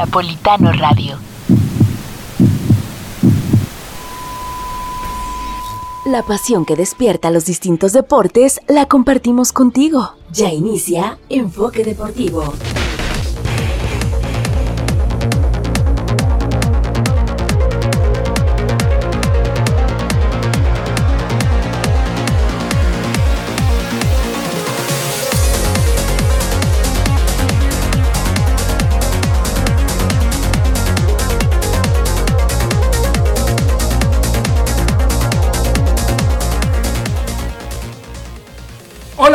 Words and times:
Napolitano 0.00 0.72
Radio. 0.72 1.18
La 6.06 6.22
pasión 6.22 6.64
que 6.64 6.74
despierta 6.74 7.30
los 7.30 7.44
distintos 7.44 7.92
deportes 7.92 8.62
la 8.66 8.86
compartimos 8.86 9.52
contigo. 9.52 10.14
Ya 10.32 10.50
inicia 10.54 11.18
Enfoque 11.28 11.84
Deportivo. 11.84 12.54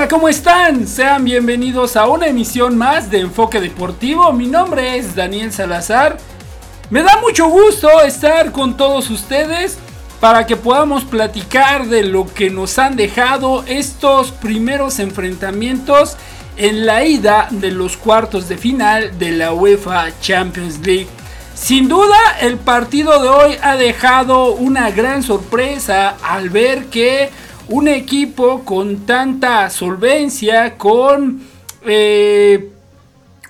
¿Cómo 0.09 0.30
están? 0.30 0.88
Sean 0.88 1.23
bienvenidos 1.23 1.95
a 1.95 2.05
una 2.08 2.27
emisión 2.27 2.77
más 2.77 3.09
de 3.09 3.22
Enfoque 3.22 3.59
Deportivo. 3.59 4.32
Mi 4.34 4.46
nombre 4.46 4.98
es 4.98 5.16
Daniel 5.16 5.52
Salazar. 5.52 6.18
Me 6.91 7.02
da 7.02 7.20
mucho 7.22 7.48
gusto 7.48 7.90
estar 8.02 8.52
con 8.52 8.77
todos 8.77 9.10
ustedes 9.10 9.80
para 10.20 10.46
que 10.46 10.58
podamos 10.58 11.05
platicar 11.05 11.88
de 11.88 12.04
lo 12.04 12.32
que 12.32 12.52
nos 12.52 12.77
han 12.77 12.96
dejado 12.96 13.63
estos 13.68 14.32
primeros 14.32 14.99
enfrentamientos 14.99 16.18
en 16.55 16.85
la 16.85 17.04
ida 17.04 17.48
de 17.49 17.72
los 17.72 17.98
cuartos 17.98 18.48
de 18.48 18.58
final 18.58 19.18
de 19.18 19.32
la 19.32 19.54
UEFA 19.54 20.20
Champions 20.20 20.80
League. 20.85 21.08
Sin 21.55 21.87
duda, 21.87 22.37
el 22.41 22.58
partido 22.58 23.21
de 23.21 23.30
hoy 23.30 23.58
ha 23.62 23.76
dejado 23.76 24.54
una 24.54 24.91
gran 24.91 25.24
sorpresa 25.24 26.18
al 26.21 26.49
ver 26.49 26.87
que 26.87 27.32
un 27.68 27.88
equipo 27.88 28.63
con 28.63 29.05
tanta 29.05 29.70
solvencia, 29.70 30.77
con 30.77 31.41
eh, 31.85 32.71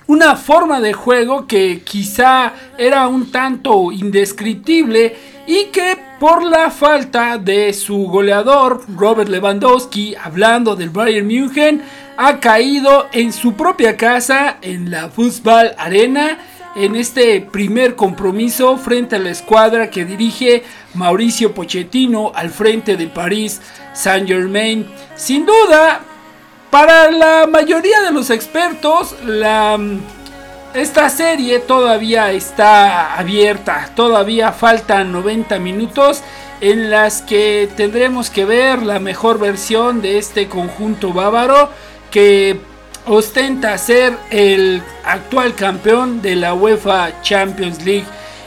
una 0.06 0.36
forma 0.36 0.80
de 0.80 0.92
juego 0.92 1.46
que 1.46 1.82
quizá 1.82 2.52
era 2.78 3.08
un 3.08 3.30
tanto 3.30 3.92
indescriptible 3.92 5.16
y 5.46 5.64
que 5.66 5.98
por 6.18 6.44
la 6.44 6.70
falta 6.70 7.38
de 7.38 7.72
su 7.74 8.06
goleador 8.06 8.84
Robert 8.96 9.28
Lewandowski, 9.28 10.14
hablando 10.14 10.76
del 10.76 10.90
Bayern 10.90 11.26
München, 11.26 11.82
ha 12.16 12.40
caído 12.40 13.06
en 13.12 13.32
su 13.32 13.52
propia 13.54 13.96
casa 13.96 14.56
en 14.62 14.90
la 14.90 15.10
Fußball 15.10 15.74
Arena 15.76 16.38
en 16.76 16.94
este 16.94 17.40
primer 17.40 17.96
compromiso 17.96 18.76
frente 18.76 19.16
a 19.16 19.18
la 19.18 19.30
escuadra 19.30 19.90
que 19.90 20.04
dirige 20.04 20.62
Mauricio 20.94 21.54
Pochettino 21.54 22.32
al 22.34 22.50
frente 22.50 22.96
de 22.96 23.06
París 23.06 23.60
Saint 23.96 24.28
Germain. 24.28 24.86
Sin 25.16 25.46
duda, 25.46 26.00
para 26.70 27.10
la 27.10 27.46
mayoría 27.46 28.02
de 28.02 28.12
los 28.12 28.30
expertos, 28.30 29.16
la, 29.24 29.78
esta 30.74 31.08
serie 31.08 31.58
todavía 31.60 32.32
está 32.32 33.16
abierta, 33.16 33.90
todavía 33.96 34.52
faltan 34.52 35.10
90 35.10 35.58
minutos 35.58 36.22
en 36.60 36.90
las 36.90 37.22
que 37.22 37.68
tendremos 37.76 38.30
que 38.30 38.44
ver 38.44 38.82
la 38.82 38.98
mejor 38.98 39.38
versión 39.38 40.02
de 40.02 40.18
este 40.18 40.48
conjunto 40.48 41.12
bávaro 41.12 41.70
que 42.10 42.60
ostenta 43.06 43.76
ser 43.78 44.16
el 44.30 44.82
actual 45.04 45.54
campeón 45.54 46.22
de 46.22 46.36
la 46.36 46.54
UEFA 46.54 47.22
Champions 47.22 47.84
League. 47.84 48.06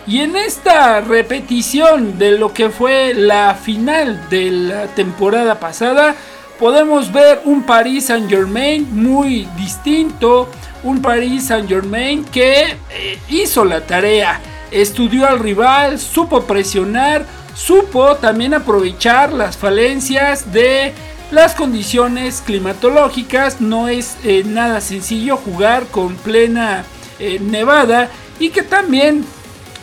Y 0.10 0.22
en 0.22 0.36
esta 0.36 1.02
repetición 1.02 2.18
de 2.18 2.32
lo 2.32 2.52
que 2.52 2.72
fue 2.72 3.14
la 3.14 3.53
final 3.53 4.28
de 4.31 4.50
la 4.50 4.88
temporada 4.88 5.59
pasada, 5.59 6.16
podemos 6.58 7.12
ver 7.14 7.42
un 7.46 7.62
Paris 7.62 8.08
Saint 8.08 8.28
Germain 8.28 8.88
muy 8.92 9.48
distinto, 9.56 10.50
un 10.81 11.00
Paris 11.00 11.46
Saint 11.46 11.69
Germain 11.69 12.25
que 12.25 12.75
eh, 12.90 13.19
hizo 13.30 13.64
la 13.64 13.81
tarea, 13.81 14.42
estudió 14.72 15.28
al 15.28 15.38
rival, 15.38 16.00
supo 16.00 16.42
presionar, 16.42 17.24
supo 17.53 18.16
también 18.16 18.56
aprovechar 18.56 19.31
las 19.31 19.58
falencias 19.58 20.52
de 20.52 20.92
las 21.30 21.53
condiciones 21.53 22.42
climatológicas. 22.44 23.62
No 23.62 23.88
es 23.88 24.18
eh, 24.24 24.42
nada 24.44 24.81
sencillo 24.81 25.38
jugar 25.38 25.86
con 25.86 26.16
plena 26.16 26.84
eh, 27.19 27.38
nevada 27.40 28.09
y 28.40 28.50
que 28.50 28.64
también 28.64 29.24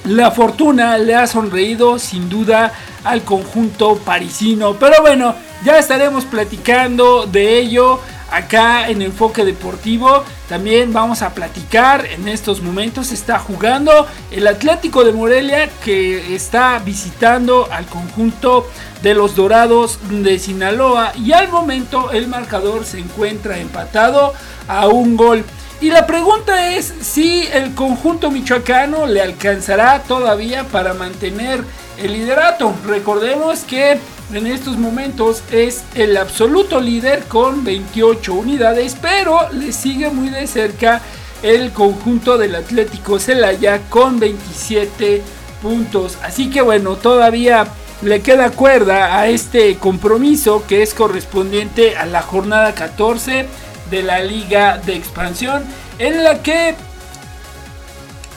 la 0.06 0.30
fortuna 0.30 0.98
le 0.98 1.14
ha 1.14 1.26
sonreído 1.26 1.98
sin 1.98 2.28
duda 2.28 2.72
al 3.04 3.22
conjunto 3.22 3.96
parisino. 3.98 4.74
Pero 4.74 5.02
bueno, 5.02 5.34
ya 5.64 5.78
estaremos 5.78 6.24
platicando 6.24 7.26
de 7.26 7.58
ello 7.58 8.00
acá 8.30 8.88
en 8.88 9.02
Enfoque 9.02 9.44
Deportivo. 9.44 10.24
También 10.48 10.92
vamos 10.92 11.22
a 11.22 11.34
platicar 11.34 12.06
en 12.06 12.28
estos 12.28 12.60
momentos. 12.62 13.10
Está 13.10 13.38
jugando 13.38 14.06
el 14.30 14.46
Atlético 14.46 15.04
de 15.04 15.12
Morelia 15.12 15.68
que 15.84 16.34
está 16.34 16.78
visitando 16.78 17.68
al 17.72 17.86
conjunto 17.86 18.68
de 19.02 19.14
los 19.14 19.34
Dorados 19.34 19.98
de 20.08 20.38
Sinaloa. 20.38 21.12
Y 21.16 21.32
al 21.32 21.48
momento 21.48 22.12
el 22.12 22.28
marcador 22.28 22.84
se 22.84 23.00
encuentra 23.00 23.58
empatado 23.58 24.34
a 24.68 24.86
un 24.86 25.16
gol. 25.16 25.44
Y 25.81 25.91
la 25.91 26.06
pregunta 26.06 26.75
es 26.75 26.92
si 27.03 27.47
el 27.53 27.75
conjunto 27.75 28.31
michoacano 28.31 29.06
le 29.06 29.20
alcanzará 29.20 30.03
todavía 30.03 30.64
para 30.64 30.94
mantener 30.94 31.62
el 31.98 32.14
liderato. 32.14 32.75
Recordemos 32.87 33.60
que 33.60 33.98
en 34.32 34.47
estos 34.47 34.78
momentos 34.78 35.42
es 35.53 35.84
el 35.94 36.16
absoluto 36.16 36.81
líder 36.81 37.25
con 37.25 37.62
28 37.62 38.32
unidades, 38.32 38.97
pero 39.00 39.50
le 39.53 39.72
sigue 39.72 40.09
muy 40.09 40.31
de 40.31 40.47
cerca 40.47 41.03
el 41.42 41.70
conjunto 41.72 42.38
del 42.38 42.54
Atlético 42.54 43.19
Celaya 43.19 43.82
con 43.91 44.19
27 44.19 45.22
puntos. 45.60 46.16
Así 46.22 46.48
que 46.48 46.62
bueno, 46.62 46.97
todavía 46.97 47.66
le 48.03 48.20
queda 48.22 48.50
cuerda 48.50 49.19
a 49.19 49.28
este 49.28 49.76
compromiso 49.76 50.65
que 50.66 50.82
es 50.82 50.94
correspondiente 50.94 51.97
a 51.97 52.06
la 52.06 52.22
jornada 52.22 52.75
14 52.75 53.47
de 53.91 54.02
la 54.02 54.20
Liga 54.20 54.78
de 54.78 54.94
Expansión 54.94 55.64
en 55.98 56.24
la 56.24 56.42
que 56.42 56.74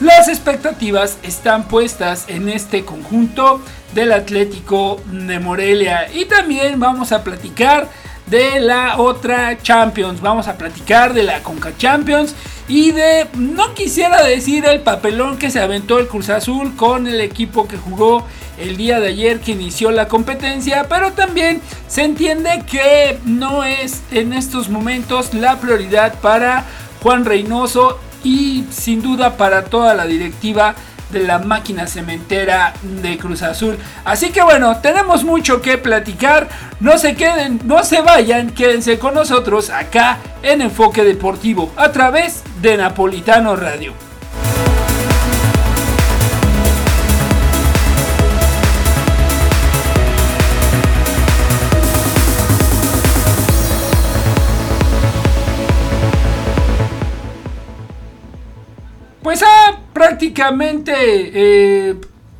las 0.00 0.28
expectativas 0.28 1.18
están 1.22 1.68
puestas 1.68 2.24
en 2.28 2.48
este 2.48 2.84
conjunto 2.84 3.60
del 3.94 4.12
Atlético 4.12 5.00
de 5.06 5.38
Morelia. 5.38 6.10
Y 6.12 6.24
también 6.24 6.80
vamos 6.80 7.12
a 7.12 7.22
platicar 7.22 7.88
de 8.26 8.60
la 8.60 8.98
otra 8.98 9.58
Champions. 9.62 10.20
Vamos 10.20 10.48
a 10.48 10.56
platicar 10.56 11.14
de 11.14 11.22
la 11.22 11.42
Conca 11.42 11.72
Champions 11.76 12.34
y 12.68 12.92
de, 12.92 13.26
no 13.34 13.74
quisiera 13.74 14.22
decir 14.22 14.64
el 14.64 14.80
papelón 14.80 15.38
que 15.38 15.50
se 15.50 15.60
aventó 15.60 15.98
el 15.98 16.06
Cruz 16.06 16.30
Azul 16.30 16.76
con 16.76 17.06
el 17.06 17.20
equipo 17.20 17.66
que 17.66 17.76
jugó 17.76 18.24
el 18.58 18.76
día 18.76 19.00
de 19.00 19.08
ayer 19.08 19.40
que 19.40 19.52
inició 19.52 19.90
la 19.90 20.06
competencia, 20.06 20.86
pero 20.88 21.12
también 21.12 21.60
se 21.88 22.04
entiende 22.04 22.62
que 22.70 23.18
no 23.24 23.64
es 23.64 24.02
en 24.12 24.32
estos 24.32 24.68
momentos 24.68 25.34
la 25.34 25.58
prioridad 25.58 26.14
para 26.20 26.64
Juan 27.02 27.24
Reynoso 27.24 27.98
y 28.22 28.64
sin 28.70 29.02
duda 29.02 29.36
para 29.36 29.64
toda 29.64 29.94
la 29.94 30.06
directiva 30.06 30.74
de 31.12 31.20
la 31.20 31.38
máquina 31.38 31.86
cementera 31.86 32.74
de 32.82 33.18
Cruz 33.18 33.42
Azul. 33.42 33.78
Así 34.04 34.30
que 34.30 34.42
bueno, 34.42 34.78
tenemos 34.78 35.24
mucho 35.24 35.60
que 35.60 35.78
platicar. 35.78 36.48
No 36.80 36.98
se 36.98 37.14
queden, 37.14 37.60
no 37.64 37.84
se 37.84 38.00
vayan, 38.00 38.50
quédense 38.50 38.98
con 38.98 39.14
nosotros 39.14 39.70
acá 39.70 40.18
en 40.42 40.62
Enfoque 40.62 41.04
Deportivo 41.04 41.72
a 41.76 41.92
través 41.92 42.42
de 42.60 42.76
Napolitano 42.76 43.56
Radio. 43.56 44.09
Prácticamente 60.10 60.92
eh, 60.98 61.94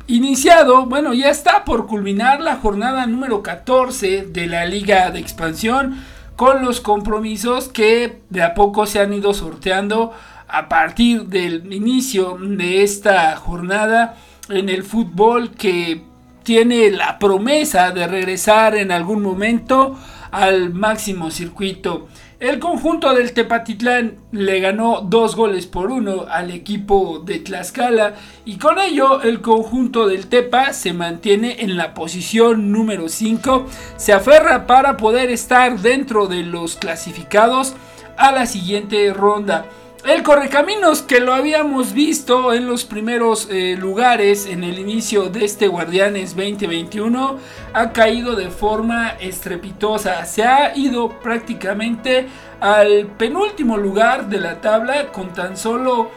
iniciado, 0.07 0.87
bueno, 0.87 1.13
ya 1.13 1.29
está 1.29 1.63
por 1.63 1.87
culminar 1.87 2.41
la 2.41 2.57
jornada 2.57 3.07
número 3.07 3.41
14 3.41 4.23
de 4.23 4.47
la 4.47 4.65
Liga 4.65 5.09
de 5.09 5.19
Expansión 5.19 6.03
con 6.35 6.65
los 6.65 6.81
compromisos 6.81 7.69
que 7.69 8.19
de 8.29 8.43
a 8.43 8.55
poco 8.55 8.85
se 8.87 8.99
han 8.99 9.13
ido 9.13 9.33
sorteando 9.33 10.11
a 10.49 10.67
partir 10.67 11.27
del 11.27 11.71
inicio 11.71 12.37
de 12.41 12.83
esta 12.83 13.37
jornada 13.37 14.17
en 14.49 14.67
el 14.67 14.83
fútbol 14.83 15.51
que 15.51 16.03
tiene 16.43 16.91
la 16.91 17.19
promesa 17.19 17.91
de 17.91 18.05
regresar 18.05 18.75
en 18.75 18.91
algún 18.91 19.21
momento 19.21 19.97
al 20.31 20.73
máximo 20.73 21.31
circuito. 21.31 22.09
El 22.41 22.57
conjunto 22.57 23.13
del 23.13 23.33
Tepatitlán 23.33 24.15
le 24.31 24.59
ganó 24.59 25.01
dos 25.01 25.35
goles 25.35 25.67
por 25.67 25.91
uno 25.91 26.25
al 26.27 26.49
equipo 26.49 27.21
de 27.23 27.37
Tlaxcala 27.37 28.15
y 28.45 28.57
con 28.57 28.79
ello 28.79 29.21
el 29.21 29.41
conjunto 29.41 30.07
del 30.07 30.25
Tepa 30.25 30.73
se 30.73 30.91
mantiene 30.91 31.57
en 31.61 31.77
la 31.77 31.93
posición 31.93 32.71
número 32.71 33.09
5, 33.09 33.67
se 33.95 34.13
aferra 34.13 34.65
para 34.65 34.97
poder 34.97 35.29
estar 35.29 35.77
dentro 35.81 36.25
de 36.25 36.41
los 36.41 36.77
clasificados 36.77 37.75
a 38.17 38.31
la 38.31 38.47
siguiente 38.47 39.13
ronda. 39.13 39.67
El 40.03 40.23
Correcaminos 40.23 41.03
que 41.03 41.19
lo 41.19 41.31
habíamos 41.31 41.93
visto 41.93 42.53
en 42.53 42.65
los 42.65 42.85
primeros 42.85 43.47
eh, 43.51 43.75
lugares 43.77 44.47
en 44.47 44.63
el 44.63 44.79
inicio 44.79 45.29
de 45.29 45.45
este 45.45 45.67
Guardianes 45.67 46.35
2021 46.35 47.37
ha 47.71 47.91
caído 47.91 48.35
de 48.35 48.49
forma 48.49 49.09
estrepitosa. 49.19 50.25
Se 50.25 50.43
ha 50.43 50.75
ido 50.75 51.09
prácticamente 51.19 52.27
al 52.59 53.05
penúltimo 53.15 53.77
lugar 53.77 54.27
de 54.27 54.39
la 54.39 54.59
tabla 54.59 55.11
con 55.11 55.33
tan 55.33 55.55
solo 55.55 56.09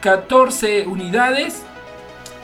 14 0.00 0.86
unidades. 0.86 1.64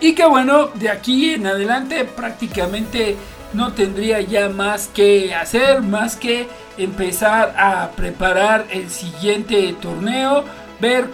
Y 0.03 0.15
que 0.15 0.27
bueno, 0.27 0.67
de 0.67 0.91
aquí 0.91 1.33
en 1.33 1.47
adelante 1.47 2.05
prácticamente 2.05 3.17
no 3.55 3.73
tendría 3.73 4.21
ya 4.21 4.51
más 4.51 4.89
que 4.89 5.35
hacer, 5.35 5.81
más 5.81 6.17
que 6.17 6.47
empezar 6.77 7.55
a 7.57 7.91
preparar 7.93 8.67
el 8.71 8.91
siguiente 8.91 9.75
torneo 9.81 10.45
ver 10.81 11.09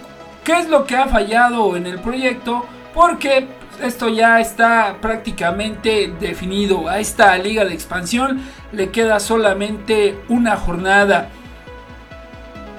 qué 0.44 0.58
es 0.58 0.68
lo 0.68 0.84
que 0.84 0.96
ha 0.96 1.06
fallado 1.06 1.76
en 1.76 1.86
el 1.86 1.98
proyecto, 2.00 2.64
porque 2.94 3.48
esto 3.82 4.08
ya 4.08 4.40
está 4.40 4.96
prácticamente 5.00 6.12
definido. 6.20 6.88
A 6.88 6.98
esta 6.98 7.36
liga 7.38 7.64
de 7.64 7.74
expansión 7.74 8.42
le 8.72 8.90
queda 8.90 9.20
solamente 9.20 10.18
una 10.28 10.56
jornada. 10.56 11.30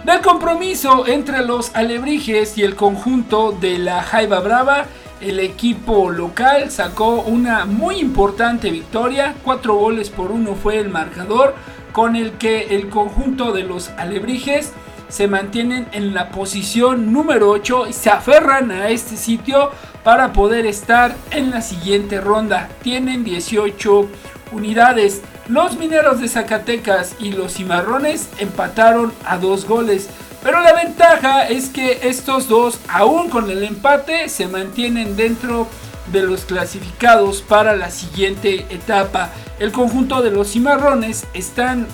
Del 0.03 0.21
compromiso 0.21 1.07
entre 1.07 1.45
los 1.45 1.75
alebrijes 1.75 2.57
y 2.57 2.63
el 2.63 2.75
conjunto 2.75 3.51
de 3.51 3.77
la 3.77 4.01
Jaiba 4.01 4.39
Brava, 4.39 4.85
el 5.21 5.39
equipo 5.39 6.09
local 6.09 6.71
sacó 6.71 7.21
una 7.21 7.65
muy 7.65 7.99
importante 7.99 8.71
victoria. 8.71 9.35
Cuatro 9.43 9.75
goles 9.75 10.09
por 10.09 10.31
uno 10.31 10.55
fue 10.55 10.79
el 10.79 10.89
marcador, 10.89 11.53
con 11.91 12.15
el 12.15 12.33
que 12.33 12.75
el 12.75 12.89
conjunto 12.89 13.51
de 13.51 13.63
los 13.63 13.89
alebrijes 13.89 14.73
se 15.11 15.27
mantienen 15.27 15.87
en 15.91 16.15
la 16.15 16.29
posición 16.29 17.11
número 17.11 17.49
8 17.49 17.87
y 17.87 17.93
se 17.93 18.09
aferran 18.09 18.71
a 18.71 18.89
este 18.89 19.17
sitio 19.17 19.71
para 20.03 20.31
poder 20.33 20.65
estar 20.65 21.13
en 21.31 21.51
la 21.51 21.61
siguiente 21.61 22.21
ronda. 22.21 22.69
Tienen 22.81 23.23
18 23.23 24.09
unidades. 24.53 25.21
Los 25.47 25.77
mineros 25.77 26.21
de 26.21 26.29
Zacatecas 26.29 27.15
y 27.19 27.33
los 27.33 27.55
cimarrones 27.55 28.29
empataron 28.39 29.11
a 29.25 29.37
dos 29.37 29.65
goles. 29.65 30.09
Pero 30.41 30.61
la 30.61 30.73
ventaja 30.73 31.43
es 31.47 31.69
que 31.69 31.99
estos 32.03 32.47
dos, 32.47 32.79
aún 32.87 33.29
con 33.29 33.49
el 33.51 33.63
empate, 33.63 34.29
se 34.29 34.47
mantienen 34.47 35.15
dentro 35.17 35.67
de 36.11 36.21
los 36.23 36.45
clasificados 36.45 37.41
para 37.41 37.75
la 37.75 37.91
siguiente 37.91 38.65
etapa. 38.69 39.29
El 39.59 39.71
conjunto 39.71 40.21
de 40.21 40.31
los 40.31 40.51
cimarrones 40.51 41.27
están 41.33 41.85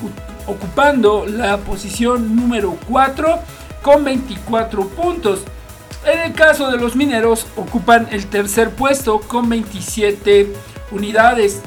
ocupando 0.47 1.25
la 1.27 1.57
posición 1.57 2.35
número 2.35 2.77
4 2.89 3.39
con 3.81 4.03
24 4.03 4.87
puntos. 4.89 5.41
En 6.05 6.19
el 6.19 6.33
caso 6.33 6.71
de 6.71 6.77
los 6.77 6.95
mineros 6.95 7.45
ocupan 7.55 8.07
el 8.11 8.27
tercer 8.27 8.71
puesto 8.71 9.19
con 9.19 9.49
27 9.49 10.53
unidades. 10.91 11.61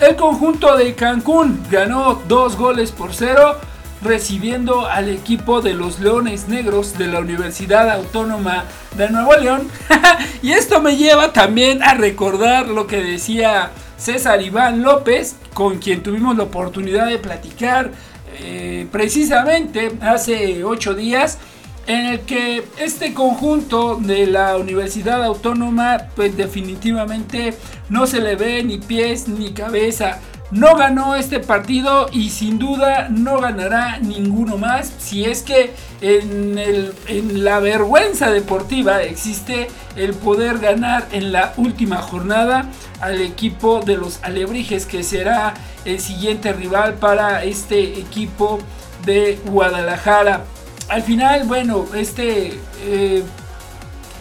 El 0.00 0.16
conjunto 0.16 0.76
de 0.76 0.94
Cancún 0.94 1.64
ganó 1.70 2.22
2 2.28 2.56
goles 2.56 2.92
por 2.92 3.14
0 3.14 3.56
recibiendo 4.02 4.86
al 4.86 5.08
equipo 5.08 5.62
de 5.62 5.72
los 5.72 5.98
Leones 5.98 6.46
Negros 6.48 6.98
de 6.98 7.06
la 7.06 7.20
Universidad 7.20 7.90
Autónoma 7.90 8.64
de 8.96 9.08
Nuevo 9.08 9.34
León. 9.36 9.68
y 10.42 10.52
esto 10.52 10.80
me 10.80 10.96
lleva 10.96 11.32
también 11.32 11.82
a 11.82 11.94
recordar 11.94 12.68
lo 12.68 12.86
que 12.86 13.02
decía 13.02 13.70
César 14.04 14.42
Iván 14.42 14.82
López, 14.82 15.34
con 15.54 15.78
quien 15.78 16.02
tuvimos 16.02 16.36
la 16.36 16.42
oportunidad 16.42 17.06
de 17.06 17.18
platicar 17.18 17.90
eh, 18.38 18.86
precisamente 18.92 19.92
hace 20.02 20.62
ocho 20.62 20.92
días 20.92 21.38
en 21.86 22.06
el 22.06 22.20
que 22.20 22.64
este 22.78 23.14
conjunto 23.14 23.96
de 23.96 24.26
la 24.26 24.58
Universidad 24.58 25.24
Autónoma 25.24 26.08
pues 26.16 26.36
definitivamente 26.36 27.54
no 27.88 28.06
se 28.06 28.20
le 28.20 28.36
ve 28.36 28.62
ni 28.62 28.76
pies 28.76 29.26
ni 29.26 29.52
cabeza 29.52 30.20
no 30.54 30.76
ganó 30.76 31.16
este 31.16 31.40
partido 31.40 32.08
y 32.12 32.30
sin 32.30 32.60
duda 32.60 33.08
no 33.10 33.40
ganará 33.40 33.98
ninguno 33.98 34.56
más 34.56 34.92
si 34.98 35.24
es 35.24 35.42
que 35.42 35.72
en, 36.00 36.54
la 37.44 37.58
vergüenza 37.58 38.30
deportiva 38.30 39.02
existe 39.02 39.66
el 39.96 40.14
poder 40.14 40.58
ganar 40.60 41.08
en 41.10 41.32
la 41.32 41.54
última 41.56 41.96
jornada 41.96 42.66
al 43.00 43.20
equipo 43.20 43.80
de 43.80 43.96
los 43.96 44.20
Alebrijes 44.22 44.86
que 44.86 45.02
será 45.02 45.54
el 45.84 45.98
siguiente 45.98 46.52
rival 46.52 46.94
para 46.94 47.42
este 47.42 47.98
equipo 47.98 48.60
de 49.04 49.40
Guadalajara. 49.46 50.44
Al 50.88 51.02
final, 51.02 51.44
bueno, 51.44 51.84
este, 51.96 52.60
eh, 52.84 53.24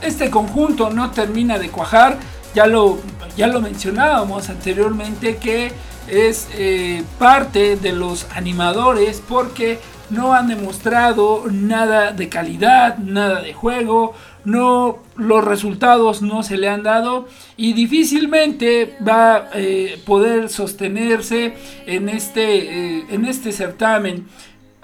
este 0.02 0.32
conjunto 0.32 0.90
no 0.90 1.12
termina 1.12 1.60
de 1.60 1.70
cuajar. 1.70 2.18
Ya 2.56 2.66
lo, 2.66 3.00
ya 3.38 3.48
lo 3.48 3.62
mencionábamos 3.62 4.50
anteriormente 4.50 5.38
que 5.38 5.72
es 6.08 6.48
eh, 6.56 7.04
parte 7.20 7.76
de 7.76 7.92
los 7.92 8.28
animadores 8.32 9.22
porque 9.28 9.80
no 10.10 10.34
han 10.34 10.48
demostrado 10.48 11.46
nada 11.52 12.12
de 12.12 12.30
calidad, 12.30 12.98
nada 12.98 13.42
de 13.42 13.54
juego, 13.54 14.14
no 14.46 15.00
los 15.16 15.44
resultados 15.44 16.22
no 16.22 16.44
se 16.44 16.58
le 16.58 16.68
han 16.68 16.84
dado 16.84 17.28
y 17.56 17.74
difícilmente 17.74 18.98
va 19.08 19.36
a 19.36 19.50
eh, 19.54 20.00
poder 20.06 20.50
sostenerse 20.50 21.56
en 21.86 22.10
este, 22.10 22.98
eh, 22.98 23.06
en 23.10 23.26
este 23.26 23.52
certamen. 23.52 24.28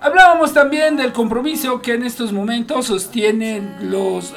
Hablábamos 0.01 0.53
también 0.53 0.95
del 0.95 1.11
compromiso 1.11 1.81
que 1.81 1.95
en 1.95 2.03
estos 2.03 2.31
momentos 2.31 2.85
sostienen 2.85 3.91
los 3.91 4.33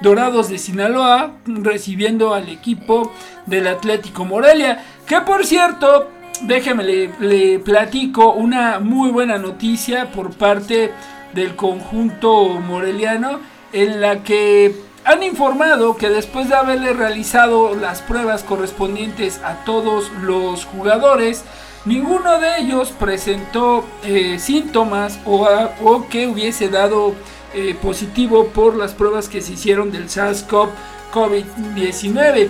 Dorados 0.00 0.48
de 0.48 0.56
Sinaloa 0.56 1.32
recibiendo 1.44 2.32
al 2.32 2.48
equipo 2.48 3.12
del 3.44 3.66
Atlético 3.66 4.24
Morelia, 4.24 4.82
que 5.06 5.20
por 5.20 5.44
cierto 5.44 6.08
déjeme 6.40 6.84
le, 6.84 7.58
platico 7.60 8.32
una 8.32 8.78
muy 8.78 9.10
buena 9.10 9.38
noticia 9.38 10.10
por 10.10 10.32
parte 10.32 10.92
del 11.34 11.56
conjunto 11.56 12.48
moreliano 12.48 13.40
en 13.72 14.00
la 14.00 14.22
que 14.22 14.74
han 15.04 15.22
informado 15.22 15.96
que 15.96 16.08
después 16.08 16.48
de 16.48 16.54
haberle 16.54 16.92
realizado 16.92 17.74
las 17.74 18.02
pruebas 18.02 18.44
correspondientes 18.44 19.40
a 19.44 19.64
todos 19.64 20.12
los 20.22 20.64
jugadores, 20.64 21.42
ninguno 21.84 22.38
de 22.38 22.58
ellos 22.58 22.92
presentó 22.98 23.84
eh, 24.04 24.38
síntomas 24.38 25.18
o, 25.24 26.06
que 26.08 26.28
hubiese 26.28 26.68
dado 26.68 27.14
eh, 27.54 27.76
positivo 27.80 28.48
por 28.48 28.76
las 28.76 28.92
pruebas 28.92 29.28
que 29.28 29.40
se 29.42 29.54
hicieron 29.54 29.90
del 29.90 30.08
SARS-CoV-19. 30.08 32.48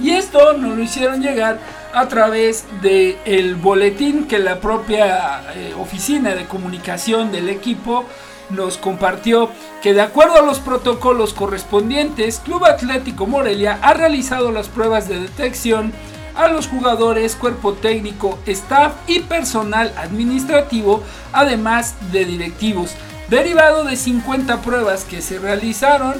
Y 0.00 0.10
esto 0.10 0.54
nos 0.54 0.76
lo 0.76 0.82
hicieron 0.82 1.22
llegar 1.22 1.60
a 1.92 2.08
través 2.08 2.64
del 2.82 3.16
el 3.24 3.56
boletín 3.56 4.26
que 4.26 4.38
la 4.38 4.60
propia 4.60 5.42
eh, 5.54 5.74
oficina 5.78 6.34
de 6.34 6.46
comunicación 6.46 7.32
del 7.32 7.48
equipo 7.48 8.04
nos 8.50 8.76
compartió 8.76 9.50
que 9.82 9.94
de 9.94 10.02
acuerdo 10.02 10.36
a 10.36 10.42
los 10.42 10.58
protocolos 10.58 11.32
correspondientes, 11.32 12.40
Club 12.40 12.64
Atlético 12.64 13.26
Morelia 13.26 13.78
ha 13.82 13.94
realizado 13.94 14.50
las 14.50 14.68
pruebas 14.68 15.08
de 15.08 15.20
detección 15.20 15.92
a 16.34 16.48
los 16.48 16.68
jugadores, 16.68 17.36
cuerpo 17.36 17.74
técnico, 17.74 18.38
staff 18.46 18.92
y 19.06 19.20
personal 19.20 19.92
administrativo, 19.96 21.02
además 21.32 21.94
de 22.12 22.24
directivos, 22.24 22.92
derivado 23.28 23.84
de 23.84 23.96
50 23.96 24.62
pruebas 24.62 25.04
que 25.04 25.22
se 25.22 25.38
realizaron 25.38 26.14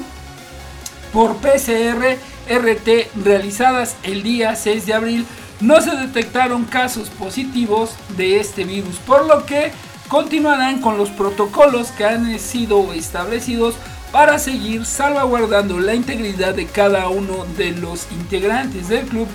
por 1.12 1.36
PCR 1.36 2.16
RT 2.48 2.88
realizadas 3.24 3.96
el 4.02 4.22
día 4.22 4.54
6 4.56 4.86
de 4.86 4.94
abril 4.94 5.26
no 5.60 5.80
se 5.80 5.94
detectaron 5.94 6.64
casos 6.64 7.10
positivos 7.10 7.90
de 8.16 8.40
este 8.40 8.64
virus, 8.64 8.96
por 8.96 9.26
lo 9.26 9.44
que 9.44 9.72
continuarán 10.08 10.80
con 10.80 10.96
los 10.96 11.10
protocolos 11.10 11.88
que 11.88 12.04
han 12.04 12.38
sido 12.38 12.92
establecidos 12.92 13.76
para 14.10 14.38
seguir 14.38 14.84
salvaguardando 14.84 15.78
la 15.78 15.94
integridad 15.94 16.54
de 16.54 16.66
cada 16.66 17.08
uno 17.08 17.44
de 17.56 17.72
los 17.72 18.10
integrantes 18.10 18.88
del 18.88 19.06
club, 19.06 19.28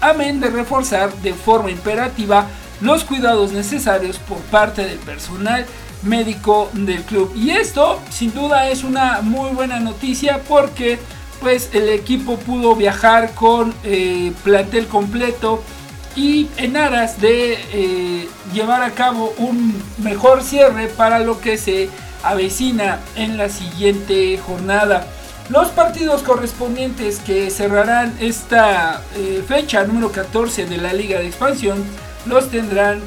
amén 0.00 0.40
de 0.40 0.50
reforzar 0.50 1.14
de 1.22 1.32
forma 1.32 1.70
imperativa 1.70 2.46
los 2.80 3.04
cuidados 3.04 3.52
necesarios 3.52 4.18
por 4.18 4.38
parte 4.38 4.84
del 4.84 4.98
personal 4.98 5.64
médico 6.02 6.70
del 6.74 7.02
club. 7.02 7.32
Y 7.34 7.50
esto 7.50 8.00
sin 8.10 8.34
duda 8.34 8.68
es 8.68 8.84
una 8.84 9.22
muy 9.22 9.50
buena 9.50 9.80
noticia 9.80 10.42
porque 10.46 10.98
pues 11.40 11.70
el 11.72 11.88
equipo 11.88 12.36
pudo 12.38 12.74
viajar 12.74 13.34
con 13.34 13.74
eh, 13.84 14.32
plantel 14.44 14.86
completo 14.86 15.62
y 16.14 16.48
en 16.56 16.76
aras 16.76 17.20
de 17.20 17.58
eh, 17.72 18.28
llevar 18.52 18.82
a 18.82 18.92
cabo 18.92 19.34
un 19.38 19.74
mejor 19.98 20.42
cierre 20.42 20.88
para 20.88 21.18
lo 21.18 21.40
que 21.40 21.58
se 21.58 21.90
avecina 22.22 23.00
en 23.14 23.36
la 23.36 23.48
siguiente 23.48 24.38
jornada. 24.38 25.06
Los 25.48 25.68
partidos 25.68 26.22
correspondientes 26.22 27.20
que 27.20 27.50
cerrarán 27.50 28.16
esta 28.18 29.02
eh, 29.14 29.44
fecha 29.46 29.84
número 29.84 30.10
14 30.10 30.66
de 30.66 30.76
la 30.78 30.92
Liga 30.92 31.20
de 31.20 31.28
Expansión 31.28 31.84
los 32.24 32.50
tendrán 32.50 33.00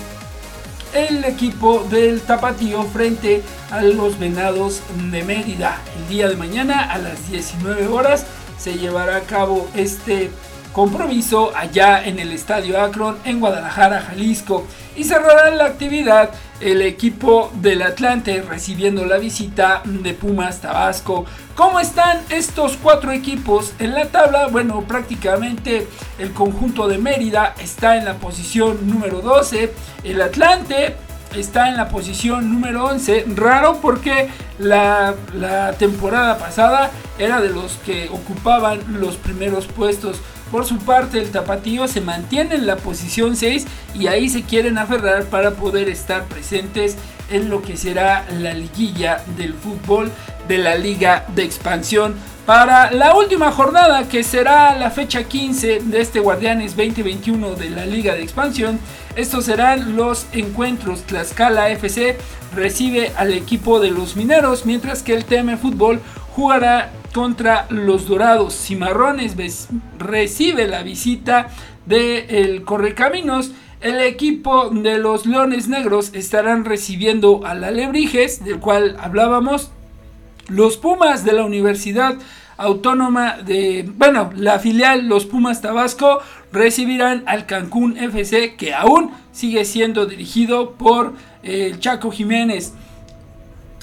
el 0.94 1.24
equipo 1.26 1.86
del 1.90 2.22
Tapatío 2.22 2.84
frente 2.84 3.44
a 3.72 3.82
los 3.82 4.18
Venados 4.20 4.82
de 5.12 5.24
Mérida. 5.24 5.82
El 5.98 6.08
día 6.08 6.28
de 6.28 6.36
mañana 6.36 6.92
a 6.92 6.98
las 6.98 7.30
19 7.30 7.88
horas 7.88 8.26
se 8.58 8.78
llevará 8.78 9.18
a 9.18 9.22
cabo 9.22 9.68
este 9.76 10.32
compromiso 10.80 11.52
allá 11.58 12.06
en 12.06 12.20
el 12.20 12.32
Estadio 12.32 12.82
Akron 12.82 13.18
en 13.26 13.42
Guadalajara, 13.42 14.00
Jalisco. 14.00 14.66
Y 14.96 15.04
cerrará 15.04 15.50
la 15.52 15.66
actividad 15.66 16.32
el 16.62 16.82
equipo 16.82 17.52
del 17.56 17.82
Atlante 17.82 18.42
recibiendo 18.44 19.04
la 19.04 19.18
visita 19.18 19.82
de 19.84 20.14
Pumas 20.14 20.62
Tabasco. 20.62 21.26
¿Cómo 21.54 21.82
están 21.82 22.22
estos 22.30 22.78
cuatro 22.82 23.12
equipos 23.12 23.74
en 23.80 23.94
la 23.94 24.06
tabla? 24.06 24.48
Bueno, 24.48 24.82
prácticamente 24.88 25.86
el 26.18 26.32
conjunto 26.32 26.88
de 26.88 26.98
Mérida 26.98 27.56
está 27.62 27.98
en 27.98 28.06
la 28.06 28.14
posición 28.14 28.90
número 28.90 29.20
12. 29.20 29.74
El 30.06 30.22
Atlante 30.22 30.96
está 31.36 31.68
en 31.68 31.76
la 31.76 31.90
posición 31.90 32.54
número 32.54 32.86
11. 32.86 33.26
Raro 33.36 33.80
porque 33.82 34.30
la, 34.60 35.14
la 35.34 35.74
temporada 35.74 36.38
pasada 36.38 36.90
era 37.18 37.42
de 37.42 37.50
los 37.50 37.74
que 37.86 38.08
ocupaban 38.08 38.80
los 39.02 39.18
primeros 39.18 39.68
puestos. 39.68 40.22
Por 40.52 40.66
su 40.66 40.78
parte, 40.80 41.20
el 41.20 41.32
Tapatío 41.32 41.88
se 41.88 42.02
mantiene 42.02 42.56
en 42.56 42.66
la 42.66 42.76
posición 42.76 43.36
6 43.36 43.68
y 43.94 44.08
ahí 44.08 44.30
se 44.30 44.44
quieren 44.44 44.78
aferrar 44.78 45.26
para 45.26 45.52
poder 45.52 45.90
estar 45.90 46.26
presentes 46.26 46.98
en 47.30 47.50
lo 47.50 47.62
que 47.62 47.78
será 47.78 48.26
la 48.40 48.54
liguilla 48.54 49.24
del 49.38 49.54
fútbol 49.54 50.12
de 50.48 50.58
la 50.58 50.76
Liga 50.76 51.26
de 51.36 51.44
Expansión 51.44 52.16
para 52.50 52.90
la 52.90 53.16
última 53.16 53.52
jornada 53.52 54.08
que 54.08 54.24
será 54.24 54.76
la 54.76 54.90
fecha 54.90 55.24
15 55.24 55.82
de 55.84 56.02
este 56.02 56.20
Guardianes 56.20 56.76
2021 56.76 57.54
de 57.54 57.70
la 57.70 57.86
Liga 57.86 58.16
de 58.16 58.24
Expansión. 58.24 58.80
Estos 59.16 59.46
serán 59.46 59.96
los 59.96 60.26
encuentros. 60.32 61.04
Tlaxcala 61.04 61.70
FC 61.70 62.18
recibe 62.56 63.12
al 63.18 63.34
equipo 63.34 63.80
de 63.80 63.92
los 63.92 64.16
mineros, 64.16 64.66
mientras 64.66 65.04
que 65.04 65.14
el 65.14 65.26
TM 65.26 65.60
Fútbol 65.60 66.02
jugará 66.36 66.90
contra 67.14 67.68
los 67.70 68.08
Dorados. 68.08 68.54
Cimarrones 68.56 69.36
recibe 69.98 70.68
la 70.68 70.84
visita 70.84 71.50
del 71.86 72.26
el 72.30 72.64
Correcaminos. 72.64 73.52
El 73.82 74.00
equipo 74.02 74.70
de 74.70 74.98
los 74.98 75.26
Leones 75.26 75.68
Negros 75.68 76.12
estarán 76.14 76.66
recibiendo 76.66 77.46
al 77.46 77.64
Alebrijes, 77.64 78.44
del 78.44 78.60
cual 78.60 78.98
hablábamos. 79.00 79.72
Los 80.48 80.78
Pumas 80.78 81.24
de 81.24 81.34
la 81.34 81.46
Universidad 81.46 82.16
Autónoma 82.60 83.38
de, 83.38 83.90
bueno, 83.96 84.32
la 84.36 84.60
filial 84.60 85.08
Los 85.08 85.26
Pumas 85.26 85.62
Tabasco 85.62 86.20
recibirán 86.52 87.24
al 87.26 87.46
Cancún 87.46 87.96
FC, 87.96 88.56
que 88.58 88.74
aún 88.74 89.12
sigue 89.32 89.64
siendo 89.64 90.06
dirigido 90.06 90.72
por 90.72 91.14
el 91.42 91.76
eh, 91.76 91.80
Chaco 91.80 92.12
Jiménez. 92.12 92.74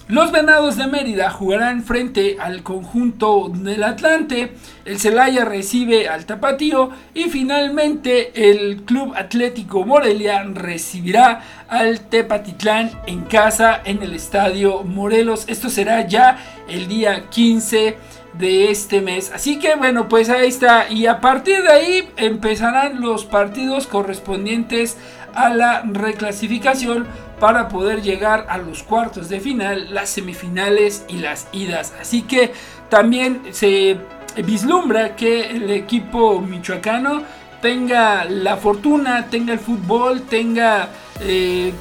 Los 0.09 0.31
Venados 0.31 0.77
de 0.77 0.87
Mérida 0.87 1.31
jugarán 1.31 1.83
frente 1.83 2.37
al 2.39 2.63
conjunto 2.63 3.51
del 3.53 3.83
Atlante, 3.83 4.53
el 4.85 5.01
Celaya 5.01 5.45
recibe 5.45 6.09
al 6.09 6.27
Tapatío 6.27 6.91
y 7.13 7.25
finalmente 7.25 8.31
el 8.49 8.85
Club 8.85 9.15
Atlético 9.17 9.85
Morelia 9.85 10.45
recibirá 10.45 11.43
al 11.69 12.03
Tepatitlán 12.03 12.93
en 13.09 13.23
casa 13.23 13.81
en 13.85 14.01
el 14.01 14.15
Estadio 14.15 14.85
Morelos. 14.85 15.45
Esto 15.49 15.71
será 15.71 16.07
ya 16.07 16.39
el 16.69 16.87
día 16.87 17.29
15 17.29 17.97
de 18.39 18.71
este 18.71 19.01
mes. 19.01 19.33
Así 19.35 19.59
que 19.59 19.75
bueno, 19.75 20.09
pues 20.09 20.31
ahí 20.31 20.47
está. 20.47 20.89
Y 20.89 21.07
a 21.07 21.21
partir 21.21 21.63
de 21.63 21.73
ahí 21.73 22.09
empezarán 22.17 23.01
los 23.01 23.25
partidos 23.25 23.89
correspondientes 23.89 24.97
a 25.37 25.51
la 25.51 25.83
reclasificación 25.83 27.07
para 27.39 27.69
poder 27.69 28.03
llegar 28.03 28.47
a 28.49 28.59
los 28.59 28.83
cuartos 28.83 29.29
de 29.29 29.41
final, 29.41 29.93
las 29.93 30.09
semifinales 30.11 31.05
y 31.09 31.19
las 31.19 31.49
idas. 31.53 31.93
Así 32.01 32.23
que 32.23 32.53
también 32.89 33.43
se 33.51 33.99
vislumbra 34.45 35.17
que 35.17 35.51
el 35.51 35.71
equipo 35.71 36.41
michoacano 36.41 37.23
tenga 37.61 38.25
la 38.25 38.57
fortuna, 38.57 39.27
tenga 39.31 39.53
el 39.53 39.59
fútbol, 39.59 40.23
tenga 40.23 40.89
eh, 41.21 41.73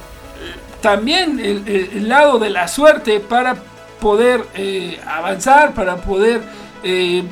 también 0.80 1.40
el, 1.40 2.08
lado 2.08 2.38
de 2.38 2.50
la 2.50 2.68
suerte 2.68 3.20
para 3.20 3.56
poder 4.00 4.44
eh, 4.54 5.00
avanzar, 5.06 5.72
para 5.72 5.96
poder 5.96 6.42
eh, 6.82 7.24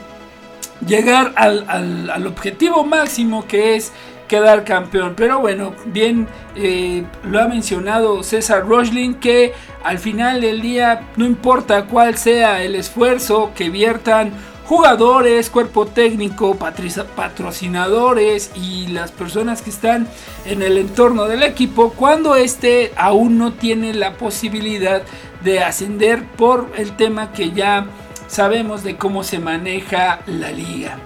llegar 0.87 1.33
al, 1.37 2.11
al 2.11 2.27
objetivo 2.27 2.85
máximo 2.85 3.47
que 3.47 3.77
es 3.77 3.93
quedar 4.29 4.65
campeón. 4.65 5.15
Pero 5.17 5.41
bueno, 5.41 5.75
bien 5.87 6.27
eh, 6.57 7.05
lo 7.25 7.41
ha 7.41 7.49
mencionado 7.49 8.23
César 8.23 8.67
Roslin 8.67 9.15
que 9.15 9.53
al 9.83 9.99
final 9.99 10.41
del 10.41 10.61
día 10.61 11.09
no 11.17 11.27
importa 11.27 11.87
cuál 11.87 12.17
sea 12.17 12.63
el 12.63 12.75
esfuerzo 12.75 13.53
que 13.55 13.71
viertan 13.71 14.33
jugadores, 14.67 15.51
cuerpo 15.51 15.87
técnico, 15.87 16.57
patrocinadores 16.57 18.51
y 18.55 18.87
las 18.89 19.13
personas 19.13 19.61
que 19.61 19.71
están 19.71 20.09
en 20.47 20.63
el 20.63 20.79
entorno 20.79 21.27
del 21.27 21.43
equipo 21.43 21.93
cuando 21.93 22.35
este 22.35 22.93
aún 22.97 23.39
no 23.39 23.53
tiene 23.53 23.93
la 23.93 24.15
posibilidad 24.15 25.03
de 25.43 25.61
ascender 25.61 26.25
por 26.25 26.71
el 26.77 26.97
tema 26.97 27.33
que 27.33 27.51
ya 27.51 27.87
sabemos 28.27 28.83
de 28.83 28.97
cómo 28.97 29.23
se 29.23 29.39
maneja 29.39 30.21
la 30.27 30.51
liga. 30.51 30.99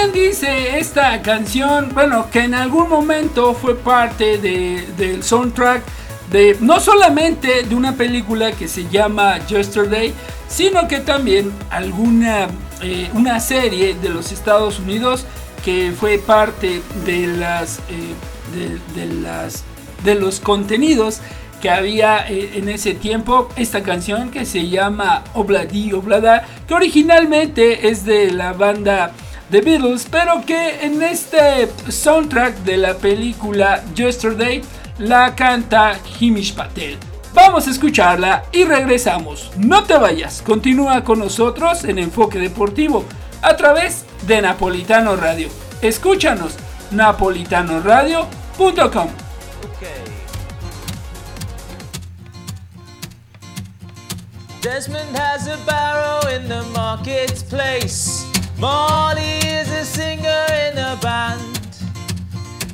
Bien 0.00 0.12
dice 0.12 0.78
esta 0.78 1.20
canción, 1.20 1.90
bueno, 1.92 2.28
que 2.30 2.40
en 2.40 2.54
algún 2.54 2.88
momento 2.88 3.54
fue 3.54 3.76
parte 3.76 4.38
del 4.38 5.22
soundtrack 5.22 5.82
de 6.30 6.56
no 6.60 6.80
solamente 6.80 7.64
de 7.64 7.74
una 7.74 7.94
película 7.96 8.52
que 8.52 8.66
se 8.68 8.88
llama 8.88 9.44
Yesterday, 9.46 10.14
sino 10.48 10.88
que 10.88 11.00
también 11.00 11.52
alguna 11.70 12.48
eh, 12.82 13.10
una 13.14 13.40
serie 13.40 13.94
de 13.94 14.08
los 14.08 14.32
Estados 14.32 14.78
Unidos 14.78 15.26
que 15.64 15.92
fue 15.92 16.18
parte 16.18 16.80
de 17.04 17.26
las 17.26 17.80
eh, 17.90 18.78
de, 18.94 19.06
las 19.06 19.64
de 20.04 20.14
los 20.14 20.40
contenidos 20.40 21.20
que 21.60 21.68
había 21.68 22.26
eh, 22.26 22.52
en 22.54 22.70
ese 22.70 22.94
tiempo. 22.94 23.48
Esta 23.56 23.82
canción 23.82 24.30
que 24.30 24.46
se 24.46 24.68
llama 24.68 25.24
Obladi 25.34 25.92
Oblada 25.92 26.46
que 26.66 26.74
originalmente 26.74 27.88
es 27.88 28.06
de 28.06 28.30
la 28.30 28.52
banda 28.54 29.12
The 29.50 29.60
Beatles, 29.62 30.06
pero 30.08 30.44
que 30.46 30.84
en 30.84 31.02
este 31.02 31.68
soundtrack 31.88 32.58
de 32.58 32.76
la 32.76 32.94
película 32.94 33.82
Yesterday 33.96 34.62
la 34.98 35.34
canta 35.34 35.98
Himish 36.20 36.54
Patel. 36.54 36.96
Vamos 37.34 37.66
a 37.66 37.70
escucharla 37.70 38.44
y 38.52 38.62
regresamos. 38.64 39.50
No 39.56 39.82
te 39.82 39.98
vayas, 39.98 40.40
continúa 40.42 41.02
con 41.02 41.18
nosotros 41.18 41.82
en 41.82 41.98
Enfoque 41.98 42.38
Deportivo 42.38 43.04
a 43.42 43.56
través 43.56 44.04
de 44.28 44.40
Napolitano 44.40 45.16
Radio. 45.16 45.48
Escúchanos, 45.82 46.54
napolitanoradio.com. 46.92 49.08
Desmond 54.62 55.16
has 55.16 55.48
a 55.48 55.56
barrow 55.64 56.20
in 56.28 56.46
the 56.48 56.62
marketplace. 56.74 58.29
Molly 58.60 59.38
is 59.38 59.70
a 59.70 59.86
singer 59.86 60.44
in 60.68 60.76
a 60.76 60.98
band. 61.00 61.40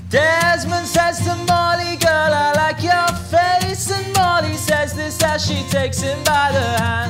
Desmond 0.09 0.85
says 0.85 1.19
to 1.21 1.37
Molly, 1.47 1.95
girl, 1.99 2.33
I 2.35 2.53
like 2.57 2.83
your 2.83 3.07
face. 3.31 3.89
And 3.93 4.13
Molly 4.17 4.57
says 4.57 4.95
this 4.95 5.23
as 5.23 5.47
she 5.47 5.63
takes 5.71 6.01
him 6.01 6.19
by 6.25 6.51
the 6.51 6.83
hand. 6.83 7.06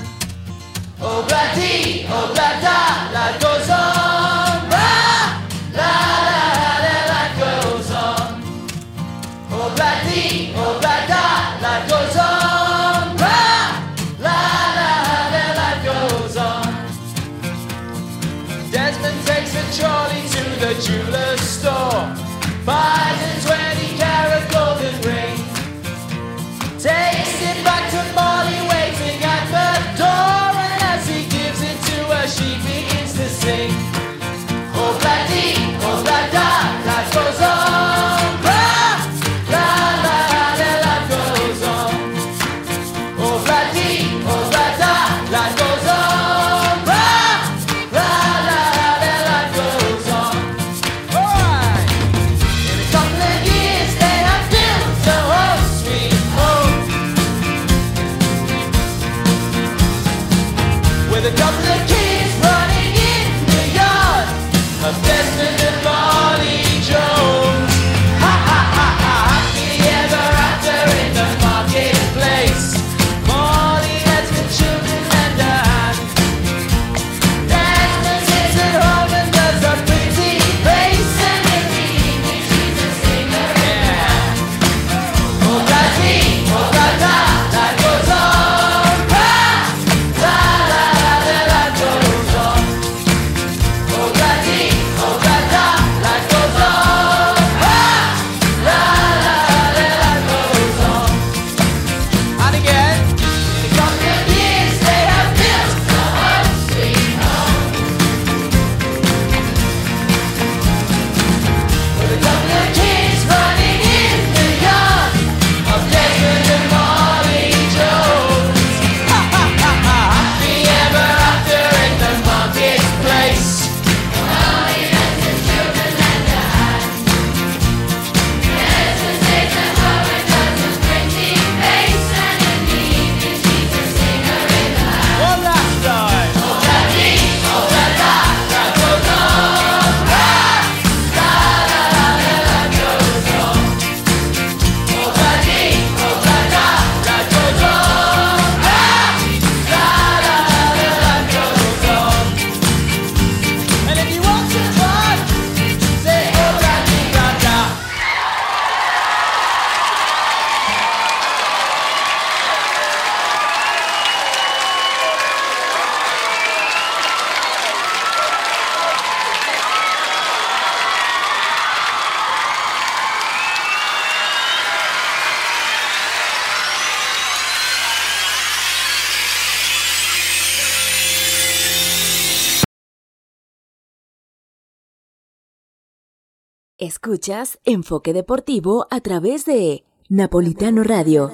Escuchas 186.79 187.59
Enfoque 187.65 188.13
Deportivo 188.13 188.87
a 188.91 189.01
través 189.01 189.47
de 189.47 189.87
Napolitano 190.11 190.85
Radio. 190.85 191.33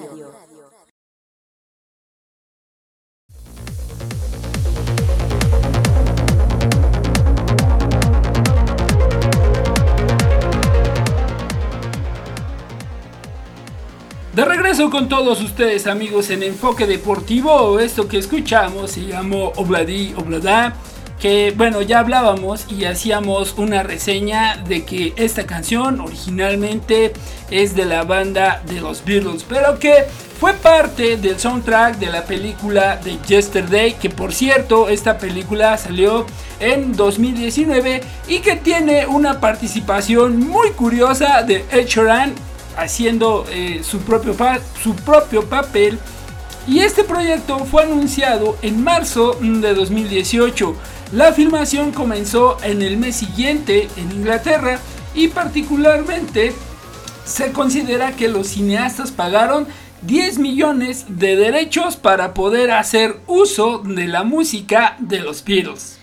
De 14.33 14.45
regreso 14.45 14.91
con 14.91 15.09
todos 15.09 15.43
ustedes 15.43 15.89
amigos 15.89 16.31
en 16.31 16.45
Enfoque 16.45 16.87
Deportivo, 16.87 17.81
esto 17.81 18.07
que 18.07 18.19
escuchamos 18.19 18.93
se 18.93 19.07
llamó 19.07 19.51
Obladi 19.57 20.15
Oblada, 20.17 20.77
que 21.23 21.55
bueno 21.57 21.83
ya 21.83 22.01
hablábamos 22.01 22.67
y 22.69 22.85
hacíamos 22.85 23.55
una 23.57 23.85
reseña 23.85 24.57
de 24.57 24.85
que 24.85 25.13
esta 25.15 25.47
canción 25.47 26.01
originalmente 26.01 27.13
es 27.49 27.77
de 27.77 27.85
la 27.85 28.03
banda 28.03 28.61
de 28.67 28.81
los 28.81 29.05
Beatles, 29.05 29.45
pero 29.49 29.79
que 29.79 30.07
fue 30.41 30.53
parte 30.55 31.17
del 31.19 31.39
soundtrack 31.39 31.99
de 31.99 32.07
la 32.07 32.25
película 32.25 32.97
de 32.97 33.19
Yesterday, 33.25 33.93
que 33.93 34.11
por 34.11 34.35
cierto 34.35 34.89
esta 34.89 35.17
película 35.17 35.79
salió 35.79 36.27
en 36.59 36.97
2019 36.97 38.03
y 38.27 38.41
que 38.41 38.57
tiene 38.57 39.07
una 39.07 39.39
participación 39.39 40.41
muy 40.41 40.71
curiosa 40.71 41.45
de 41.45 41.65
Ed 41.71 41.87
Sheeran 41.87 42.35
haciendo 42.77 43.47
eh, 43.49 43.83
su, 43.85 44.01
propio 44.01 44.35
su 44.83 44.97
propio 44.97 45.49
papel. 45.49 46.01
Y 46.67 46.81
este 46.81 47.05
proyecto 47.05 47.59
fue 47.65 47.85
anunciado 47.85 48.57
en 48.63 48.83
marzo 48.83 49.37
de 49.41 49.75
2018. 49.75 50.77
La 51.13 51.33
filmación 51.35 51.93
comenzó 51.93 52.57
en 52.63 52.81
el 52.81 52.97
mes 52.97 53.17
siguiente 53.17 53.89
en 53.99 54.11
Inglaterra 54.13 54.79
y 55.15 55.29
particularmente 55.29 56.55
se 57.27 57.53
considera 57.53 58.13
que 58.13 58.29
los 58.29 58.49
cineastas 58.49 59.11
pagaron 59.11 59.67
10 60.01 60.39
millones 60.39 61.05
de 61.09 61.37
derechos 61.37 61.97
para 61.97 62.33
poder 62.33 62.71
hacer 62.71 63.21
uso 63.27 63.81
de 63.81 64.07
la 64.09 64.23
música 64.23 64.97
de 65.01 65.21
los 65.21 65.45
Beatles. 65.45 65.99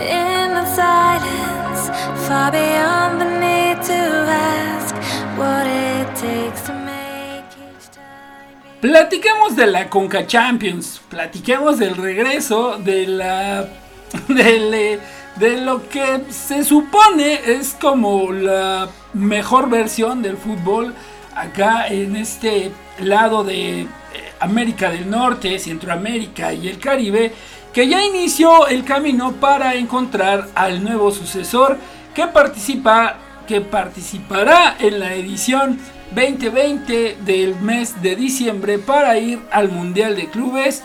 In 0.00 0.52
the 0.52 0.66
silence, 0.74 1.88
far 2.28 2.52
beyond 2.52 3.18
the 3.18 3.30
need 3.40 3.82
to 3.82 4.02
ask 4.28 4.94
what 5.38 5.66
it 5.66 6.06
takes 6.14 6.62
to 6.66 6.74
make 6.74 7.46
each 7.56 7.88
Platiquemos 8.82 9.56
de 9.56 9.66
la 9.66 9.88
Conca 9.88 10.26
Champions, 10.26 11.00
platiquemos 11.08 11.78
del 11.78 11.96
regreso 11.96 12.76
de 12.78 13.06
la 13.06 13.68
eh, 14.28 14.98
de 15.36 15.60
lo 15.62 15.88
que 15.88 16.24
se 16.30 16.62
supone 16.62 17.40
es 17.46 17.74
como 17.80 18.32
la 18.32 18.88
mejor 19.14 19.70
versión 19.70 20.20
del 20.22 20.36
fútbol 20.36 20.94
acá 21.34 21.88
en 21.88 22.16
este 22.16 22.70
lado 23.00 23.44
de 23.44 23.80
eh, 23.80 23.88
América 24.40 24.90
del 24.90 25.08
Norte, 25.08 25.58
Centroamérica 25.58 26.52
y 26.52 26.68
el 26.68 26.78
Caribe, 26.78 27.32
que 27.76 27.86
ya 27.86 28.06
inició 28.06 28.68
el 28.68 28.86
camino 28.86 29.32
para 29.32 29.74
encontrar 29.74 30.48
al 30.54 30.82
nuevo 30.82 31.10
sucesor 31.10 31.76
que 32.14 32.26
participa 32.26 33.18
que 33.46 33.60
participará 33.60 34.76
en 34.78 34.98
la 34.98 35.12
edición 35.12 35.78
2020 36.14 37.18
del 37.26 37.54
mes 37.56 38.00
de 38.00 38.16
diciembre 38.16 38.78
para 38.78 39.18
ir 39.18 39.40
al 39.50 39.68
Mundial 39.68 40.16
de 40.16 40.30
Clubes 40.30 40.82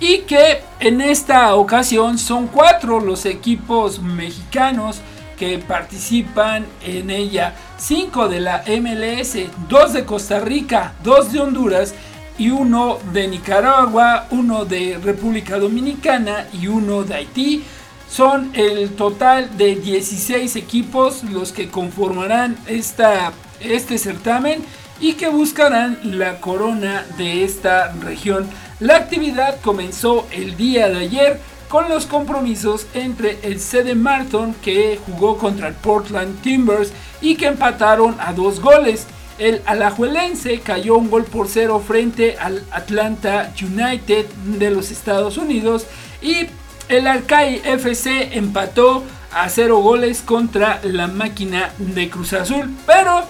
y 0.00 0.18
que 0.18 0.60
en 0.80 1.00
esta 1.00 1.54
ocasión 1.54 2.18
son 2.18 2.48
cuatro 2.48 3.00
los 3.00 3.24
equipos 3.24 4.02
mexicanos 4.02 5.00
que 5.38 5.58
participan 5.58 6.66
en 6.84 7.08
ella. 7.08 7.54
5 7.78 8.28
de 8.28 8.40
la 8.40 8.64
MLS, 8.66 9.38
2 9.66 9.92
de 9.94 10.04
Costa 10.04 10.40
Rica, 10.40 10.92
2 11.04 11.32
de 11.32 11.40
Honduras 11.40 11.94
y 12.38 12.50
uno 12.50 12.98
de 13.12 13.26
Nicaragua, 13.28 14.28
uno 14.30 14.64
de 14.64 14.98
República 15.02 15.58
Dominicana 15.58 16.46
y 16.52 16.68
uno 16.68 17.02
de 17.02 17.14
Haití. 17.14 17.64
Son 18.08 18.50
el 18.54 18.90
total 18.90 19.58
de 19.58 19.74
16 19.74 20.56
equipos 20.56 21.24
los 21.24 21.52
que 21.52 21.68
conformarán 21.68 22.56
esta, 22.66 23.32
este 23.60 23.98
certamen 23.98 24.64
y 25.00 25.14
que 25.14 25.28
buscarán 25.28 25.98
la 26.04 26.40
corona 26.40 27.04
de 27.18 27.44
esta 27.44 27.92
región. 27.92 28.48
La 28.80 28.96
actividad 28.96 29.60
comenzó 29.60 30.26
el 30.30 30.56
día 30.56 30.88
de 30.88 30.98
ayer 30.98 31.40
con 31.68 31.88
los 31.88 32.06
compromisos 32.06 32.86
entre 32.94 33.38
el 33.42 33.60
CD 33.60 33.94
Martin 33.94 34.54
que 34.62 34.98
jugó 35.04 35.36
contra 35.36 35.68
el 35.68 35.74
Portland 35.74 36.40
Timbers 36.40 36.92
y 37.20 37.36
que 37.36 37.46
empataron 37.46 38.16
a 38.20 38.32
dos 38.32 38.60
goles. 38.60 39.06
El 39.38 39.62
alajuelense 39.66 40.60
cayó 40.60 40.96
un 40.96 41.10
gol 41.10 41.24
por 41.24 41.48
cero 41.48 41.82
frente 41.86 42.36
al 42.38 42.64
Atlanta 42.72 43.52
United 43.62 44.26
de 44.58 44.70
los 44.70 44.90
Estados 44.90 45.38
Unidos 45.38 45.86
y 46.20 46.48
el 46.88 47.06
Arcai 47.06 47.62
FC 47.64 48.36
empató 48.36 49.04
a 49.32 49.48
cero 49.48 49.78
goles 49.78 50.22
contra 50.22 50.80
la 50.82 51.06
máquina 51.06 51.72
de 51.78 52.10
Cruz 52.10 52.32
Azul. 52.32 52.68
Pero, 52.86 53.22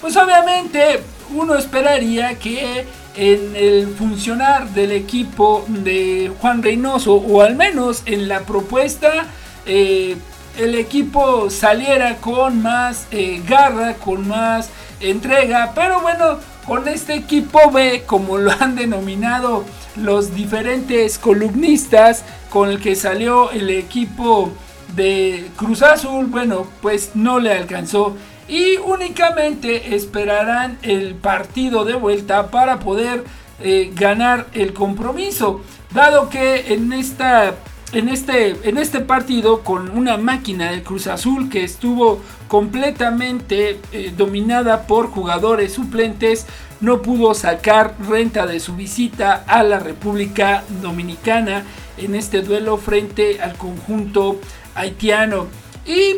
pues 0.00 0.16
obviamente 0.16 1.00
uno 1.34 1.56
esperaría 1.56 2.38
que 2.38 2.86
en 3.16 3.56
el 3.56 3.88
funcionar 3.88 4.68
del 4.70 4.92
equipo 4.92 5.64
de 5.66 6.30
Juan 6.40 6.62
Reynoso, 6.62 7.14
o 7.14 7.42
al 7.42 7.56
menos 7.56 8.02
en 8.06 8.28
la 8.28 8.40
propuesta, 8.40 9.26
eh, 9.66 10.16
el 10.56 10.74
equipo 10.76 11.50
saliera 11.50 12.16
con 12.16 12.62
más 12.62 13.06
eh, 13.10 13.42
garra, 13.46 13.94
con 13.94 14.28
más 14.28 14.70
entrega, 15.00 15.72
pero 15.74 16.00
bueno, 16.00 16.38
con 16.66 16.88
este 16.88 17.14
equipo 17.14 17.70
B, 17.70 18.04
como 18.06 18.38
lo 18.38 18.52
han 18.52 18.76
denominado 18.76 19.64
los 19.96 20.34
diferentes 20.34 21.18
columnistas 21.18 22.24
con 22.50 22.70
el 22.70 22.80
que 22.80 22.94
salió 22.94 23.50
el 23.50 23.70
equipo 23.70 24.52
de 24.94 25.46
Cruz 25.56 25.82
Azul, 25.82 26.26
bueno, 26.26 26.66
pues 26.82 27.12
no 27.14 27.38
le 27.38 27.52
alcanzó 27.52 28.16
y 28.48 28.76
únicamente 28.78 29.94
esperarán 29.94 30.78
el 30.82 31.14
partido 31.14 31.84
de 31.84 31.94
vuelta 31.94 32.50
para 32.50 32.78
poder 32.78 33.24
eh, 33.60 33.90
ganar 33.94 34.46
el 34.54 34.72
compromiso. 34.72 35.60
Dado 35.92 36.28
que 36.28 36.72
en 36.72 36.92
esta 36.92 37.54
en 37.92 38.08
este, 38.08 38.68
en 38.68 38.76
este 38.76 39.00
partido 39.00 39.62
con 39.62 39.90
una 39.90 40.18
máquina 40.18 40.70
de 40.70 40.82
Cruz 40.82 41.06
Azul 41.06 41.48
que 41.48 41.64
estuvo 41.64 42.20
completamente 42.48 43.80
eh, 43.92 44.12
dominada 44.16 44.86
por 44.86 45.10
jugadores 45.10 45.72
suplentes, 45.74 46.46
no 46.80 47.02
pudo 47.02 47.34
sacar 47.34 47.94
renta 48.08 48.46
de 48.46 48.60
su 48.60 48.74
visita 48.74 49.44
a 49.46 49.62
la 49.62 49.78
República 49.78 50.64
Dominicana 50.82 51.64
en 51.96 52.14
este 52.14 52.42
duelo 52.42 52.76
frente 52.78 53.40
al 53.40 53.56
conjunto 53.56 54.40
haitiano. 54.74 55.46
Y 55.86 56.16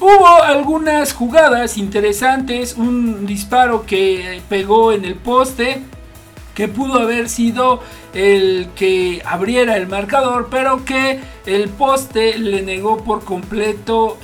Hubo 0.00 0.42
algunas 0.42 1.12
jugadas 1.12 1.76
interesantes, 1.76 2.74
un 2.74 3.26
disparo 3.26 3.84
que 3.84 4.40
pegó 4.48 4.92
en 4.92 5.04
el 5.04 5.14
poste, 5.14 5.82
que 6.54 6.68
pudo 6.68 7.00
haber 7.00 7.28
sido 7.28 7.82
el 8.14 8.70
que 8.74 9.20
abriera 9.26 9.76
el 9.76 9.88
marcador, 9.88 10.48
pero 10.50 10.86
que 10.86 11.20
el 11.44 11.68
poste 11.68 12.38
le 12.38 12.62
negó 12.62 13.04
por 13.04 13.24
completo 13.24 14.16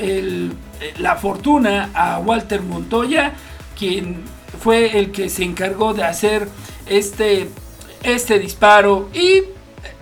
la 0.99 1.17
fortuna 1.17 1.91
a 1.95 2.19
Walter 2.19 2.63
Montoya, 2.63 3.33
quien 3.79 4.23
fue 4.61 4.99
el 4.99 5.13
que 5.13 5.29
se 5.29 5.45
encargó 5.45 5.95
de 5.95 6.05
hacer 6.05 6.49
este, 6.87 7.49
este 8.03 8.39
disparo. 8.39 9.09
Y 9.13 9.43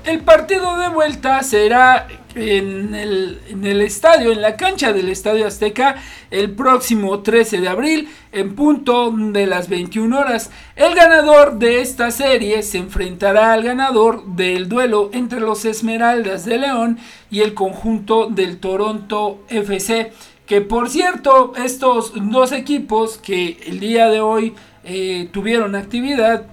el 0.04 0.20
partido 0.20 0.78
de 0.78 0.88
vuelta 0.88 1.42
será 1.42 2.06
en 2.34 2.94
el, 2.94 3.80
estadio, 3.80 4.32
en 4.32 4.42
la 4.42 4.56
cancha 4.56 4.92
del 4.92 5.08
Estadio 5.08 5.46
Azteca, 5.46 5.96
el 6.30 6.50
próximo 6.50 7.20
13 7.20 7.60
de 7.60 7.68
abril, 7.68 8.08
en 8.32 8.54
punto 8.54 9.12
de 9.12 9.46
las 9.46 9.68
21 9.68 10.18
horas. 10.18 10.50
El 10.76 10.94
ganador 10.94 11.58
de 11.58 11.80
esta 11.80 12.10
serie 12.10 12.62
se 12.62 12.78
enfrentará 12.78 13.52
al 13.52 13.62
ganador 13.62 14.24
del 14.26 14.68
duelo 14.68 15.10
entre 15.12 15.40
los 15.40 15.64
Esmeraldas 15.64 16.44
de 16.44 16.58
León 16.58 16.98
y 17.30 17.40
el 17.40 17.54
conjunto 17.54 18.26
del 18.26 18.58
Toronto 18.58 19.44
FC. 19.48 20.12
Que 20.46 20.60
por 20.60 20.90
cierto, 20.90 21.54
estos 21.56 22.12
dos 22.14 22.52
equipos 22.52 23.16
que 23.16 23.58
el 23.66 23.80
día 23.80 24.08
de 24.08 24.20
hoy 24.20 24.54
eh, 24.84 25.28
tuvieron 25.32 25.74
actividad, 25.74 26.46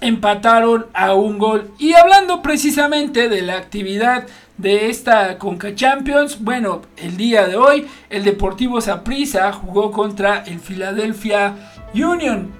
empataron 0.00 0.86
a 0.94 1.14
un 1.14 1.38
gol. 1.38 1.72
Y 1.78 1.94
hablando 1.94 2.40
precisamente 2.40 3.28
de 3.28 3.42
la 3.42 3.56
actividad 3.56 4.26
de 4.58 4.90
esta 4.90 5.38
Conca 5.38 5.74
Champions, 5.74 6.40
bueno, 6.40 6.82
el 6.96 7.16
día 7.16 7.48
de 7.48 7.56
hoy 7.56 7.86
el 8.10 8.24
Deportivo 8.24 8.80
Saprissa 8.80 9.52
jugó 9.52 9.90
contra 9.90 10.44
el 10.44 10.60
Philadelphia 10.60 11.54
Union. 11.94 12.50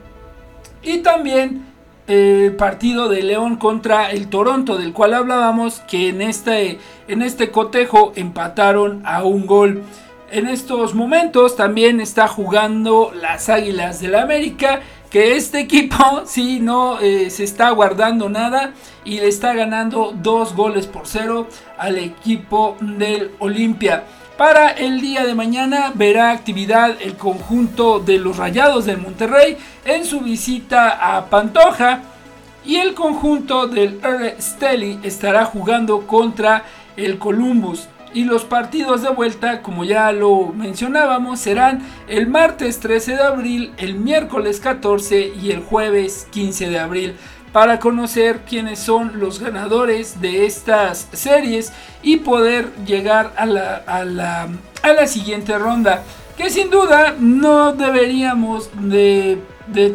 Y 0.83 0.98
también 0.98 1.70
el 2.06 2.56
partido 2.56 3.09
de 3.09 3.22
León 3.22 3.56
contra 3.56 4.11
el 4.11 4.28
Toronto, 4.28 4.76
del 4.78 4.92
cual 4.92 5.14
hablábamos, 5.14 5.80
que 5.80 6.09
en 6.09 6.22
este, 6.22 6.78
en 7.11 7.23
este 7.23 7.51
cotejo 7.51 8.12
empataron 8.14 9.03
a 9.05 9.25
un 9.25 9.44
gol. 9.44 9.83
En 10.31 10.46
estos 10.46 10.94
momentos 10.94 11.57
también 11.57 12.01
está 12.01 12.29
jugando 12.29 13.12
las 13.20 13.49
Águilas 13.49 14.01
del 14.01 14.12
la 14.12 14.23
América 14.23 14.81
que 15.11 15.37
este 15.37 15.59
equipo 15.59 16.23
sí 16.25 16.61
no 16.61 17.01
eh, 17.01 17.31
se 17.31 17.42
está 17.42 17.70
guardando 17.70 18.29
nada 18.29 18.75
y 19.05 19.18
le 19.18 19.27
está 19.27 19.55
ganando 19.55 20.12
dos 20.14 20.55
goles 20.55 20.87
por 20.87 21.09
cero 21.09 21.49
al 21.77 21.99
equipo 21.99 22.77
del 22.81 23.33
Olimpia. 23.40 24.05
Para 24.38 24.68
el 24.68 25.01
día 25.01 25.27
de 25.27 25.35
mañana 25.35 25.90
verá 25.92 26.31
actividad 26.31 26.96
el 27.01 27.16
conjunto 27.16 27.99
de 27.99 28.18
los 28.18 28.37
Rayados 28.37 28.87
del 28.87 28.99
Monterrey 28.99 29.57
en 29.85 30.05
su 30.05 30.20
visita 30.20 31.16
a 31.16 31.27
Pantoja 31.27 32.03
y 32.64 32.77
el 32.77 32.94
conjunto 32.94 33.66
del 33.66 34.01
R. 34.03 34.37
Steli 34.40 35.01
estará 35.03 35.44
jugando 35.44 36.07
contra 36.07 36.64
el 37.04 37.18
Columbus. 37.18 37.88
Y 38.12 38.24
los 38.24 38.44
partidos 38.44 39.02
de 39.02 39.10
vuelta, 39.10 39.62
como 39.62 39.84
ya 39.84 40.10
lo 40.10 40.46
mencionábamos, 40.48 41.38
serán 41.38 41.82
el 42.08 42.26
martes 42.26 42.80
13 42.80 43.12
de 43.12 43.22
abril, 43.22 43.72
el 43.76 43.94
miércoles 43.94 44.58
14 44.58 45.32
y 45.40 45.52
el 45.52 45.60
jueves 45.60 46.26
15 46.32 46.70
de 46.70 46.78
abril 46.80 47.14
para 47.52 47.80
conocer 47.80 48.40
quiénes 48.48 48.78
son 48.78 49.18
los 49.18 49.40
ganadores 49.40 50.20
de 50.20 50.46
estas 50.46 51.08
series 51.12 51.72
y 52.02 52.18
poder 52.18 52.70
llegar 52.86 53.32
a 53.36 53.46
la, 53.46 53.76
a 53.86 54.04
la, 54.04 54.48
a 54.82 54.92
la 54.92 55.06
siguiente 55.06 55.58
ronda. 55.58 56.02
Que 56.36 56.50
sin 56.50 56.70
duda 56.70 57.14
no 57.18 57.72
deberíamos 57.72 58.70
de, 58.74 59.38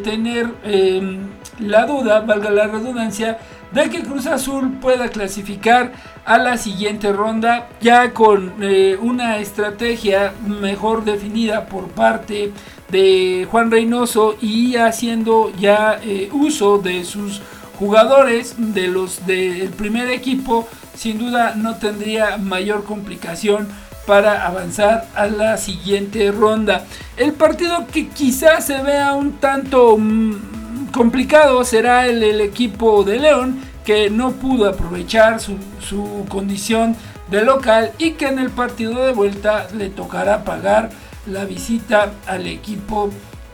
tener 0.03 0.49
em, 0.63 1.27
la 1.59 1.85
duda, 1.85 2.19
valga 2.21 2.51
la 2.51 2.67
redundancia, 2.67 3.39
de 3.75 3.89
que 3.89 4.03
Cruz 4.03 4.25
Azul 4.25 4.77
pueda 4.79 5.09
clasificar 5.09 5.91
a 6.23 6.37
la 6.37 6.57
siguiente 6.57 7.11
ronda 7.11 7.67
ya 7.81 8.13
con 8.13 8.53
eh, 8.61 8.97
una 8.99 9.37
estrategia 9.39 10.33
mejor 10.47 11.03
definida 11.03 11.65
por 11.65 11.89
parte 11.89 12.53
de 12.89 13.45
Juan 13.51 13.69
Reynoso 13.69 14.37
y 14.41 14.77
haciendo 14.77 15.51
ya 15.59 15.99
eh, 16.01 16.29
uso 16.31 16.77
de 16.77 17.03
sus 17.03 17.41
jugadores 17.77 18.55
de 18.57 18.87
los 18.87 19.27
del 19.27 19.69
primer 19.71 20.09
equipo 20.09 20.67
sin 20.95 21.19
duda 21.19 21.55
no 21.55 21.75
tendría 21.75 22.37
mayor 22.37 22.85
complicación 22.85 23.67
para 24.07 24.45
avanzar 24.45 25.07
a 25.15 25.25
la 25.25 25.57
siguiente 25.57 26.31
ronda. 26.31 26.85
El 27.17 27.33
partido 27.33 27.87
que 27.91 28.07
quizás 28.07 28.67
se 28.67 28.81
vea 28.81 29.13
un 29.13 29.33
tanto 29.33 29.97
mm, 29.97 30.64
complicado 30.95 31.65
será 31.65 32.07
el, 32.07 32.23
equipo 32.39 33.03
de 33.03 33.19
León 33.19 33.59
que 33.83 34.09
no 34.09 34.31
pudo 34.31 34.69
aprovechar 34.69 35.41
su, 35.41 35.57
su, 35.81 36.25
condición 36.29 36.95
de 37.29 37.43
local 37.43 37.91
y 37.97 38.11
que 38.11 38.27
en 38.27 38.39
el 38.39 38.49
partido 38.49 39.05
de 39.05 39.11
vuelta 39.11 39.67
le 39.77 39.89
tocará 39.89 40.45
pagar 40.45 40.91
la 41.27 41.43
visita 41.43 42.13
al 42.25 42.47
equipo 42.47 43.09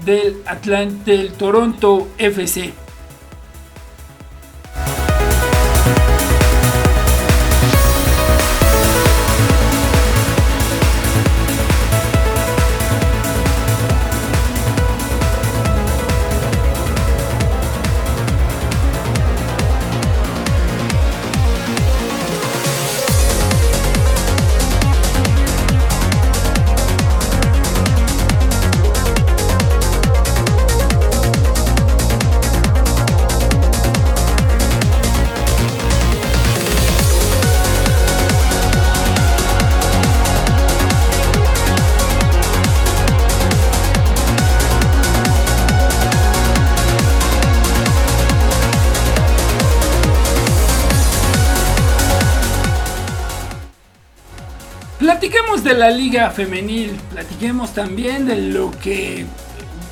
del 0.05 0.37
Atlante, 0.45 1.17
del 1.17 1.33
Toronto 1.33 2.09
FC. 2.19 2.73
De 55.63 55.75
la 55.75 55.91
liga 55.91 56.31
femenil, 56.31 56.99
platiquemos 57.11 57.75
también 57.75 58.25
de 58.25 58.35
lo 58.35 58.71
que 58.71 59.25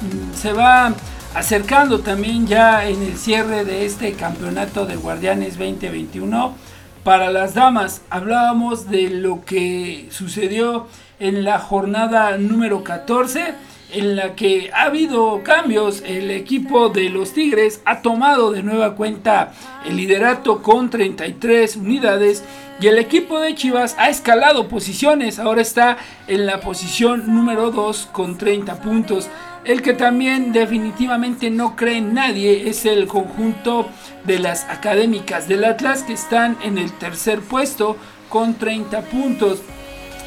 mm, 0.01 0.35
se 0.35 0.51
va 0.51 0.93
acercando 1.35 1.99
también 1.99 2.47
ya 2.47 2.87
en 2.87 3.03
el 3.03 3.15
cierre 3.15 3.65
de 3.65 3.85
este 3.85 4.13
campeonato 4.13 4.87
de 4.87 4.95
Guardianes 4.95 5.59
2021. 5.59 6.55
Para 7.03 7.29
las 7.29 7.53
damas 7.53 8.01
hablábamos 8.09 8.89
de 8.89 9.11
lo 9.11 9.45
que 9.45 10.07
sucedió 10.09 10.87
en 11.19 11.43
la 11.43 11.59
jornada 11.59 12.35
número 12.39 12.83
14 12.83 13.53
en 13.91 14.15
la 14.15 14.35
que 14.35 14.71
ha 14.73 14.83
habido 14.83 15.41
cambios. 15.43 16.03
El 16.05 16.31
equipo 16.31 16.89
de 16.89 17.09
los 17.09 17.33
Tigres 17.33 17.81
ha 17.85 18.01
tomado 18.01 18.51
de 18.51 18.63
nueva 18.63 18.95
cuenta 18.95 19.53
el 19.85 19.97
liderato 19.97 20.61
con 20.61 20.89
33 20.89 21.75
unidades 21.77 22.43
y 22.81 22.87
el 22.87 22.97
equipo 22.97 23.39
de 23.39 23.55
Chivas 23.55 23.95
ha 23.97 24.09
escalado 24.09 24.67
posiciones. 24.67 25.39
Ahora 25.39 25.61
está 25.61 25.97
en 26.27 26.45
la 26.45 26.61
posición 26.61 27.33
número 27.33 27.71
2 27.71 28.09
con 28.11 28.37
30 28.37 28.81
puntos. 28.81 29.27
El 29.65 29.81
que 29.81 29.93
también 29.93 30.53
definitivamente 30.53 31.49
no 31.49 31.75
cree 31.75 31.97
en 31.97 32.13
nadie 32.13 32.69
es 32.69 32.85
el 32.85 33.07
conjunto 33.07 33.89
de 34.23 34.39
las 34.39 34.63
académicas 34.65 35.47
del 35.47 35.65
Atlas 35.65 36.03
que 36.03 36.13
están 36.13 36.57
en 36.63 36.77
el 36.77 36.93
tercer 36.93 37.41
puesto 37.41 37.97
con 38.29 38.55
30 38.55 39.01
puntos. 39.01 39.61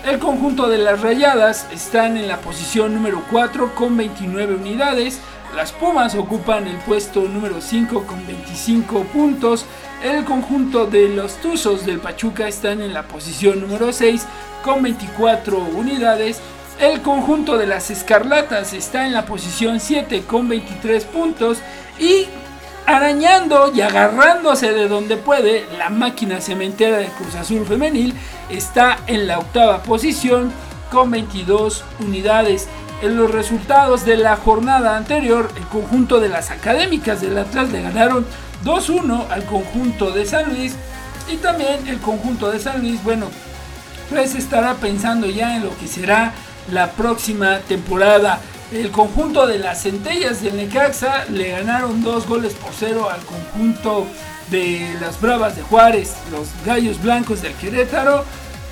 El 0.05 0.19
conjunto 0.19 0.69
de 0.69 0.79
las 0.79 1.01
Rayadas 1.01 1.69
están 1.73 2.17
en 2.17 2.27
la 2.27 2.41
posición 2.41 2.93
número 2.93 3.23
4 3.31 3.73
con 3.77 3.97
29 3.97 4.57
unidades. 4.57 5.21
Las 5.55 5.71
Pumas 5.71 6.17
ocupan 6.17 6.67
el 6.67 6.77
puesto 6.79 7.23
número 7.23 7.61
5 7.61 8.05
con 8.05 8.27
25 8.27 9.05
puntos. 9.05 9.65
El 10.03 10.25
conjunto 10.25 10.87
de 10.87 11.09
los 11.09 11.37
Tuzos 11.37 11.87
del 11.87 12.01
Pachuca 12.01 12.49
están 12.49 12.81
en 12.83 12.93
la 12.93 13.05
posición 13.05 13.61
número 13.61 13.93
6 13.93 14.27
con 14.65 14.83
24 14.83 15.57
unidades. 15.59 16.41
El 16.81 17.01
conjunto 17.01 17.57
de 17.57 17.69
las 17.69 17.89
Escarlatas 17.93 18.73
está 18.73 19.07
en 19.07 19.13
la 19.13 19.25
posición 19.25 19.79
7 19.79 20.25
con 20.27 20.49
23 20.49 21.05
puntos. 21.05 21.59
Y 22.01 22.27
arañando 22.87 23.73
y 23.75 23.81
agarrándose 23.81 24.73
de 24.73 24.89
donde 24.89 25.17
puede, 25.17 25.67
la 25.79 25.91
máquina 25.91 26.41
cementera 26.41 26.99
de 26.99 27.07
Cruz 27.07 27.35
Azul 27.35 27.67
Femenil 27.67 28.15
está 28.51 28.99
en 29.07 29.27
la 29.27 29.39
octava 29.39 29.83
posición 29.83 30.53
con 30.91 31.11
22 31.11 31.85
unidades. 32.01 32.69
En 33.03 33.17
los 33.17 33.31
resultados 33.31 34.05
de 34.05 34.17
la 34.17 34.37
jornada 34.37 34.97
anterior, 34.97 35.51
el 35.57 35.65
conjunto 35.65 36.21
de 36.21 36.29
las 36.29 36.51
académicas 36.51 37.21
del 37.21 37.39
Atlas 37.39 37.71
le 37.71 37.83
ganaron 37.83 38.27
2-1 38.65 39.29
al 39.29 39.45
conjunto 39.45 40.13
de 40.13 40.25
San 40.25 40.55
Luis 40.55 40.77
y 41.33 41.37
también 41.37 41.89
el 41.89 41.99
conjunto 41.99 42.51
de 42.51 42.59
San 42.59 42.81
Luis, 42.81 43.03
bueno, 43.03 43.27
pues 44.11 44.35
estará 44.35 44.75
pensando 44.75 45.27
ya 45.29 45.57
en 45.57 45.65
lo 45.65 45.77
que 45.79 45.89
será 45.89 46.33
la 46.71 46.93
próxima 46.93 47.59
temporada. 47.61 48.39
El 48.73 48.91
conjunto 48.91 49.47
de 49.47 49.59
las 49.59 49.83
centellas 49.83 50.43
del 50.43 50.57
Necaxa 50.57 51.27
le 51.29 51.51
ganaron 51.51 52.03
dos 52.03 52.27
goles 52.27 52.55
por 52.55 52.73
cero 52.73 53.11
al 53.11 53.21
conjunto 53.21 54.07
de 54.51 54.97
las 54.99 55.21
Bravas 55.21 55.57
de 55.57 55.63
Juárez. 55.63 56.15
Los 56.31 56.49
Gallos 56.65 57.01
Blancos 57.03 57.43
del 57.43 57.53
Querétaro 57.53 58.25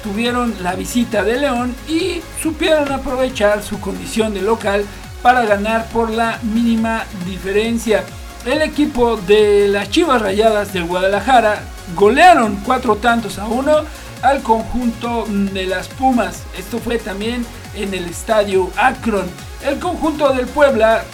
tuvieron 0.03 0.55
la 0.63 0.75
visita 0.75 1.23
de 1.23 1.39
León 1.39 1.75
y 1.87 2.23
supieron 2.43 2.91
aprovechar 2.91 3.63
su 3.63 3.79
condición 3.79 4.33
de 4.33 4.41
local 4.41 4.87
para 5.21 5.45
ganar 5.45 5.87
por 5.89 6.09
la 6.09 6.39
mínima 6.45 7.05
diferencia. 7.27 8.03
El 8.47 8.63
equipo 8.63 9.19
de 9.19 9.69
las 9.69 9.91
Chivas 9.91 10.23
Rayadas 10.23 10.73
del 10.73 10.85
Guadalajara 10.85 11.61
golearon 11.95 12.57
cuatro 12.65 12.97
tantos 12.97 13.39
a 13.39 13.47
uno 13.47 13.85
al 14.23 14.43
conjunto 14.43 15.27
de 15.29 15.67
las 15.67 15.89
Pumas. 15.89 16.43
Esto 16.59 16.79
fue 16.79 16.97
también 16.97 17.45
en 17.75 17.93
el 17.93 18.07
estadio 18.07 18.71
Akron. 18.79 19.50
El 19.65 19.79
conjunto 19.79 20.33
del 20.33 20.47
Puebla 20.47 21.05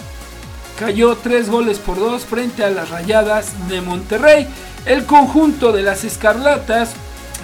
cayó 0.79 1.17
tres 1.17 1.49
goles 1.49 1.79
por 1.79 1.99
dos 1.99 2.23
frente 2.23 2.63
a 2.63 2.69
las 2.69 2.89
Rayadas 2.89 3.67
de 3.67 3.81
Monterrey. 3.81 4.47
El 4.85 5.05
conjunto 5.05 5.73
de 5.73 5.83
las 5.83 6.03
Escarlatas 6.05 6.91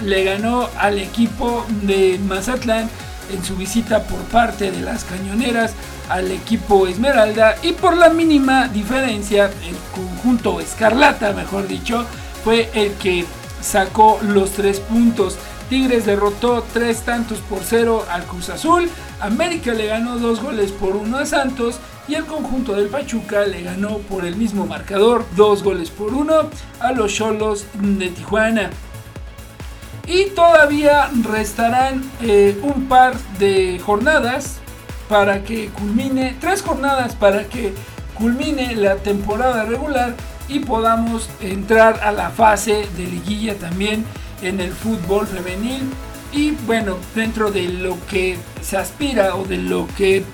le 0.02 0.24
ganó 0.24 0.68
al 0.78 0.98
equipo 0.98 1.66
de 1.82 2.18
Mazatlán 2.26 2.88
en 3.32 3.44
su 3.44 3.56
visita 3.56 4.04
por 4.04 4.18
parte 4.24 4.70
de 4.70 4.80
las 4.80 5.04
Cañoneras 5.04 5.72
al 6.08 6.30
equipo 6.30 6.86
Esmeralda 6.86 7.56
y 7.62 7.72
por 7.72 7.96
la 7.96 8.08
mínima 8.10 8.68
diferencia 8.68 9.46
el 9.46 9.76
conjunto 9.94 10.60
Escarlata, 10.60 11.32
mejor 11.32 11.68
dicho, 11.68 12.06
fue 12.44 12.70
el 12.74 12.92
que 12.94 13.24
sacó 13.60 14.18
los 14.22 14.52
tres 14.52 14.80
puntos. 14.80 15.36
Tigres 15.68 16.06
derrotó 16.06 16.64
tres 16.72 17.02
tantos 17.02 17.38
por 17.38 17.60
cero 17.62 18.04
al 18.10 18.24
Cruz 18.24 18.50
Azul. 18.50 18.90
América 19.20 19.72
le 19.72 19.86
ganó 19.86 20.18
dos 20.18 20.40
goles 20.40 20.72
por 20.72 20.96
uno 20.96 21.18
a 21.18 21.26
Santos. 21.26 21.78
Y 22.06 22.14
el 22.14 22.26
conjunto 22.26 22.74
del 22.74 22.88
Pachuca 22.88 23.46
le 23.46 23.62
ganó 23.62 23.98
por 23.98 24.26
el 24.26 24.36
mismo 24.36 24.66
marcador, 24.66 25.24
dos 25.36 25.62
goles 25.62 25.88
por 25.88 26.12
uno, 26.12 26.50
a 26.78 26.92
los 26.92 27.14
Cholos 27.14 27.64
de 27.74 28.10
Tijuana. 28.10 28.70
Y 30.06 30.26
todavía 30.26 31.10
restarán 31.22 32.04
eh, 32.20 32.60
un 32.62 32.88
par 32.88 33.16
de 33.38 33.80
jornadas 33.82 34.58
para 35.08 35.44
que 35.44 35.68
culmine, 35.68 36.36
tres 36.40 36.60
jornadas 36.60 37.14
para 37.14 37.44
que 37.44 37.72
culmine 38.14 38.76
la 38.76 38.96
temporada 38.96 39.64
regular 39.64 40.14
y 40.46 40.60
podamos 40.60 41.30
entrar 41.40 42.00
a 42.02 42.12
la 42.12 42.28
fase 42.28 42.86
de 42.96 43.06
liguilla 43.06 43.54
también 43.54 44.04
en 44.44 44.60
el 44.60 44.72
fútbol 44.72 45.26
femenil. 45.26 45.82
Y 46.32 46.52
bueno, 46.66 46.96
dentro 47.14 47.50
de 47.50 47.68
lo 47.68 47.96
que 48.06 48.36
se 48.60 48.76
aspira 48.76 49.36
o 49.36 49.44
de 49.44 49.58
lo 49.58 49.86
que 49.96 50.24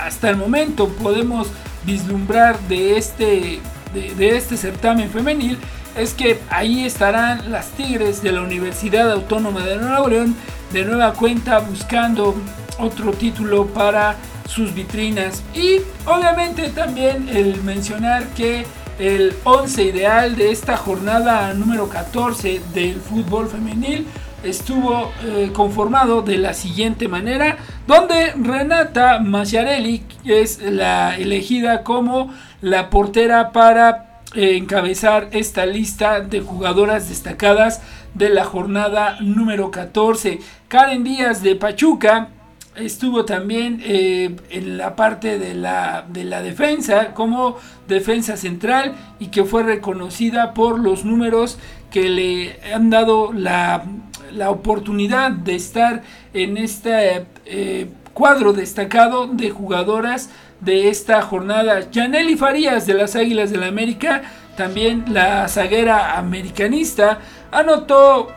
hasta 0.00 0.30
el 0.30 0.36
momento 0.36 0.88
podemos 0.88 1.48
vislumbrar 1.84 2.58
de 2.68 2.98
este, 2.98 3.60
de, 3.94 4.36
este 4.36 4.56
certamen 4.56 5.10
femenil, 5.10 5.58
es 5.96 6.12
que 6.14 6.40
ahí 6.50 6.84
estarán 6.84 7.50
las 7.50 7.70
Tigres 7.70 8.22
de 8.22 8.32
la 8.32 8.42
Universidad 8.42 9.10
Autónoma 9.10 9.64
de 9.64 9.76
Nuevo 9.76 10.08
León 10.08 10.36
de 10.72 10.84
nueva 10.84 11.12
cuenta 11.12 11.60
buscando 11.60 12.34
otro 12.78 13.12
título 13.12 13.66
para 13.68 14.16
sus 14.48 14.74
vitrinas. 14.74 15.42
Y 15.54 15.80
obviamente 16.04 16.68
también 16.70 17.28
el 17.28 17.62
mencionar 17.62 18.26
que 18.34 18.66
el 18.98 19.34
11 19.44 19.82
ideal 19.82 20.36
de 20.36 20.50
esta 20.50 20.76
jornada 20.76 21.52
número 21.54 21.88
14 21.88 22.60
del 22.72 22.96
fútbol 22.96 23.48
femenil 23.48 24.06
estuvo 24.42 25.12
eh, 25.24 25.50
conformado 25.52 26.22
de 26.22 26.38
la 26.38 26.54
siguiente 26.54 27.08
manera, 27.08 27.58
donde 27.86 28.32
Renata 28.32 29.18
Maciarelli 29.20 30.04
es 30.24 30.62
la 30.62 31.16
elegida 31.16 31.82
como 31.82 32.32
la 32.60 32.90
portera 32.90 33.52
para 33.52 34.22
eh, 34.34 34.56
encabezar 34.56 35.28
esta 35.32 35.66
lista 35.66 36.20
de 36.20 36.40
jugadoras 36.40 37.08
destacadas 37.08 37.82
de 38.14 38.30
la 38.30 38.44
jornada 38.44 39.18
número 39.20 39.70
14. 39.70 40.40
Karen 40.68 41.04
Díaz 41.04 41.42
de 41.42 41.54
Pachuca 41.56 42.28
estuvo 42.76 43.24
también 43.24 43.80
eh, 43.84 44.36
en 44.50 44.78
la 44.78 44.96
parte 44.96 45.38
de 45.38 45.54
la, 45.54 46.04
de 46.08 46.24
la 46.24 46.42
defensa 46.42 47.14
como 47.14 47.56
defensa 47.88 48.36
central 48.36 48.94
y 49.18 49.28
que 49.28 49.44
fue 49.44 49.62
reconocida 49.62 50.54
por 50.54 50.78
los 50.78 51.04
números 51.04 51.58
que 51.90 52.08
le 52.08 52.58
han 52.74 52.90
dado 52.90 53.32
la, 53.32 53.84
la 54.32 54.50
oportunidad 54.50 55.30
de 55.30 55.54
estar 55.54 56.02
en 56.34 56.56
este 56.56 57.26
eh, 57.46 57.88
cuadro 58.12 58.52
destacado 58.52 59.26
de 59.26 59.50
jugadoras 59.50 60.30
de 60.60 60.88
esta 60.88 61.22
jornada. 61.22 61.88
Janely 61.92 62.36
Farías 62.36 62.86
de 62.86 62.94
las 62.94 63.16
Águilas 63.16 63.50
del 63.50 63.60
la 63.60 63.66
América, 63.66 64.22
también 64.56 65.04
la 65.12 65.48
zaguera 65.48 66.18
americanista, 66.18 67.18
anotó 67.52 68.28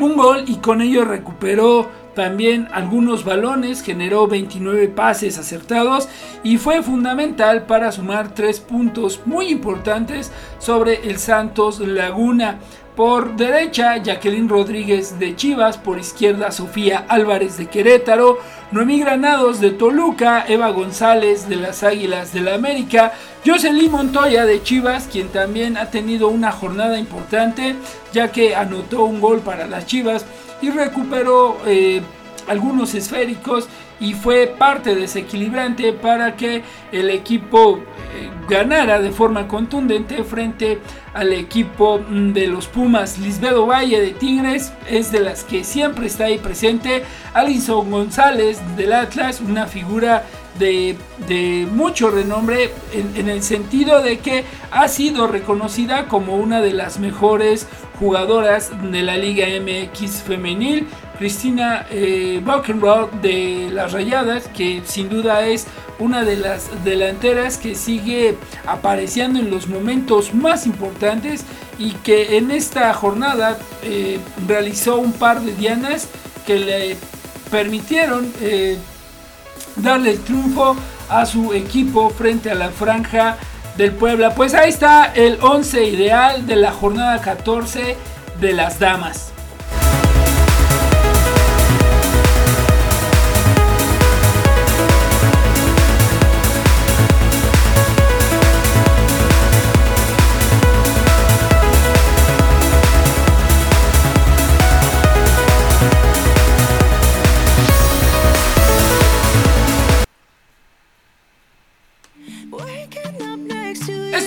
un 0.00 0.16
gol 0.16 0.44
y 0.46 0.56
con 0.56 0.80
ello 0.80 1.04
recuperó 1.04 1.88
también 2.14 2.68
algunos 2.72 3.24
balones, 3.24 3.82
generó 3.82 4.26
29 4.26 4.88
pases 4.88 5.38
acertados 5.38 6.08
y 6.42 6.58
fue 6.58 6.82
fundamental 6.82 7.66
para 7.66 7.92
sumar 7.92 8.34
tres 8.34 8.60
puntos 8.60 9.20
muy 9.26 9.48
importantes 9.48 10.32
sobre 10.58 11.08
el 11.08 11.18
Santos 11.18 11.80
Laguna. 11.80 12.58
Por 12.96 13.34
derecha, 13.34 13.96
Jacqueline 13.96 14.48
Rodríguez 14.48 15.18
de 15.18 15.34
Chivas. 15.34 15.78
Por 15.78 15.98
izquierda, 15.98 16.52
Sofía 16.52 17.04
Álvarez 17.08 17.56
de 17.56 17.66
Querétaro. 17.66 18.38
Noemí 18.70 19.00
Granados 19.00 19.60
de 19.60 19.72
Toluca. 19.72 20.44
Eva 20.46 20.68
González 20.70 21.48
de 21.48 21.56
las 21.56 21.82
Águilas 21.82 22.32
de 22.32 22.42
la 22.42 22.54
América. 22.54 23.12
Jocelyn 23.44 23.90
Montoya 23.90 24.46
de 24.46 24.62
Chivas, 24.62 25.08
quien 25.10 25.26
también 25.28 25.76
ha 25.76 25.90
tenido 25.90 26.28
una 26.28 26.52
jornada 26.52 26.96
importante, 26.96 27.74
ya 28.12 28.30
que 28.30 28.54
anotó 28.54 29.04
un 29.04 29.20
gol 29.20 29.40
para 29.40 29.66
las 29.66 29.86
Chivas 29.86 30.24
y 30.62 30.70
recuperó 30.70 31.58
eh, 31.66 32.00
algunos 32.46 32.94
esféricos 32.94 33.66
y 34.00 34.14
fue 34.14 34.46
parte 34.58 34.94
desequilibrante 34.94 35.92
para 35.92 36.36
que 36.36 36.62
el 36.92 37.10
equipo 37.10 37.78
eh, 37.78 38.30
ganara 38.48 39.00
de 39.00 39.10
forma 39.10 39.48
contundente 39.48 40.22
frente 40.24 40.78
al 41.12 41.32
equipo 41.32 41.98
mm, 41.98 42.32
de 42.32 42.48
los 42.48 42.66
Pumas. 42.66 43.18
Lisbedo 43.18 43.66
Valle 43.66 44.00
de 44.00 44.10
Tigres 44.10 44.72
es 44.88 45.12
de 45.12 45.20
las 45.20 45.44
que 45.44 45.64
siempre 45.64 46.06
está 46.06 46.24
ahí 46.24 46.38
presente. 46.38 47.04
Alison 47.32 47.90
González 47.90 48.60
del 48.76 48.92
Atlas, 48.92 49.40
una 49.40 49.66
figura 49.66 50.24
de, 50.58 50.96
mucho 51.72 52.10
renombre 52.10 52.70
en, 52.92 53.16
en, 53.16 53.28
el 53.28 53.42
sentido 53.42 54.02
de 54.02 54.18
que 54.18 54.44
ha 54.70 54.86
sido 54.86 55.26
reconocida 55.26 56.06
como 56.06 56.36
una 56.36 56.60
de 56.60 56.72
las 56.72 57.00
mejores 57.00 57.66
jugadoras 57.98 58.70
de 58.90 59.02
la 59.02 59.16
Liga 59.16 59.46
MX 59.60 60.22
femenil. 60.22 60.86
Cristina 61.18 61.86
eh, 61.90 62.42
de 63.22 63.70
las 63.72 63.92
Rayadas, 63.92 64.48
que 64.48 64.82
sin 64.84 65.08
duda 65.08 65.46
es 65.46 65.66
una 65.98 66.24
de 66.24 66.36
las 66.36 66.84
delanteras 66.84 67.56
que 67.56 67.74
sigue 67.74 68.36
apareciendo 68.66 69.38
en 69.38 69.50
los 69.50 69.68
momentos 69.68 70.34
más 70.34 70.66
importantes 70.66 71.44
y 71.78 71.92
que 71.92 72.36
en 72.36 72.50
esta 72.50 72.92
jornada 72.94 73.58
eh, 73.82 74.18
realizó 74.46 74.98
un 74.98 75.12
par 75.12 75.40
de 75.40 75.54
dianas 75.54 76.08
que 76.46 76.58
le 76.58 76.96
permitieron 77.50 78.32
eh, 78.40 78.76
darle 79.76 80.12
el 80.12 80.20
triunfo 80.20 80.76
a 81.08 81.26
su 81.26 81.52
equipo 81.52 82.10
frente 82.10 82.50
a 82.50 82.54
la 82.54 82.70
franja 82.70 83.36
del 83.76 83.92
Puebla. 83.92 84.34
Pues 84.34 84.54
ahí 84.54 84.70
está 84.70 85.12
el 85.14 85.38
11 85.40 85.84
ideal 85.84 86.46
de 86.46 86.56
la 86.56 86.72
jornada 86.72 87.20
14 87.20 87.96
de 88.40 88.52
las 88.52 88.78
damas. 88.78 89.33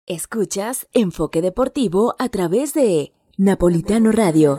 Escuchas 0.08 0.88
Enfoque 0.94 1.42
Deportivo 1.42 2.16
a 2.18 2.30
través 2.30 2.72
de 2.72 3.12
Napolitano 3.36 4.10
Radio. 4.10 4.58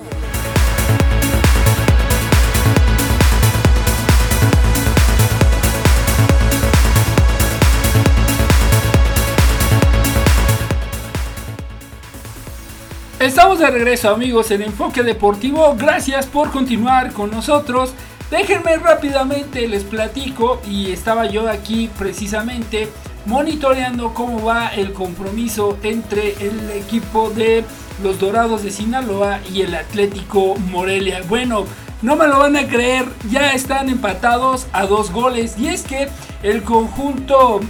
Estamos 13.20 13.58
de 13.58 13.72
regreso 13.72 14.12
amigos 14.12 14.52
en 14.52 14.62
Enfoque 14.62 15.02
Deportivo, 15.02 15.76
gracias 15.76 16.28
por 16.28 16.52
continuar 16.52 17.12
con 17.12 17.32
nosotros. 17.32 17.96
Déjenme 18.32 18.78
rápidamente, 18.78 19.68
les 19.68 19.84
platico 19.84 20.62
y 20.68 20.92
estaba 20.92 21.26
yo 21.26 21.50
aquí 21.50 21.90
precisamente 21.98 22.88
monitoreando 23.26 24.14
cómo 24.14 24.44
va 24.44 24.68
el 24.68 24.94
compromiso 24.94 25.78
entre 25.82 26.34
el 26.34 26.70
equipo 26.72 27.32
de 27.32 27.66
los 28.04 28.20
Dorados 28.20 28.64
de 28.64 28.70
Sinaloa 28.70 29.40
y 29.52 29.62
el 29.62 29.74
Atlético 29.74 30.56
Morelia. 30.56 31.24
Bueno, 31.28 31.66
no 32.04 32.16
me 32.16 32.28
lo 32.28 32.38
van 32.40 32.56
a 32.56 32.68
creer, 32.68 33.06
ya 33.32 33.54
están 33.54 33.90
empatados 33.90 34.68
a 34.74 34.86
dos 34.86 35.12
goles. 35.12 35.58
Y 35.58 35.68
es 35.68 35.82
que 35.82 36.08
el 36.44 36.62
conjunto 36.62 37.62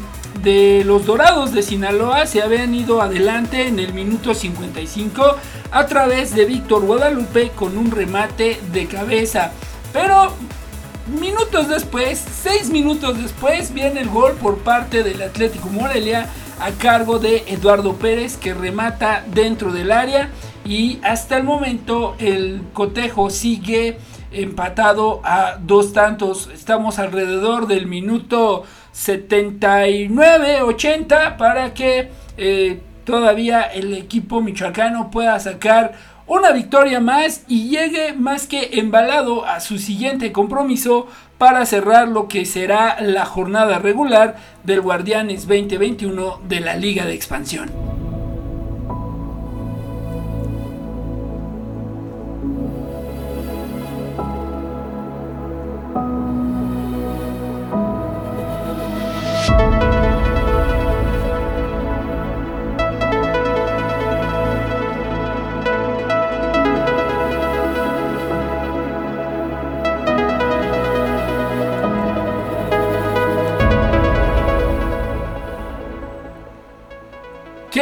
de 0.44 0.84
los 0.86 1.06
Dorados 1.06 1.54
de 1.54 1.64
Sinaloa 1.64 2.26
se 2.26 2.42
habían 2.42 2.76
ido 2.76 3.02
adelante 3.02 3.68
en 3.68 3.80
el 3.80 3.94
minuto 3.94 4.34
55 4.34 5.38
a 5.72 5.86
través 5.86 6.36
de 6.36 6.46
Víctor 6.46 6.86
Guadalupe 6.86 7.52
con 7.56 7.78
un 7.78 7.92
remate 7.92 8.60
de 8.74 8.88
cabeza. 8.88 9.52
Pero 9.94 10.34
minutos 11.20 11.68
después, 11.68 12.20
seis 12.20 12.70
minutos 12.70 13.22
después, 13.22 13.74
viene 13.74 14.02
el 14.02 14.10
gol 14.10 14.34
por 14.34 14.60
parte 14.60 15.04
del 15.04 15.22
Atlético 15.22 15.70
Morelia 15.70 16.28
a 16.60 16.72
cargo 16.72 17.20
de 17.20 17.44
Eduardo 17.48 17.96
Pérez 17.96 18.38
que 18.38 18.54
remata 18.54 19.24
dentro 19.28 19.72
del 19.72 19.92
área 19.92 20.30
y 20.66 21.00
hasta 21.04 21.38
el 21.38 21.44
momento 21.44 22.16
el 22.20 22.64
cotejo 22.74 23.30
sigue 23.30 23.98
empatado 24.32 25.22
a 25.24 25.58
dos 25.60 25.94
tantos. 25.94 26.50
Estamos 26.54 27.00
alrededor 27.00 27.66
del 27.68 27.88
minuto 27.88 28.64
79-80 28.94 31.38
para 31.38 31.74
que 31.74 32.12
eh, 32.38 32.82
todavía 33.06 33.62
el 33.62 33.96
equipo 33.96 34.42
michoacano 34.42 35.10
pueda 35.10 35.40
sacar 35.40 35.94
una 36.30 36.52
victoria 36.52 37.00
más 37.00 37.44
y 37.48 37.70
llegue 37.70 38.14
más 38.14 38.46
que 38.46 38.70
embalado 38.74 39.46
a 39.46 39.60
su 39.60 39.80
siguiente 39.80 40.32
compromiso 40.32 41.08
para 41.40 41.66
cerrar 41.66 42.08
lo 42.08 42.28
que 42.28 42.46
será 42.46 43.02
la 43.02 43.26
jornada 43.26 43.80
regular 43.80 44.38
del 44.64 44.82
Guardianes 44.82 45.48
2021 45.48 46.42
de 46.48 46.60
la 46.60 46.76
Liga 46.76 47.06
de 47.06 47.16
Expansión. 47.16 47.99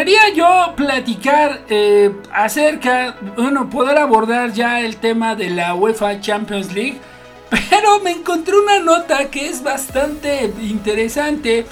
Quería 0.07 0.29
yo 0.33 0.73
platicar 0.77 1.63
eh, 1.67 2.13
acerca, 2.31 3.17
bueno, 3.35 3.69
poder 3.69 3.97
abordar 3.97 4.53
ya 4.53 4.79
el 4.79 4.95
tema 4.95 5.35
de 5.35 5.49
la 5.49 5.75
UEFA 5.75 6.21
Champions 6.21 6.71
League, 6.73 6.97
pero 7.49 7.99
me 7.99 8.11
encontré 8.11 8.57
una 8.57 8.79
nota 8.79 9.29
que 9.29 9.49
es 9.49 9.61
bastante 9.61 10.49
interesante 10.61 11.65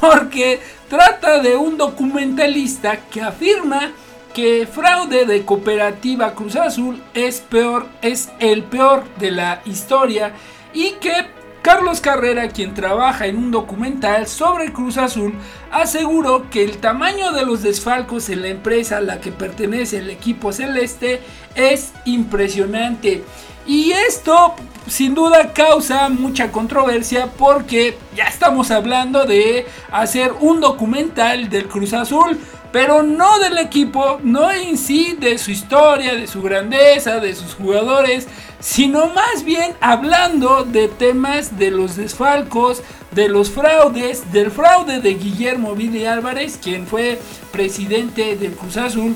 porque 0.00 0.58
trata 0.88 1.38
de 1.38 1.56
un 1.56 1.76
documentalista 1.76 3.02
que 3.08 3.22
afirma 3.22 3.92
que 4.34 4.66
fraude 4.66 5.24
de 5.24 5.44
cooperativa 5.44 6.34
Cruz 6.34 6.56
Azul 6.56 7.00
es 7.14 7.38
peor, 7.40 7.86
es 8.02 8.30
el 8.40 8.64
peor 8.64 9.04
de 9.20 9.30
la 9.30 9.62
historia 9.64 10.32
y 10.74 10.90
que 10.94 11.35
Carlos 11.66 12.00
Carrera, 12.00 12.46
quien 12.50 12.74
trabaja 12.74 13.26
en 13.26 13.38
un 13.38 13.50
documental 13.50 14.28
sobre 14.28 14.72
Cruz 14.72 14.98
Azul, 14.98 15.34
aseguró 15.72 16.48
que 16.48 16.62
el 16.62 16.78
tamaño 16.78 17.32
de 17.32 17.44
los 17.44 17.60
desfalcos 17.60 18.28
en 18.28 18.42
la 18.42 18.48
empresa 18.50 18.98
a 18.98 19.00
la 19.00 19.20
que 19.20 19.32
pertenece 19.32 19.98
el 19.98 20.08
equipo 20.08 20.52
celeste 20.52 21.20
es 21.56 21.92
impresionante. 22.04 23.24
Y 23.66 23.90
esto 23.90 24.54
sin 24.86 25.16
duda 25.16 25.52
causa 25.54 26.08
mucha 26.08 26.52
controversia 26.52 27.32
porque 27.36 27.98
ya 28.14 28.26
estamos 28.26 28.70
hablando 28.70 29.24
de 29.24 29.66
hacer 29.90 30.34
un 30.38 30.60
documental 30.60 31.48
del 31.48 31.66
Cruz 31.66 31.94
Azul 31.94 32.38
pero 32.76 33.02
no 33.02 33.38
del 33.38 33.56
equipo, 33.56 34.20
no 34.22 34.50
en 34.50 34.76
sí 34.76 35.16
de 35.18 35.38
su 35.38 35.50
historia, 35.50 36.14
de 36.14 36.26
su 36.26 36.42
grandeza, 36.42 37.20
de 37.20 37.34
sus 37.34 37.54
jugadores, 37.54 38.28
sino 38.66 39.06
más 39.06 39.44
bien 39.44 39.76
hablando 39.80 40.64
de 40.64 40.88
temas 40.88 41.56
de 41.56 41.70
los 41.70 41.94
desfalcos, 41.94 42.82
de 43.12 43.28
los 43.28 43.48
fraudes, 43.48 44.32
del 44.32 44.50
fraude 44.50 45.00
de 45.00 45.14
Guillermo 45.14 45.76
Vili 45.76 46.04
Álvarez, 46.04 46.58
quien 46.60 46.84
fue 46.84 47.20
presidente 47.52 48.34
del 48.36 48.54
Cruz 48.54 48.76
Azul, 48.76 49.14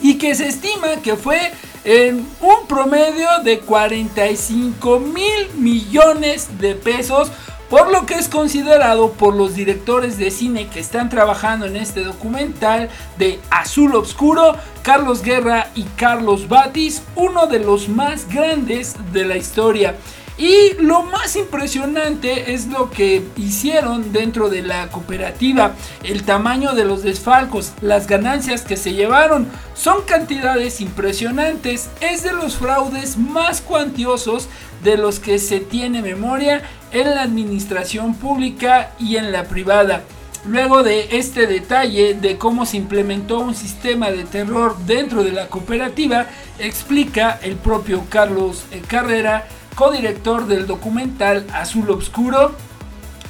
y 0.00 0.16
que 0.18 0.36
se 0.36 0.46
estima 0.46 0.86
que 1.02 1.16
fue 1.16 1.40
en 1.82 2.24
un 2.40 2.68
promedio 2.68 3.26
de 3.42 3.58
45 3.58 5.00
mil 5.00 5.50
millones 5.56 6.60
de 6.60 6.76
pesos 6.76 7.32
por 7.70 7.90
lo 7.90 8.06
que 8.06 8.14
es 8.14 8.28
considerado 8.28 9.12
por 9.12 9.34
los 9.34 9.54
directores 9.54 10.18
de 10.18 10.30
cine 10.30 10.68
que 10.68 10.80
están 10.80 11.08
trabajando 11.08 11.66
en 11.66 11.76
este 11.76 12.02
documental 12.02 12.88
de 13.18 13.40
Azul 13.50 13.94
Obscuro, 13.94 14.56
Carlos 14.82 15.22
Guerra 15.22 15.70
y 15.74 15.82
Carlos 15.96 16.48
Batis, 16.48 17.02
uno 17.16 17.46
de 17.46 17.58
los 17.58 17.88
más 17.88 18.28
grandes 18.28 18.94
de 19.12 19.24
la 19.24 19.36
historia. 19.36 19.96
Y 20.38 20.74
lo 20.80 21.02
más 21.02 21.34
impresionante 21.34 22.52
es 22.52 22.66
lo 22.66 22.90
que 22.90 23.24
hicieron 23.36 24.12
dentro 24.12 24.50
de 24.50 24.60
la 24.60 24.88
cooperativa, 24.88 25.72
el 26.04 26.24
tamaño 26.24 26.74
de 26.74 26.84
los 26.84 27.02
desfalcos, 27.02 27.72
las 27.80 28.06
ganancias 28.06 28.60
que 28.60 28.76
se 28.76 28.92
llevaron, 28.92 29.48
son 29.74 30.02
cantidades 30.02 30.82
impresionantes, 30.82 31.88
es 32.02 32.22
de 32.22 32.34
los 32.34 32.56
fraudes 32.56 33.16
más 33.16 33.62
cuantiosos 33.62 34.48
de 34.84 34.98
los 34.98 35.20
que 35.20 35.38
se 35.38 35.60
tiene 35.60 36.02
memoria 36.02 36.62
en 36.92 37.14
la 37.14 37.22
administración 37.22 38.14
pública 38.14 38.92
y 38.98 39.16
en 39.16 39.32
la 39.32 39.44
privada. 39.44 40.04
Luego 40.46 40.84
de 40.84 41.18
este 41.18 41.46
detalle 41.46 42.14
de 42.14 42.38
cómo 42.38 42.66
se 42.66 42.76
implementó 42.76 43.40
un 43.40 43.54
sistema 43.54 44.10
de 44.10 44.24
terror 44.24 44.76
dentro 44.86 45.24
de 45.24 45.32
la 45.32 45.48
cooperativa, 45.48 46.26
explica 46.58 47.38
el 47.42 47.56
propio 47.56 48.04
Carlos 48.08 48.64
eh, 48.70 48.80
Carrera, 48.86 49.46
codirector 49.74 50.46
del 50.46 50.66
documental 50.66 51.44
Azul 51.52 51.90
Obscuro, 51.90 52.54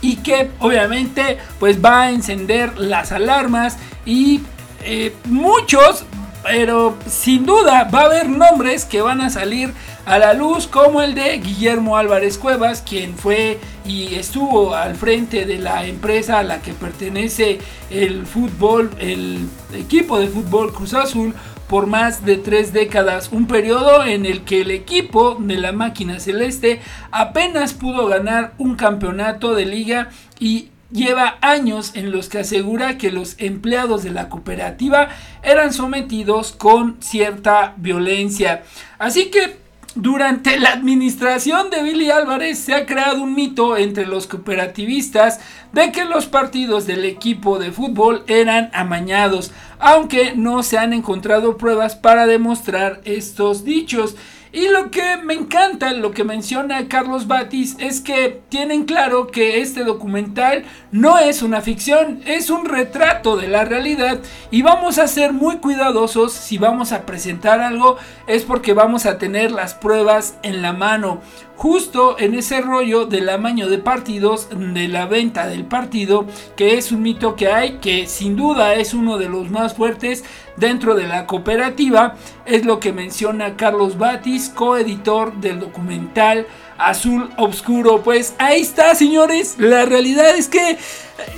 y 0.03 0.17
que 0.17 0.51
obviamente 0.61 1.39
pues 1.59 1.83
va 1.83 2.03
a 2.03 2.11
encender 2.11 2.79
las 2.79 3.13
alarmas 3.13 3.79
y 4.05 4.43
eh, 4.85 5.15
muchos, 5.25 6.05
pero 6.45 6.97
sin 7.09 7.47
duda 7.47 7.85
va 7.93 8.03
a 8.03 8.05
haber 8.05 8.29
nombres 8.29 8.85
que 8.85 9.01
van 9.01 9.21
a 9.21 9.31
salir 9.31 9.73
a 10.07 10.19
la 10.19 10.35
luz 10.35 10.69
como 10.69 11.03
el 11.03 11.15
de 11.15 11.37
Guillermo 11.39 11.97
Álvarez 11.97 12.39
Cuevas, 12.39 12.81
quien 12.81 13.17
fue 13.17 13.59
y 13.85 14.15
estuvo 14.15 14.75
al 14.75 14.95
frente 14.95 15.45
de 15.45 15.59
la 15.59 15.85
empresa 15.85 16.39
a 16.39 16.45
la 16.45 16.63
que 16.63 16.73
pertenece 16.73 17.59
el 17.91 18.25
fútbol, 18.25 18.91
el 19.01 19.49
equipo 19.75 20.21
de 20.21 20.29
fútbol 20.29 20.73
Cruz 20.73 20.95
Azul 20.95 21.35
por 21.69 21.89
más 21.89 22.25
de 22.25 22.37
tres 22.37 22.73
décadas, 22.73 23.31
un 23.33 23.49
periodo 23.49 24.05
en 24.05 24.25
el 24.27 24.45
que 24.45 24.61
el 24.61 24.71
equipo 24.71 25.37
de 25.41 25.57
la 25.57 25.73
máquina 25.73 26.21
celeste 26.21 26.81
apenas 27.11 27.75
pudo 27.75 28.07
ganar 28.07 28.55
un 28.59 28.77
campeonato 28.77 29.57
de 29.57 29.67
liga 29.67 30.11
y 30.39 30.69
lleva 30.93 31.37
años 31.41 31.97
en 31.97 32.13
los 32.13 32.29
que 32.29 32.39
asegura 32.39 32.97
que 32.97 33.11
los 33.11 33.35
empleados 33.39 34.05
de 34.05 34.13
la 34.13 34.29
cooperativa 34.29 35.09
eran 35.43 35.73
sometidos 35.73 36.53
con 36.53 36.97
cierta 37.01 37.75
violencia. 37.77 38.63
Así 39.01 39.33
que 39.33 39.66
durante 39.97 40.61
la 40.61 40.71
administración 40.73 41.71
de 41.71 41.83
Billy 41.83 42.11
Álvarez 42.11 42.59
se 42.59 42.75
ha 42.75 42.85
creado 42.85 43.23
un 43.23 43.35
mito 43.35 43.79
entre 43.79 44.07
los 44.07 44.27
cooperativistas 44.27 45.41
de 45.73 45.91
que 45.91 46.05
los 46.05 46.27
partidos 46.27 46.87
del 46.87 47.07
equipo 47.07 47.59
de 47.59 47.73
fútbol 47.73 48.23
eran 48.27 48.71
amañados, 48.75 49.53
aunque 49.79 50.35
no 50.37 50.63
se 50.63 50.77
han 50.77 50.93
encontrado 50.93 51.57
pruebas 51.57 51.97
para 51.97 52.27
demostrar 52.27 53.01
estos 53.05 53.65
dichos. 53.65 54.17
Y 54.53 54.69
lo 54.69 54.91
que 54.91 55.17
me 55.19 55.35
encanta, 55.35 55.93
lo 55.93 56.13
que 56.13 56.25
menciona 56.25 56.89
Carlos 56.89 57.27
Batis, 57.27 57.77
es 57.79 58.01
que 58.01 58.41
tienen 58.49 58.85
claro 58.85 59.27
que 59.27 59.61
este 59.61 59.85
documental 59.85 60.65
no 60.93 61.19
es 61.19 61.43
una 61.43 61.61
ficción, 61.61 62.23
es 62.27 62.49
un 62.49 62.65
retrato 62.65 63.37
de 63.37 63.49
la 63.49 63.65
realidad. 63.65 64.21
Y 64.51 64.63
vamos 64.63 64.99
a 64.99 65.09
ser 65.09 65.33
muy 65.33 65.57
cuidadosos 65.57 66.33
si 66.33 66.59
vamos 66.59 66.93
a 66.93 67.05
presentar 67.05 67.61
algo, 67.61 67.97
es 68.27 68.45
porque 68.45 68.73
vamos 68.73 69.05
a 69.05 69.19
tener 69.19 69.51
las 69.51 69.75
pruebas 69.75 70.39
en 70.43 70.63
la 70.63 70.73
mano. 70.73 71.21
Justo 71.57 72.19
en 72.19 72.35
ese 72.35 72.61
rollo 72.61 73.07
del 73.07 73.31
amaño 73.31 73.69
de 73.69 73.79
partidos, 73.79 74.49
de 74.51 74.89
la 74.89 75.07
venta 75.07 75.47
del 75.47 75.65
partido, 75.65 76.27
que 76.55 76.77
es 76.77 76.93
un 76.93 77.03
mito 77.03 77.35
que 77.35 77.51
hay, 77.51 77.79
que 77.79 78.07
sin 78.07 78.37
duda 78.37 78.75
es 78.75 78.93
uno 78.93 79.17
de 79.17 79.31
los 79.31 79.51
más 79.51 79.73
fuertes 79.73 80.23
dentro 80.59 80.95
de 80.95 81.07
la 81.07 81.27
cooperativa, 81.27 82.17
es 82.45 82.67
lo 82.67 82.79
que 82.79 82.93
menciona 82.93 83.57
Carlos 83.57 83.97
Batis, 83.97 84.36
coeditor 84.55 85.35
del 85.41 85.61
documental 85.61 86.47
Azul 86.79 87.31
Obscuro. 87.37 88.03
Pues 88.03 88.35
ahí 88.39 88.61
está, 88.61 88.95
señores, 88.95 89.57
la 89.59 89.85
realidad 89.85 90.37
es 90.37 90.49
que 90.49 90.79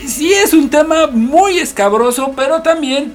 sí 0.07 0.33
es 0.33 0.53
un 0.53 0.71
tema 0.71 1.07
muy 1.09 1.59
escabroso, 1.59 2.33
pero 2.37 2.63
también 2.63 3.15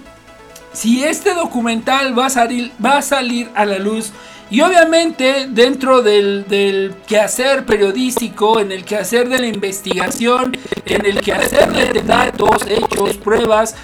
si 0.74 1.04
este 1.04 1.34
documental 1.34 2.18
va 2.18 2.28
a 2.28 2.30
salir, 2.30 2.72
va 2.84 2.98
a, 2.98 3.02
salir 3.02 3.50
a 3.56 3.66
la 3.66 3.78
luz. 3.78 4.12
Y 4.50 4.62
obviamente 4.62 5.48
dentro 5.50 6.02
del, 6.02 6.46
del, 6.48 6.96
quehacer 7.08 7.66
periodístico, 7.66 8.60
en 8.60 8.72
el 8.72 8.84
quehacer 8.84 9.30
de 9.30 9.40
la 9.40 9.48
investigación, 9.48 10.58
en 10.86 11.06
el 11.06 11.22
quehacer 11.22 11.72
de 11.94 12.02
datos, 12.02 12.66
hechos, 12.68 13.18
pruebas, 13.18 13.76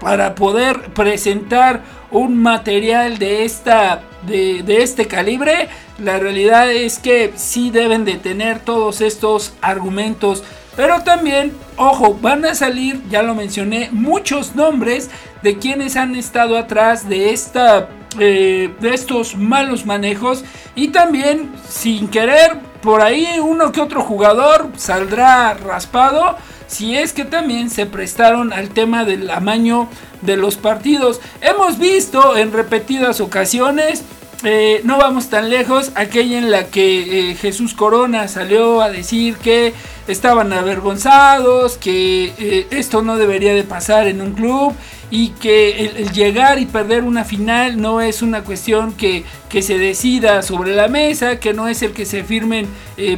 para 0.00 0.34
poder 0.34 0.92
presentar 0.92 1.82
un 2.10 2.40
material 2.40 3.18
de, 3.18 3.44
esta, 3.44 4.02
de, 4.26 4.82
este 4.82 5.06
calibre, 5.06 5.68
la 5.98 6.18
realidad 6.18 6.70
es 6.70 6.98
que 6.98 7.32
sí 7.36 7.70
deben 7.70 8.04
de 8.04 8.16
tener 8.16 8.60
todos 8.60 9.00
estos 9.00 9.54
argumentos. 9.60 10.42
Pero 10.76 11.02
también, 11.02 11.52
ojo, 11.76 12.14
van 12.14 12.44
a 12.44 12.54
salir, 12.54 13.02
ya 13.10 13.22
lo 13.22 13.34
mencioné, 13.34 13.88
muchos 13.90 14.54
nombres 14.54 15.10
de 15.42 15.58
quienes 15.58 15.96
han 15.96 16.14
estado 16.14 16.56
atrás 16.56 17.08
de 17.08 17.32
esta 17.32 17.88
eh, 18.18 18.74
de 18.80 18.94
estos 18.94 19.36
malos 19.36 19.84
manejos. 19.84 20.44
Y 20.74 20.88
también 20.88 21.50
sin 21.68 22.08
querer 22.08 22.58
por 22.80 23.02
ahí 23.02 23.38
uno 23.40 23.72
que 23.72 23.80
otro 23.80 24.02
jugador 24.02 24.70
saldrá 24.76 25.54
raspado 25.54 26.36
si 26.68 26.96
es 26.96 27.12
que 27.12 27.24
también 27.24 27.70
se 27.70 27.86
prestaron 27.86 28.52
al 28.52 28.68
tema 28.68 29.04
del 29.04 29.28
amaño 29.30 29.88
de 30.22 30.36
los 30.36 30.54
partidos. 30.54 31.20
Hemos 31.40 31.78
visto 31.78 32.36
en 32.36 32.52
repetidas 32.52 33.20
ocasiones 33.20 34.04
eh, 34.44 34.82
no 34.84 34.98
vamos 34.98 35.30
tan 35.30 35.50
lejos, 35.50 35.90
aquella 35.96 36.38
en 36.38 36.52
la 36.52 36.66
que 36.66 37.30
eh, 37.30 37.34
Jesús 37.34 37.74
Corona 37.74 38.28
salió 38.28 38.80
a 38.80 38.88
decir 38.88 39.36
que 39.36 39.74
estaban 40.06 40.52
avergonzados, 40.52 41.76
que 41.76 42.32
eh, 42.38 42.68
esto 42.70 43.02
no 43.02 43.16
debería 43.16 43.52
de 43.52 43.64
pasar 43.64 44.06
en 44.06 44.22
un 44.22 44.34
club 44.34 44.74
y 45.10 45.30
que 45.30 45.86
el, 45.86 46.12
llegar 46.12 46.58
y 46.58 46.66
perder 46.66 47.04
una 47.04 47.24
final 47.24 47.80
no 47.80 48.00
es 48.00 48.22
una 48.22 48.44
cuestión 48.44 48.92
que, 48.92 49.24
que, 49.48 49.62
se 49.62 49.78
decida 49.78 50.42
sobre 50.42 50.74
la 50.74 50.88
mesa, 50.88 51.40
que 51.40 51.54
no 51.54 51.68
es 51.68 51.82
el 51.82 51.92
que 51.92 52.04
se 52.04 52.24
firmen 52.24 52.66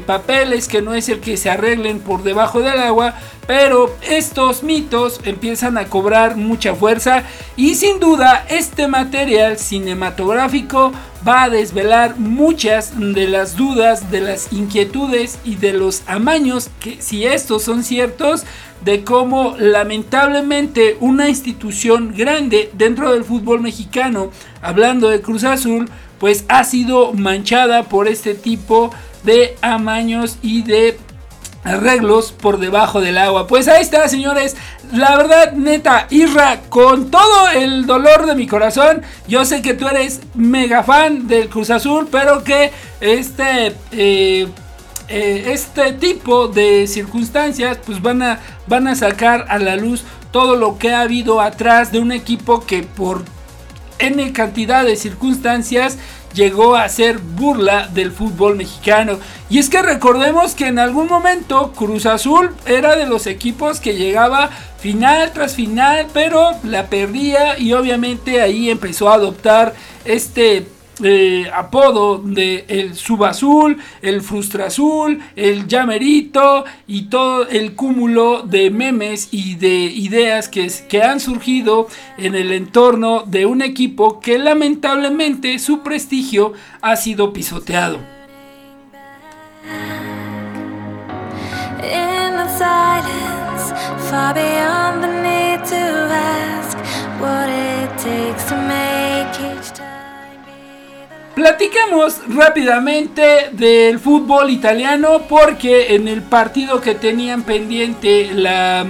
papeles, 0.07 0.69
que 0.69 0.83
no 0.83 0.95
es 0.95 1.09
el 1.09 1.21
que 1.21 1.37
se 1.37 1.51
arreglen 1.51 2.01
por 2.01 2.23
debajo 2.23 2.61
del 2.61 2.79
agua, 2.79 3.15
pero 3.47 3.93
estos 4.09 4.63
mitos 4.63 5.21
empiezan 5.25 5.77
a 5.77 5.87
cobrar 5.87 6.37
mucha 6.37 6.75
fuerza 6.75 7.25
y 7.57 7.75
sin 7.75 7.99
duda 7.99 8.45
este 8.49 8.87
material 8.87 9.59
cinematográfico 9.59 10.93
va 11.27 11.45
a 11.45 11.51
desvelar 11.51 12.17
muchas 12.17 12.93
de 12.97 13.27
las 13.27 13.57
dudas, 13.57 14.11
de 14.11 14.21
las 14.21 14.53
inquietudes 14.53 15.39
y 15.45 15.57
de 15.57 15.73
los 15.73 16.03
amaños 16.07 16.71
que 16.79 17.03
si 17.03 17.27
estos 17.27 17.65
son 17.65 17.83
ciertos, 17.83 18.45
de 18.85 19.05
cómo 19.05 19.57
lamentablemente 19.59 20.97
una 21.01 21.29
institución 21.29 22.15
grande 22.17 22.71
dentro 22.73 23.13
del 23.13 23.25
fútbol 23.25 23.61
mexicano, 23.61 24.31
hablando 24.63 25.09
de 25.09 25.21
Cruz 25.21 25.45
Azul, 25.45 25.91
pues 26.19 26.45
ha 26.49 26.65
sido 26.65 27.13
manchada 27.13 27.85
por 27.85 28.09
este 28.09 28.35
tipo 28.35 28.91
de 29.23 29.57
amaños 29.63 30.39
y 30.43 30.63
de 30.63 30.99
arreglos 31.65 32.33
por 32.33 32.59
debajo 32.59 33.01
del 33.01 33.19
agua. 33.19 33.47
Pues 33.47 33.69
ahí 33.69 33.83
está, 33.83 34.09
señores. 34.09 34.57
La 34.93 35.17
verdad, 35.17 35.53
neta, 35.53 36.07
Irra, 36.11 36.63
con 36.69 37.11
todo 37.11 37.49
el 37.55 37.87
dolor 37.87 38.27
de 38.27 38.35
mi 38.35 38.47
corazón, 38.47 39.03
yo 39.29 39.45
sé 39.45 39.63
que 39.63 39.75
tú 39.75 39.87
eres 39.87 40.21
mega 40.35 40.83
fan 40.83 41.29
del 41.29 41.49
Cruz 41.49 41.71
Azul, 41.71 42.09
pero 42.11 42.43
que 42.43 42.73
este, 43.01 43.75
eh, 43.93 44.49
eh, 45.11 45.53
este 45.53 45.93
tipo 45.93 46.47
de 46.47 46.87
circunstancias, 46.87 47.79
pues 47.85 48.01
van 48.01 48.23
a, 48.23 48.41
van 48.69 48.87
a 48.87 48.95
sacar 48.95 49.45
a 49.49 49.59
la 49.59 49.75
luz 49.75 50.05
todo 50.31 50.55
lo 50.55 50.79
que 50.79 50.93
ha 50.93 51.01
habido 51.01 51.41
atrás 51.41 51.91
de 51.91 51.99
un 51.99 52.13
equipo 52.13 52.65
que 52.65 52.85
por 52.85 53.25
N 53.99 54.33
cantidad 54.33 54.85
de 54.85 54.95
circunstancias 54.95 55.99
llegó 56.33 56.77
a 56.77 56.89
ser 56.89 57.19
burla 57.19 57.89
del 57.89 58.13
fútbol 58.13 58.55
mexicano. 58.55 59.19
Y 59.49 59.59
es 59.59 59.69
que 59.69 59.83
recordemos 59.83 60.55
que 60.55 60.69
en 60.69 60.79
algún 60.79 61.09
momento 61.09 61.73
Cruz 61.73 62.07
Azul 62.07 62.55
era 62.67 62.95
de 62.95 63.07
los 63.07 63.27
equipos 63.27 63.81
que 63.81 63.97
llegaba 63.97 64.51
final 64.79 65.33
tras 65.33 65.55
final, 65.55 66.07
pero 66.15 66.53
la 66.63 66.87
perdía 66.87 67.59
y 67.59 67.73
obviamente 67.73 68.41
ahí 68.41 68.71
empezó 68.71 69.11
a 69.11 69.15
adoptar 69.15 69.75
este 70.05 70.69
eh, 71.03 71.51
apodo 71.55 72.19
de 72.19 72.65
el 72.69 72.95
subazul, 72.95 73.79
el 74.03 74.23
frustrazul, 74.23 75.21
el 75.37 75.67
llamerito 75.67 76.65
y 76.87 77.03
todo 77.03 77.49
el 77.49 77.75
cúmulo 77.75 78.43
de 78.43 78.71
memes 78.71 79.29
y 79.31 79.57
de 79.57 79.69
ideas 79.69 80.49
que, 80.49 80.71
que 80.89 81.03
han 81.03 81.21
surgido 81.21 81.89
en 82.19 82.35
el 82.35 82.53
entorno 82.53 83.25
de 83.27 83.47
un 83.47 83.63
equipo 83.63 84.21
que 84.21 84.39
lamentablemente 84.39 85.59
su 85.59 85.81
prestigio 85.81 86.53
ha 86.81 86.97
sido 86.97 87.33
pisoteado. 87.33 87.99
Platicamos 101.35 102.21
rápidamente 102.29 103.51
del 103.53 104.01
fútbol 104.01 104.51
italiano 104.51 105.23
porque 105.29 105.95
en 105.95 106.09
el 106.09 106.23
partido 106.23 106.81
que 106.81 106.95
tenían 106.97 107.45
pendiente 107.45 108.31
la 108.35 108.85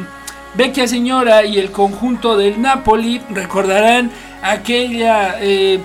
vecchia 0.54 0.88
señora 0.88 1.44
y 1.44 1.58
el 1.58 1.70
conjunto 1.70 2.36
del 2.36 2.60
Napoli, 2.60 3.20
recordarán 3.30 4.10
aquella 4.42 5.36
eh, 5.38 5.80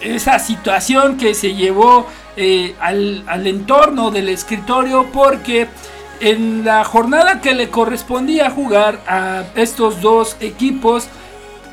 esa 0.00 0.38
situación 0.38 1.16
que 1.16 1.34
se 1.34 1.54
llevó 1.54 2.06
eh, 2.36 2.76
al, 2.80 3.24
al 3.26 3.46
entorno 3.48 4.12
del 4.12 4.28
escritorio 4.28 5.06
porque 5.12 5.66
en 6.20 6.64
la 6.64 6.84
jornada 6.84 7.40
que 7.40 7.54
le 7.54 7.70
correspondía 7.70 8.50
jugar 8.50 9.00
a 9.06 9.44
estos 9.56 10.00
dos 10.00 10.36
equipos, 10.40 11.08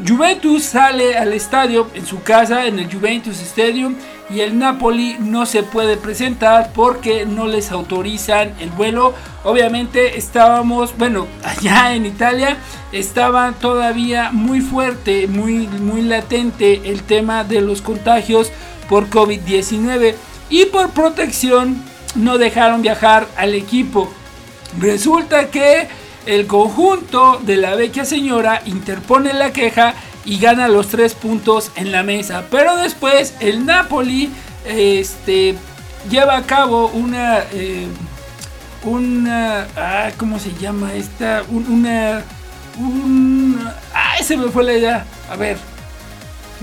Juventus 0.05 0.63
sale 0.63 1.17
al 1.17 1.31
estadio 1.31 1.87
en 1.93 2.05
su 2.05 2.21
casa, 2.21 2.65
en 2.65 2.79
el 2.79 2.93
Juventus 2.93 3.39
Stadium, 3.39 3.95
y 4.29 4.41
el 4.41 4.57
Napoli 4.57 5.15
no 5.19 5.45
se 5.45 5.63
puede 5.63 5.95
presentar 5.95 6.71
porque 6.73 7.25
no 7.25 7.47
les 7.47 7.71
autorizan 7.71 8.53
el 8.59 8.71
vuelo. 8.71 9.13
Obviamente 9.43 10.17
estábamos, 10.17 10.97
bueno, 10.97 11.27
allá 11.43 11.95
en 11.95 12.05
Italia 12.05 12.57
estaba 12.91 13.53
todavía 13.53 14.31
muy 14.31 14.59
fuerte, 14.59 15.27
muy, 15.27 15.67
muy 15.67 16.01
latente 16.01 16.81
el 16.85 17.03
tema 17.03 17.43
de 17.43 17.61
los 17.61 17.81
contagios 17.81 18.51
por 18.89 19.09
COVID-19 19.09 20.15
y 20.49 20.65
por 20.65 20.89
protección 20.89 21.81
no 22.15 22.37
dejaron 22.37 22.81
viajar 22.81 23.27
al 23.37 23.53
equipo. 23.53 24.11
Resulta 24.79 25.49
que 25.51 25.87
el 26.25 26.47
conjunto 26.47 27.39
de 27.43 27.57
la 27.57 27.75
vecchia 27.75 28.05
señora 28.05 28.61
interpone 28.65 29.33
la 29.33 29.51
queja 29.53 29.93
y 30.25 30.39
gana 30.39 30.67
los 30.67 30.87
tres 30.87 31.13
puntos 31.13 31.71
en 31.75 31.91
la 31.91 32.03
mesa. 32.03 32.45
Pero 32.49 32.77
después 32.77 33.35
el 33.39 33.65
Napoli 33.65 34.31
este, 34.65 35.55
lleva 36.09 36.37
a 36.37 36.43
cabo 36.43 36.87
una... 36.87 37.39
Eh, 37.53 37.87
una... 38.83 39.67
Ah, 39.75 40.11
¿Cómo 40.17 40.39
se 40.39 40.53
llama 40.53 40.93
esta? 40.93 41.43
una... 41.49 42.23
Un, 42.77 43.57
ah, 43.93 44.15
se 44.21 44.35
me 44.35 44.49
fue 44.49 44.63
la 44.63 44.73
idea. 44.73 45.05
A 45.29 45.35
ver. 45.35 45.57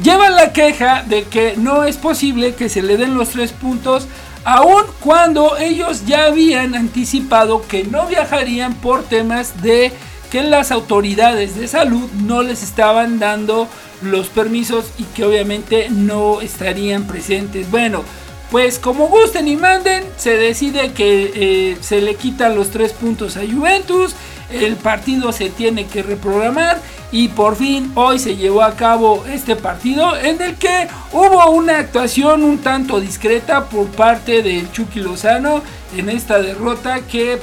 Lleva 0.02 0.30
la 0.30 0.52
queja 0.52 1.02
de 1.02 1.24
que 1.24 1.54
no 1.56 1.84
es 1.84 1.96
posible 1.96 2.54
que 2.54 2.68
se 2.68 2.82
le 2.82 2.96
den 2.96 3.14
los 3.14 3.30
tres 3.30 3.52
puntos 3.52 4.06
aun 4.45 4.84
cuando 5.01 5.57
ellos 5.57 6.05
ya 6.07 6.26
habían 6.26 6.74
anticipado 6.74 7.66
que 7.66 7.84
no 7.84 8.07
viajarían 8.07 8.74
por 8.74 9.03
temas 9.05 9.62
de 9.62 9.93
que 10.30 10.43
las 10.43 10.72
autoridades 10.72 11.57
de 11.57 11.68
salud 11.68 12.11
no 12.24 12.43
les 12.43 12.62
estaban 12.62 13.18
dando 13.18 13.68
los 14.03 14.28
permisos 14.28 14.86
y 14.99 15.05
que 15.05 15.24
obviamente 15.24 15.88
no 15.90 16.40
estarían 16.40 17.07
presentes. 17.07 17.70
Bueno, 17.70 18.03
pues 18.51 18.78
como 18.78 19.09
gusten 19.09 19.49
y 19.49 19.57
manden, 19.57 20.05
se 20.16 20.36
decide 20.36 20.93
que 20.93 21.32
eh, 21.34 21.76
se 21.80 22.01
le 22.01 22.16
quitan 22.16 22.55
los 22.55 22.70
tres 22.70 22.93
puntos 22.93 23.36
a 23.36 23.40
Juventus, 23.40 24.14
el 24.53 24.76
partido 24.76 25.32
se 25.32 25.50
tiene 25.50 25.86
que 25.86 26.03
reprogramar 26.03 26.80
y 27.11 27.28
por 27.28 27.57
fin 27.57 27.92
hoy 27.94 28.18
se 28.18 28.36
llevó 28.36 28.62
a 28.62 28.74
cabo 28.74 29.24
este 29.26 29.57
partido 29.57 30.16
en 30.16 30.40
el 30.40 30.55
que 30.57 30.88
hubo 31.12 31.50
una 31.50 31.78
actuación 31.78 32.42
un 32.42 32.59
tanto 32.59 33.00
discreta 33.00 33.68
por 33.68 33.86
parte 33.88 34.42
del 34.42 34.70
Chucky 34.72 35.00
Lozano 35.00 35.62
en 35.96 36.09
esta 36.09 36.40
derrota 36.40 37.00
que 37.00 37.38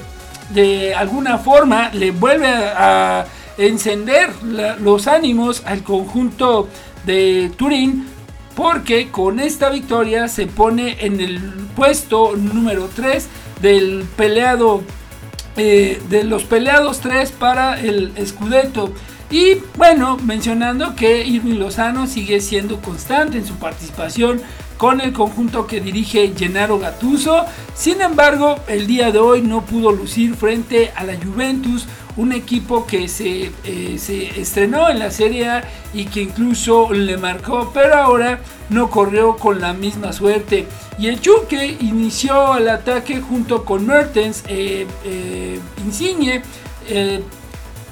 de 0.49 0.95
alguna 0.95 1.38
forma 1.38 1.89
le 1.93 2.12
vuelve 2.12 2.47
a, 2.47 3.26
encender 3.57 4.32
los 4.80 5.07
ánimos 5.07 5.64
al 5.66 5.84
conjunto 5.84 6.70
de 7.05 7.51
Turín 7.57 8.07
porque 8.55 9.10
con 9.10 9.41
esta 9.41 9.70
victoria 9.70 10.30
se 10.30 10.47
pone 10.47 10.95
en 11.01 11.20
el 11.20 11.39
puesto 11.76 12.38
número 12.38 12.89
3 12.95 13.28
del 13.62 14.05
peleado 14.16 14.82
eh, 15.60 16.01
de 16.10 16.24
los 16.24 16.45
peleados 16.45 17.01
3 17.01 17.34
para 17.34 17.80
el 17.82 18.14
Scudetto 18.26 18.93
Y 19.32 19.58
bueno, 19.78 20.18
mencionando 20.18 20.96
que 20.96 21.24
Irving 21.24 21.60
Lozano 21.60 22.08
sigue 22.08 22.42
siendo 22.42 22.82
constante 22.82 23.38
en 23.38 23.46
su 23.46 23.56
participación 23.56 24.42
con 24.80 25.02
el 25.02 25.12
conjunto 25.12 25.68
que 25.68 25.82
dirige 25.82 26.34
Gennaro 26.36 26.80
Gattuso. 26.80 27.46
Sin 27.76 28.02
embargo, 28.02 28.56
el 28.68 28.88
día 28.88 29.12
de 29.12 29.20
hoy 29.20 29.42
no 29.42 29.66
pudo 29.66 29.92
lucir 29.92 30.36
frente 30.36 30.92
a 30.96 31.04
la 31.04 31.16
Juventus, 31.18 31.86
un 32.16 32.32
equipo 32.32 32.88
que 32.88 33.08
se, 33.08 33.52
eh, 33.66 33.98
se 34.00 34.40
estrenó 34.40 34.90
en 34.90 35.00
la 35.00 35.12
Serie 35.12 35.50
A 35.50 35.64
y 35.94 36.06
que 36.06 36.22
incluso 36.22 36.92
le 36.92 37.18
marcó, 37.18 37.72
pero 37.74 37.96
ahora 37.96 38.40
no 38.70 38.90
corrió 38.90 39.36
con 39.36 39.60
la 39.62 39.74
misma 39.74 40.12
suerte. 40.12 40.66
Y 40.98 41.08
el 41.08 41.22
Chuque 41.22 41.78
inició 41.82 42.58
el 42.58 42.70
ataque 42.70 43.22
junto 43.22 43.66
con 43.66 43.86
Mertens, 43.86 44.44
eh, 44.48 44.88
eh, 45.04 45.60
Insigne. 45.86 46.42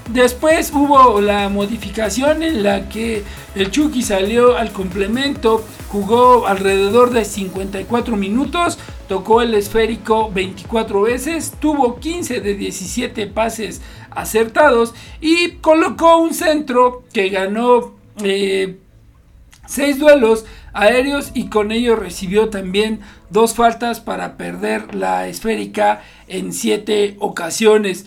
Después 0.10 0.72
hubo 0.74 1.20
la 1.20 1.50
modificación 1.50 2.42
en 2.42 2.64
la 2.64 2.88
que 2.88 3.24
el 3.56 3.72
Chucky 3.72 4.02
salió 4.02 4.58
al 4.58 4.72
complemento, 4.72 5.66
jugó 5.90 6.48
alrededor 6.48 7.12
de 7.12 7.26
54 7.26 8.16
minutos, 8.16 8.80
tocó 9.10 9.42
el 9.42 9.54
esférico 9.54 10.32
24 10.32 11.02
veces, 11.02 11.54
tuvo 11.60 12.00
15 12.00 12.40
de 12.40 12.56
17 12.56 13.28
pases 13.28 13.82
acertados 14.10 14.94
y 15.20 15.52
colocó 15.62 16.18
un 16.18 16.34
centro 16.34 17.04
que 17.12 17.28
ganó 17.28 17.94
6 18.18 18.26
eh, 18.26 19.94
duelos 19.98 20.46
aéreos 20.72 21.32
y 21.34 21.50
con 21.50 21.72
ello 21.74 21.98
recibió 21.98 22.50
también 22.50 23.02
dos 23.30 23.56
faltas 23.56 24.00
para 24.00 24.38
perder 24.38 24.96
la 24.96 25.28
esférica 25.28 26.02
en 26.28 26.54
7 26.54 27.18
ocasiones. 27.20 28.06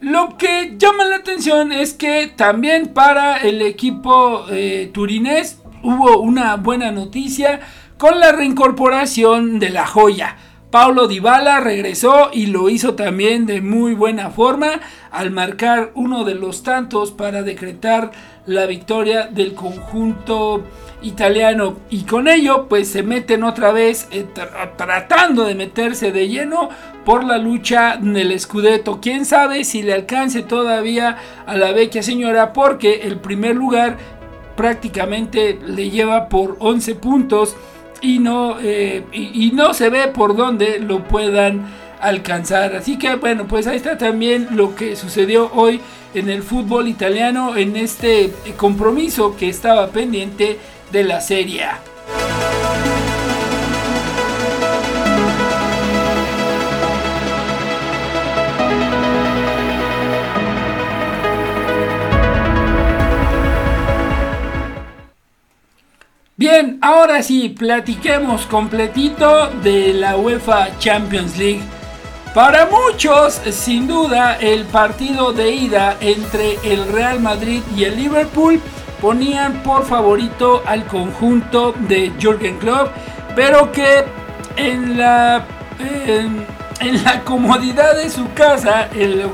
Lo 0.00 0.36
que 0.36 0.74
llama 0.76 1.04
la 1.06 1.16
atención 1.16 1.72
es 1.72 1.94
que 1.94 2.26
también 2.26 2.88
para 2.88 3.38
el 3.38 3.62
equipo 3.62 4.44
eh, 4.50 4.90
turinés 4.92 5.62
hubo 5.82 6.18
una 6.18 6.56
buena 6.56 6.90
noticia 6.90 7.60
con 7.96 8.20
la 8.20 8.32
reincorporación 8.32 9.58
de 9.58 9.70
la 9.70 9.86
joya. 9.86 10.36
Paulo 10.76 11.08
Dybala 11.08 11.60
regresó 11.60 12.28
y 12.34 12.48
lo 12.48 12.68
hizo 12.68 12.92
también 12.92 13.46
de 13.46 13.62
muy 13.62 13.94
buena 13.94 14.28
forma 14.28 14.72
al 15.10 15.30
marcar 15.30 15.90
uno 15.94 16.22
de 16.24 16.34
los 16.34 16.62
tantos 16.62 17.12
para 17.12 17.42
decretar 17.42 18.10
la 18.44 18.66
victoria 18.66 19.26
del 19.26 19.54
conjunto 19.54 20.64
italiano 21.00 21.78
y 21.88 22.02
con 22.02 22.28
ello 22.28 22.66
pues 22.68 22.88
se 22.88 23.02
meten 23.02 23.42
otra 23.42 23.72
vez 23.72 24.06
eh, 24.10 24.26
tratando 24.76 25.44
de 25.44 25.54
meterse 25.54 26.12
de 26.12 26.28
lleno 26.28 26.68
por 27.06 27.24
la 27.24 27.38
lucha 27.38 27.96
del 27.96 28.38
Scudetto. 28.38 29.00
Quién 29.00 29.24
sabe 29.24 29.64
si 29.64 29.82
le 29.82 29.94
alcance 29.94 30.42
todavía 30.42 31.16
a 31.46 31.56
la 31.56 31.72
vecchia 31.72 32.02
señora 32.02 32.52
porque 32.52 33.00
el 33.04 33.18
primer 33.18 33.56
lugar 33.56 33.96
prácticamente 34.56 35.58
le 35.66 35.88
lleva 35.88 36.28
por 36.28 36.56
11 36.58 36.96
puntos 36.96 37.56
y 38.06 38.20
no, 38.20 38.58
eh, 38.60 39.02
y, 39.12 39.50
no 39.52 39.74
se 39.74 39.90
ve 39.90 40.06
por 40.06 40.36
dónde 40.36 40.78
lo 40.78 41.02
puedan 41.02 41.66
alcanzar. 42.00 42.76
Así 42.76 42.98
que 42.98 43.16
bueno, 43.16 43.48
pues 43.48 43.66
ahí 43.66 43.76
está 43.76 43.98
también 43.98 44.48
lo 44.52 44.76
que 44.76 44.94
sucedió 44.94 45.50
hoy 45.52 45.80
en 46.14 46.30
el 46.30 46.44
fútbol 46.44 46.86
italiano 46.86 47.56
en 47.56 47.74
este 47.74 48.32
compromiso 48.56 49.36
que 49.36 49.48
estaba 49.48 49.88
pendiente 49.88 50.58
de 50.92 51.02
la 51.02 51.20
Serie. 51.20 51.66
Bien, 66.38 66.78
ahora 66.82 67.22
sí, 67.22 67.48
platiquemos 67.48 68.44
completito 68.44 69.48
de 69.62 69.94
la 69.94 70.18
UEFA 70.18 70.78
Champions 70.78 71.38
League. 71.38 71.62
Para 72.34 72.66
muchos, 72.66 73.40
sin 73.50 73.86
duda, 73.88 74.36
el 74.38 74.66
partido 74.66 75.32
de 75.32 75.50
ida 75.52 75.96
entre 75.98 76.58
el 76.62 76.92
Real 76.92 77.20
Madrid 77.20 77.62
y 77.74 77.84
el 77.84 77.96
Liverpool 77.96 78.60
ponían 79.00 79.62
por 79.62 79.86
favorito 79.86 80.62
al 80.66 80.84
conjunto 80.84 81.72
de 81.88 82.12
Jürgen 82.20 82.58
Klopp, 82.58 82.90
pero 83.34 83.72
que 83.72 84.04
en 84.56 84.98
la, 84.98 85.46
en, 85.80 87.02
la 87.02 87.24
comodidad 87.24 87.96
de 87.96 88.10
su 88.10 88.30
casa, 88.34 88.90
el, 88.94 89.24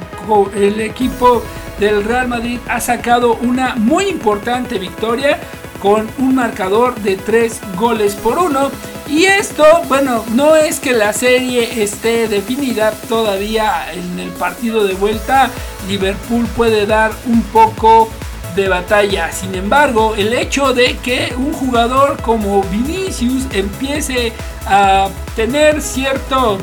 el 0.55 0.81
equipo 0.81 1.43
del 1.81 2.05
Real 2.05 2.29
Madrid 2.29 2.61
ha 2.69 2.81
sacado 2.81 3.35
una 3.43 3.75
muy 3.75 4.05
importante 4.05 4.79
victoria 4.79 5.41
con 5.83 6.09
un 6.19 6.37
marcador 6.37 6.95
de 7.01 7.17
3 7.17 7.61
goles 7.77 8.15
por 8.15 8.39
1. 8.39 8.71
Y 9.09 9.25
esto, 9.25 9.65
bueno, 9.89 10.25
no 10.33 10.55
es 10.55 10.79
que 10.79 10.93
la 10.93 11.13
serie 11.13 11.83
esté 11.83 12.29
definida 12.29 12.93
todavía 13.09 13.93
en 13.93 14.21
el 14.21 14.31
partido 14.31 14.85
de 14.85 14.95
vuelta. 14.95 15.51
Liverpool 15.89 16.47
puede 16.57 16.87
dar 16.87 17.11
un 17.27 17.43
poco 17.43 18.09
de 18.55 18.69
batalla. 18.69 19.33
Sin 19.33 19.55
embargo, 19.57 20.15
el 20.17 20.33
hecho 20.33 20.73
de 20.73 20.97
que 20.99 21.35
un 21.37 21.53
jugador 21.53 22.23
como 22.23 22.63
Vinicius 22.65 23.47
empiece 23.53 24.33
a 24.67 25.09
tener 25.35 25.83
cierto 25.83 26.59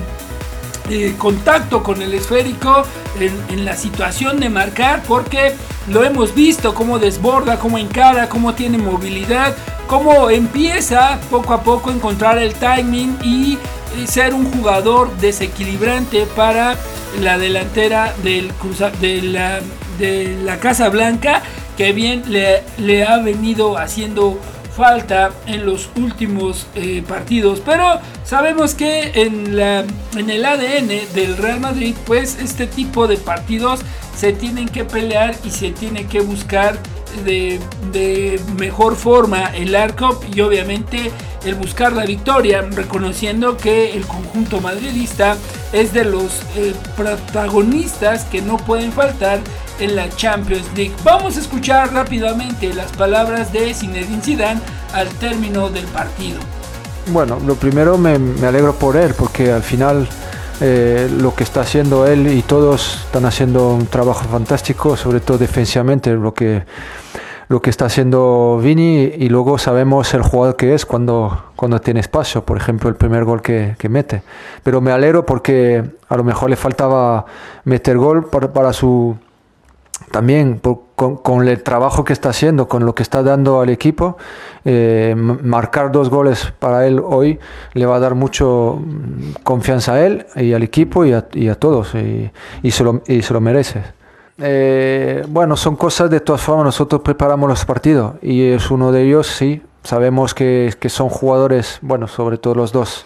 eh, 0.89 1.15
contacto 1.17 1.83
con 1.83 2.01
el 2.01 2.13
esférico 2.13 2.83
en, 3.19 3.63
la 3.63 3.75
situación 3.75 4.39
de 4.39 4.49
marcar 4.49 5.03
porque 5.07 5.53
lo 5.87 6.03
hemos 6.03 6.33
visto 6.33 6.73
cómo 6.73 6.97
desborda, 6.97 7.59
cómo 7.59 7.77
encara, 7.77 8.29
cómo 8.29 8.53
tiene 8.53 8.77
movilidad, 8.77 9.55
cómo 9.87 10.29
empieza 10.29 11.19
poco 11.29 11.53
a 11.53 11.61
poco 11.61 11.89
a 11.89 11.93
encontrar 11.93 12.37
el 12.37 12.53
timing 12.53 13.17
y 13.21 13.57
eh, 13.97 14.07
ser 14.07 14.33
un 14.33 14.51
jugador 14.51 15.15
desequilibrante 15.17 16.25
para 16.35 16.75
la 17.21 17.37
delantera 17.37 18.13
del 18.23 18.51
de, 18.99 19.21
la, 19.21 19.59
de 19.99 20.37
la 20.43 20.59
Casa 20.59 20.89
Blanca 20.89 21.43
que 21.77 21.93
bien 21.93 22.23
le, 22.27 22.63
le 22.77 23.05
ha 23.05 23.19
venido 23.19 23.77
haciendo 23.77 24.39
falta 24.79 25.31
en 25.45 25.65
los 25.65 25.89
últimos 25.97 26.65
eh, 26.73 27.03
partidos. 27.05 27.61
Pero 27.65 27.99
sabemos 28.23 28.73
que 28.73 29.11
en, 29.13 29.57
la, 29.57 29.83
en 30.15 30.29
el 30.29 30.45
ADN 30.45 31.13
del 31.13 31.35
Real 31.37 31.59
Madrid, 31.59 31.93
pues 32.05 32.39
este 32.41 32.65
tipo 32.65 33.05
de 33.05 33.17
partidos 33.17 33.81
se 34.15 34.31
tienen 34.31 34.69
que 34.69 34.85
pelear 34.85 35.35
y 35.43 35.49
se 35.51 35.71
tiene 35.71 36.07
que 36.07 36.21
buscar 36.21 36.79
de, 37.25 37.59
de, 37.91 38.39
mejor 38.57 38.95
forma 38.95 39.45
el 39.55 39.75
arco 39.75 40.19
y 40.33 40.41
obviamente 40.41 41.11
el 41.45 41.55
buscar 41.55 41.93
la 41.93 42.05
victoria, 42.05 42.61
reconociendo 42.61 43.57
que 43.57 43.95
el 43.95 44.05
conjunto 44.05 44.59
madridista 44.61 45.37
es 45.71 45.93
de 45.93 46.05
los 46.05 46.41
eh, 46.55 46.73
protagonistas 46.95 48.25
que 48.25 48.41
no 48.41 48.57
pueden 48.57 48.91
faltar 48.91 49.39
en 49.79 49.95
la 49.95 50.09
Champions 50.09 50.65
League. 50.75 50.93
Vamos 51.03 51.37
a 51.37 51.39
escuchar 51.39 51.93
rápidamente 51.93 52.73
las 52.73 52.91
palabras 52.91 53.53
de 53.53 53.73
Zinedine 53.73 54.21
Zidane 54.21 54.61
al 54.93 55.07
término 55.07 55.69
del 55.69 55.85
partido. 55.85 56.39
Bueno, 57.11 57.39
lo 57.45 57.55
primero 57.55 57.97
me, 57.97 58.15
alegro 58.45 58.75
por 58.75 58.95
él 58.95 59.13
porque 59.17 59.51
al 59.51 59.63
final 59.63 60.07
eh, 60.61 61.09
lo 61.19 61.33
que 61.33 61.43
está 61.43 61.61
haciendo 61.61 62.05
él 62.05 62.27
y 62.27 62.41
todos 62.41 63.03
están 63.05 63.25
haciendo 63.25 63.69
un 63.69 63.87
trabajo 63.87 64.25
fantástico, 64.25 64.97
sobre 64.97 65.19
todo 65.19 65.37
defensivamente, 65.37 66.13
lo 66.13 66.33
que 66.33 66.63
lo 67.49 67.63
que 67.63 67.71
está 67.71 67.85
haciendo 67.85 68.59
Vini 68.61 69.11
y 69.17 69.27
luego 69.27 69.57
sabemos 69.57 70.13
el 70.13 70.21
jugador 70.21 70.55
que 70.55 70.75
es 70.75 70.85
cuando, 70.85 71.45
cuando 71.55 71.81
tiene 71.81 71.99
espacio, 71.99 72.45
por 72.45 72.57
ejemplo 72.57 72.89
el 72.89 72.95
primer 72.95 73.25
gol 73.25 73.41
que, 73.41 73.75
que 73.79 73.89
mete. 73.89 74.21
Pero 74.61 74.81
me 74.81 74.91
alegro 74.91 75.25
porque 75.25 75.83
a 76.07 76.15
lo 76.15 76.23
mejor 76.23 76.51
le 76.51 76.55
faltaba 76.55 77.25
meter 77.63 77.97
gol 77.97 78.29
para, 78.29 78.53
para 78.53 78.71
su, 78.71 79.17
también 80.11 80.59
con, 80.99 81.47
el 81.47 81.63
trabajo 81.63 82.03
que 82.03 82.11
está 82.11 82.29
haciendo, 82.29 82.67
con 82.67 82.85
lo 82.85 82.93
que 82.93 83.03
está 83.03 83.23
dando 83.23 83.61
al 83.61 83.69
equipo, 83.69 84.17
eh, 84.65 85.15
marcar 85.15 85.91
dos 85.93 86.09
goles 86.09 86.51
para 86.59 86.85
él 86.85 87.01
hoy 87.01 87.39
le 87.73 87.85
va 87.85 87.95
a 87.95 87.99
dar 87.99 88.15
mucho 88.15 88.79
mm, 88.83 89.43
confianza 89.43 89.93
a 89.93 90.05
él 90.05 90.25
y 90.35 90.51
al 90.51 90.61
equipo 90.61 91.05
y 91.05 91.13
a, 91.13 91.55
todos 91.55 91.95
y, 91.95 92.71
se 92.71 92.83
lo, 92.83 93.41
merece. 93.41 93.81
Eh, 94.37 95.23
bueno, 95.29 95.55
son 95.55 95.77
cosas 95.77 96.09
de 96.09 96.19
todas 96.19 96.41
formas, 96.41 96.65
nosotros 96.65 97.01
preparamos 97.01 97.47
los 97.47 97.63
partidos 97.63 98.15
y 98.21 98.49
es 98.49 98.69
uno 98.69 98.91
de 98.91 99.03
ellos, 99.03 99.27
sí, 99.27 99.61
sabemos 99.83 100.33
que, 100.33 100.73
que 100.79 100.89
son 100.89 101.07
jugadores, 101.07 101.79
bueno, 101.81 102.07
sobre 102.07 102.37
todo 102.37 102.55
los 102.55 102.73
dos 102.73 103.05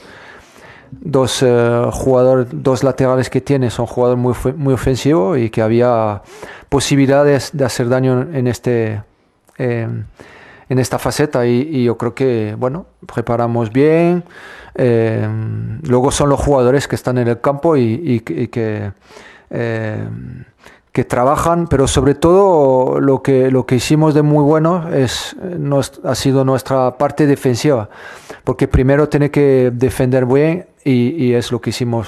dos 1.02 1.44
eh, 1.44 1.90
jugadores, 1.92 2.48
dos 2.52 2.84
laterales 2.84 3.30
que 3.30 3.42
tiene 3.42 3.70
son 3.70 3.86
jugadores 3.86 4.22
muy, 4.22 4.54
muy 4.56 4.74
ofensivos 4.74 5.38
y 5.38 5.50
que 5.50 5.62
había 5.62 6.22
posibilidades 6.70 7.52
de 7.54 7.66
hacer 7.66 7.90
daño 7.90 8.22
en 8.34 8.48
este 8.48 9.04
eh, 9.58 9.88
en 10.70 10.80
esta 10.80 10.98
faceta 10.98 11.46
y, 11.46 11.84
yo 11.84 11.98
creo 11.98 12.16
que 12.16 12.56
bueno 12.58 12.86
preparamos 13.14 13.72
bien 13.72 14.24
eh, 14.76 15.28
luego 15.84 16.12
son 16.12 16.30
los 16.30 16.40
jugadores 16.40 16.88
que 16.88 16.96
están 16.96 17.18
en 17.18 17.28
el 17.28 17.42
campo 17.42 17.78
y, 17.78 18.22
que 18.22 18.92
que 20.94 21.04
trabajan, 21.04 21.68
pero 21.68 21.88
sobre 21.88 22.14
todo 22.14 23.00
lo 23.00 23.24
que, 23.24 23.50
lo 23.50 23.66
que 23.66 23.76
hicimos 23.76 24.14
de 24.14 24.22
muy 24.22 24.44
bueno 24.44 24.94
es, 24.94 25.36
ha 26.04 26.16
sido 26.16 26.46
nuestra 26.46 27.00
parte 27.00 27.26
defensiva, 27.26 27.90
porque 28.44 28.68
primero 28.68 29.10
tiene 29.10 29.32
que 29.32 29.72
defender 29.74 30.28
bien 30.28 30.68
y, 30.84 31.34
es 31.34 31.52
lo 31.52 31.62
que 31.62 31.72
hicimos 31.72 32.08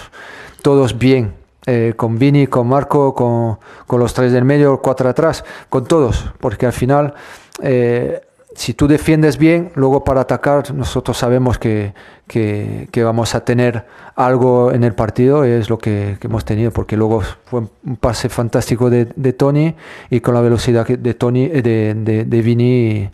todos 0.62 0.98
bien. 0.98 1.34
Eh, 1.68 1.94
con 1.96 2.20
Vini, 2.20 2.46
con 2.46 2.68
Marco, 2.68 3.16
con, 3.16 4.00
los 4.00 4.14
tres 4.14 4.32
del 4.32 4.46
medio, 4.46 4.82
cuatro 4.82 5.10
atrás, 5.10 5.44
con 5.68 5.86
todos, 5.86 6.32
porque 6.40 6.68
al 6.68 6.74
final 6.74 7.16
eh, 7.64 8.22
si 8.56 8.74
tú 8.74 8.88
defiendes 8.88 9.38
bien, 9.38 9.72
luego 9.76 10.04
para 10.04 10.22
atacar 10.22 10.74
nosotros 10.74 11.18
sabemos 11.18 11.60
que, 11.60 11.94
que, 12.28 13.04
vamos 13.04 13.36
a 13.36 13.44
tener 13.44 13.86
algo 14.16 14.72
en 14.72 14.84
el 14.84 14.94
partido, 14.94 15.44
es 15.44 15.70
lo 15.70 15.78
que, 15.78 16.18
hemos 16.22 16.46
tenido, 16.46 16.72
porque 16.72 16.96
luego 16.96 17.22
fue 17.22 17.64
un 17.86 17.98
pase 17.98 18.30
fantástico 18.30 18.90
de, 18.90 19.10
de 19.16 19.34
Tony 19.34 19.76
y 20.10 20.22
con 20.22 20.34
la 20.34 20.42
velocidad 20.42 20.88
de 20.88 21.14
Tony, 21.14 21.50
eh, 21.52 21.62
de, 21.62 22.24
de, 22.26 22.42
Vini 22.42 23.10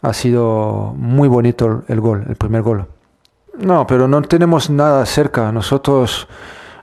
ha 0.00 0.12
sido 0.12 0.94
muy 0.96 1.28
bonito 1.28 1.82
el 1.88 2.00
gol, 2.00 2.24
el 2.28 2.36
primer 2.36 2.62
gol. 2.62 2.86
No, 3.58 3.86
pero 3.86 4.08
no 4.08 4.22
tenemos 4.22 4.70
nada 4.70 5.04
cerca. 5.06 5.52
Nosotros 5.52 6.26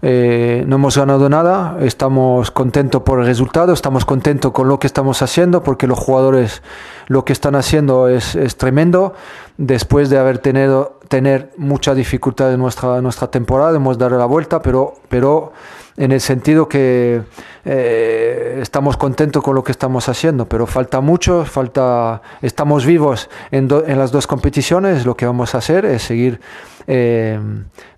eh, 0.02 0.64
no 0.68 0.78
hemos 0.78 0.98
ganado 0.98 1.30
nada, 1.30 1.78
estamos 1.82 2.50
contentos 2.50 3.04
por 3.04 3.20
el 3.20 3.26
resultado, 3.26 3.72
estamos 3.72 4.04
contentos 4.04 4.52
con 4.52 4.68
lo 4.68 4.80
que 4.80 4.88
estamos 4.88 5.22
haciendo 5.22 5.62
porque 5.62 5.86
los 5.86 6.00
jugadores 6.00 6.64
lo 7.08 7.24
que 7.24 7.34
están 7.34 7.56
haciendo 7.56 8.08
es, 8.08 8.36
tremendo. 8.58 9.14
Después 9.58 10.10
de 10.10 10.18
haber 10.18 10.40
tenido 10.40 11.00
tener 11.08 11.52
mucha 11.58 11.94
dificultad 11.94 12.52
en 12.54 12.60
nuestra, 12.60 13.02
nuestra 13.02 13.30
temporada, 13.30 13.76
hemos 13.76 13.98
dado 13.98 14.18
la 14.18 14.26
vuelta, 14.26 14.62
pero, 14.62 14.96
pero 15.08 15.52
en 15.98 16.12
el 16.12 16.22
sentido 16.22 16.68
que 16.68 17.22
eh, 17.66 18.60
estamos 18.62 18.98
contentos 18.98 19.44
con 19.44 19.56
lo 19.56 19.64
que 19.64 19.72
estamos 19.72 20.10
haciendo, 20.10 20.46
pero 20.46 20.66
falta 20.66 21.02
mucho, 21.02 21.46
falta, 21.46 22.22
estamos 22.42 22.86
vivos 22.86 23.30
en, 23.52 23.68
en 23.88 24.00
las 24.00 24.12
dos 24.12 24.28
competiciones, 24.28 25.06
lo 25.06 25.16
que 25.16 25.26
vamos 25.26 25.54
a 25.56 25.60
hacer 25.60 25.86
es 25.86 26.04
seguir 26.04 26.40
eh, 26.88 27.40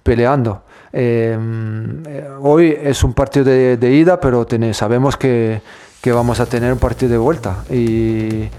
peleando. 0.04 0.64
Eh, 0.92 1.36
hoy 2.42 2.78
es 2.80 3.04
un 3.04 3.14
partido 3.14 3.46
de, 3.46 3.92
ida, 3.92 4.20
pero 4.20 4.46
sabemos 4.74 5.18
que, 5.18 5.62
vamos 6.06 6.40
a 6.40 6.46
tener 6.46 6.72
un 6.72 6.80
partido 6.80 7.12
de 7.12 7.18
vuelta. 7.18 7.64
Y, 7.70 8.50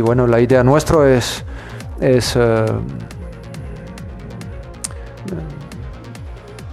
bueno, 0.00 0.26
la 0.26 0.40
idea 0.40 0.62
nuestra 0.62 1.12
es, 1.12 1.44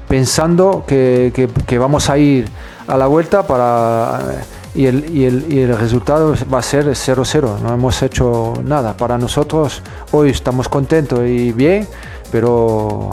pensando 0.09 0.83
que, 0.85 1.77
vamos 1.79 2.09
a 2.09 2.17
ir 2.17 2.49
a 2.87 2.97
la 2.97 3.07
vuelta 3.07 3.47
para 3.47 4.43
y 4.75 4.87
el, 4.87 5.15
y 5.15 5.25
el, 5.25 5.53
y 5.53 5.59
el 5.61 5.77
resultado 5.77 6.35
va 6.51 6.59
a 6.59 6.61
ser 6.61 6.87
0-0. 6.87 7.59
No 7.59 7.73
hemos 7.73 8.01
hecho 8.01 8.53
nada. 8.63 8.97
Para 8.97 9.17
nosotros 9.17 9.81
hoy 10.11 10.31
estamos 10.31 10.67
contentos 10.67 11.21
y 11.27 11.51
bien, 11.51 11.87
pero 12.31 13.11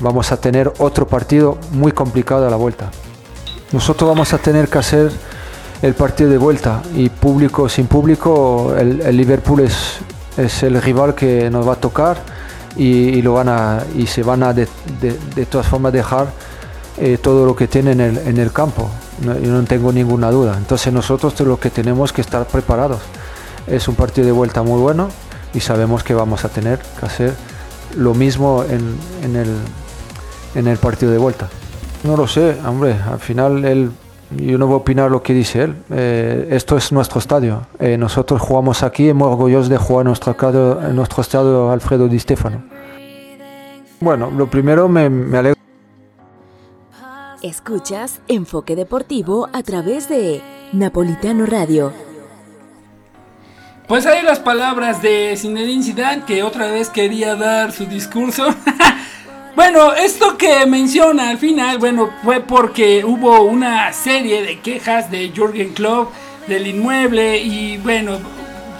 vamos 0.00 0.32
a 0.32 0.36
tener 0.36 0.72
otro 0.78 1.06
partido 1.06 1.58
muy 1.70 1.92
complicado 1.92 2.46
a 2.46 2.50
la 2.50 2.56
vuelta. 2.56 2.90
Nosotros 3.70 4.08
vamos 4.08 4.32
a 4.32 4.38
tener 4.38 4.68
que 4.68 4.78
hacer 4.78 5.12
el 5.80 5.94
partido 5.94 6.28
de 6.28 6.38
vuelta 6.38 6.82
y 6.94 7.08
público 7.08 7.68
sin 7.68 7.86
público, 7.86 8.74
el, 8.76 9.16
Liverpool 9.16 9.60
es, 9.60 9.98
es, 10.36 10.62
el 10.62 10.80
rival 10.82 11.14
que 11.14 11.50
nos 11.50 11.66
va 11.66 11.74
a 11.74 11.76
tocar 11.76 12.18
y, 12.76 13.20
lo 13.22 13.34
van 13.34 13.48
a, 13.48 13.82
y 13.96 14.06
se 14.06 14.22
van 14.22 14.42
a 14.42 14.52
de, 14.52 14.66
todas 15.50 15.66
formas 15.66 15.92
dejar 15.92 16.28
eh, 16.98 17.18
todo 17.20 17.46
lo 17.46 17.54
que 17.54 17.68
tienen 17.68 18.00
en 18.00 18.16
el, 18.16 18.28
en 18.28 18.38
el 18.38 18.52
campo. 18.52 18.90
No, 19.24 19.38
yo 19.38 19.52
no 19.52 19.62
tengo 19.64 19.92
ninguna 19.92 20.30
duda. 20.30 20.56
Entonces 20.56 20.92
nosotros 20.92 21.38
lo 21.40 21.58
que 21.58 21.70
tenemos 21.70 22.12
que 22.12 22.20
estar 22.20 22.46
preparados. 22.46 23.00
Es 23.66 23.88
un 23.88 23.94
partido 23.94 24.26
de 24.26 24.32
vuelta 24.32 24.62
muy 24.62 24.80
bueno 24.80 25.08
y 25.54 25.60
sabemos 25.60 26.02
que 26.02 26.14
vamos 26.14 26.44
a 26.44 26.48
tener 26.48 26.80
que 26.98 27.06
hacer 27.06 27.34
lo 27.96 28.14
mismo 28.14 28.64
en, 28.68 28.96
en 29.22 29.36
el, 29.36 29.56
en 30.54 30.66
el 30.66 30.78
partido 30.78 31.12
de 31.12 31.18
vuelta. 31.18 31.48
No 32.04 32.16
lo 32.16 32.26
sé, 32.26 32.56
hombre, 32.66 32.96
al 33.10 33.20
final 33.20 33.64
él, 33.64 33.92
yo 34.36 34.58
no 34.58 34.66
voy 34.66 34.74
a 34.74 34.76
opinar 34.78 35.10
lo 35.10 35.22
que 35.22 35.34
dice 35.34 35.62
él. 35.62 35.76
Eh, 35.90 36.48
esto 36.50 36.76
es 36.76 36.92
nuestro 36.92 37.18
estadio. 37.18 37.66
Eh, 37.78 37.96
nosotros 37.96 38.40
jugamos 38.40 38.82
aquí 38.82 39.08
y 39.08 39.12
muy 39.12 39.28
orgullosos 39.28 39.68
de 39.68 39.76
jugar 39.76 40.02
en 40.02 40.08
nuestro, 40.08 40.80
en 40.82 40.96
nuestro 40.96 41.22
estadio 41.22 41.70
Alfredo 41.70 42.08
Di 42.08 42.18
Stefano. 42.18 42.62
Bueno, 44.00 44.30
lo 44.30 44.48
primero 44.48 44.88
me, 44.88 45.08
me 45.08 45.38
alegro. 45.38 45.60
Escuchas 47.42 48.20
Enfoque 48.28 48.76
Deportivo 48.76 49.48
a 49.52 49.62
través 49.62 50.08
de 50.08 50.40
Napolitano 50.72 51.46
Radio. 51.46 51.92
Pues 53.88 54.06
ahí 54.06 54.22
las 54.22 54.38
palabras 54.38 55.02
de 55.02 55.34
Zinedine 55.36 55.82
Zidane 55.82 56.24
que 56.24 56.42
otra 56.42 56.70
vez 56.70 56.88
quería 56.88 57.34
dar 57.34 57.72
su 57.72 57.84
discurso. 57.86 58.46
Bueno, 59.54 59.92
esto 59.92 60.38
que 60.38 60.64
menciona 60.64 61.28
al 61.28 61.36
final, 61.36 61.76
bueno, 61.76 62.08
fue 62.24 62.40
porque 62.40 63.04
hubo 63.04 63.42
una 63.42 63.92
serie 63.92 64.42
de 64.42 64.60
quejas 64.60 65.10
de 65.10 65.30
Jürgen 65.30 65.74
Klopp 65.74 66.10
del 66.46 66.66
inmueble 66.66 67.36
y 67.36 67.76
bueno, 67.76 68.18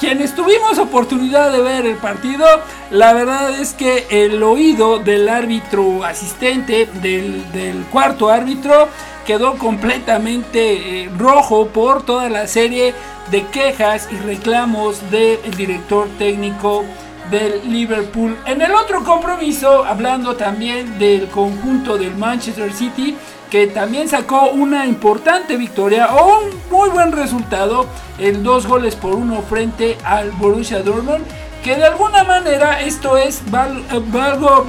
quienes 0.00 0.34
tuvimos 0.34 0.78
oportunidad 0.78 1.52
de 1.52 1.60
ver 1.60 1.84
el 1.84 1.96
partido, 1.96 2.46
la 2.90 3.12
verdad 3.12 3.60
es 3.60 3.74
que 3.74 4.06
el 4.08 4.42
oído 4.42 4.98
del 4.98 5.28
árbitro 5.28 6.04
asistente, 6.04 6.88
del, 7.02 7.84
cuarto 7.92 8.30
árbitro, 8.30 8.88
quedó 9.26 9.58
completamente 9.58 11.02
eh, 11.02 11.10
rojo 11.18 11.66
por 11.66 12.02
toda 12.02 12.30
la 12.30 12.46
serie 12.46 12.94
de 13.30 13.46
quejas 13.48 14.08
y 14.10 14.16
reclamos 14.16 15.10
del 15.10 15.38
director 15.54 16.08
técnico 16.18 16.82
del 17.30 17.70
Liverpool. 17.70 18.36
En 18.46 18.60
el 18.60 18.72
otro 18.72 19.04
compromiso, 19.04 19.84
hablando 19.84 20.36
también 20.36 20.98
del 20.98 21.28
conjunto 21.28 21.96
del 21.96 22.14
Manchester 22.16 22.72
City, 22.72 23.16
que 23.50 23.66
también 23.66 24.08
sacó 24.08 24.50
una 24.50 24.86
importante 24.86 25.56
victoria 25.56 26.14
o 26.14 26.38
un 26.38 26.50
muy 26.70 26.88
buen 26.88 27.12
resultado, 27.12 27.86
el 28.18 28.42
dos 28.42 28.66
goles 28.66 28.96
por 28.96 29.14
uno 29.14 29.42
frente 29.42 29.98
al 30.04 30.30
Borussia 30.32 30.80
Dortmund, 30.80 31.24
que 31.62 31.76
de 31.76 31.84
alguna 31.84 32.24
manera 32.24 32.80
esto 32.80 33.16
es 33.16 33.42
algo 33.52 34.66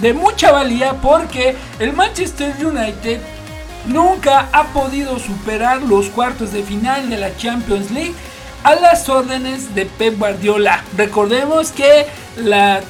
de 0.00 0.12
mucha 0.14 0.52
valía 0.52 0.94
porque 0.94 1.56
el 1.78 1.92
Manchester 1.92 2.54
United 2.64 3.20
nunca 3.86 4.48
ha 4.52 4.64
podido 4.72 5.18
superar 5.18 5.82
los 5.82 6.08
cuartos 6.08 6.52
de 6.52 6.62
final 6.62 7.10
de 7.10 7.16
la 7.16 7.36
Champions 7.36 7.90
League 7.90 8.14
a 8.62 8.74
las 8.74 9.08
órdenes 9.08 9.74
de 9.74 9.86
Pep 9.86 10.18
Guardiola. 10.18 10.84
Recordemos 10.96 11.72
que 11.72 12.06
la, 12.36 12.80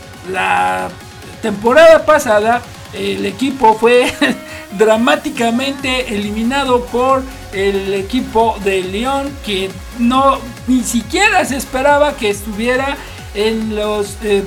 temporada 1.42 2.04
pasada 2.04 2.60
el 2.92 3.24
equipo 3.24 3.74
fue 3.74 4.12
dramáticamente 4.78 6.14
eliminado 6.14 6.84
por 6.86 7.22
el 7.52 7.94
equipo 7.94 8.56
de 8.62 8.82
León 8.82 9.30
que 9.44 9.70
no 9.98 10.38
ni 10.66 10.82
siquiera 10.82 11.44
se 11.46 11.56
esperaba 11.56 12.14
que 12.14 12.28
estuviera 12.28 12.96
en 13.34 13.74
los 13.74 14.18
eh, 14.22 14.44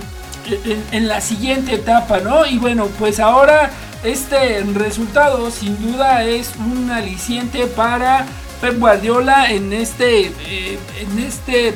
en, 0.91 1.07
la 1.07 1.19
siguiente 1.19 1.73
etapa 1.73 2.19
no 2.19 2.45
y 2.45 2.59
bueno 2.59 2.87
pues 2.99 3.19
ahora 3.19 3.71
este 4.03 4.61
resultado 4.73 5.49
sin 5.49 5.81
duda 5.81 6.23
es 6.23 6.51
un 6.57 6.91
aliciente 6.91 7.65
para 7.65 8.27
Pep 8.63 8.79
Guardiola 8.79 9.51
en 9.51 9.73
este, 9.73 10.27
eh, 10.27 10.79
en 10.97 11.19
este 11.19 11.67
eh, 11.67 11.73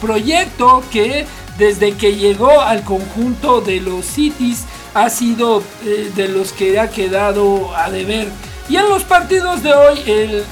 proyecto 0.00 0.82
que 0.90 1.26
desde 1.58 1.92
que 1.92 2.16
llegó 2.16 2.60
al 2.60 2.82
conjunto 2.82 3.60
de 3.60 3.80
los 3.80 4.04
Cities 4.04 4.64
ha 4.94 5.10
sido 5.10 5.62
eh, 5.84 6.10
de 6.16 6.26
los 6.26 6.50
que 6.52 6.80
ha 6.80 6.90
quedado 6.90 7.72
a 7.76 7.88
deber. 7.88 8.26
Y 8.68 8.74
en 8.74 8.88
los 8.88 9.04
partidos 9.04 9.62
de 9.62 9.72
hoy, 9.72 10.02
el, 10.06 10.44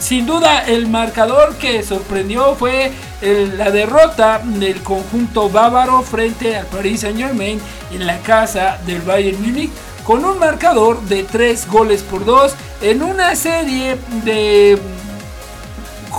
sin 0.00 0.24
duda 0.24 0.60
el 0.60 0.88
marcador 0.88 1.56
que 1.56 1.82
sorprendió 1.82 2.54
fue 2.54 2.90
la 3.20 3.70
derrota 3.70 4.40
del 4.42 4.82
conjunto 4.82 5.50
bávaro 5.50 6.00
frente 6.02 6.56
al 6.56 6.64
Paris 6.66 7.00
Saint 7.00 7.18
Germain 7.18 7.60
en 7.92 8.06
la 8.06 8.18
casa 8.20 8.78
del 8.86 9.02
Bayern 9.02 9.42
Múnich 9.42 9.70
con 10.04 10.24
un 10.24 10.38
marcador 10.38 11.00
de 11.02 11.22
3 11.22 11.68
goles 11.68 12.02
por 12.02 12.24
2 12.24 12.54
en 12.80 13.02
una 13.02 13.36
serie 13.36 13.96
de 14.24 14.78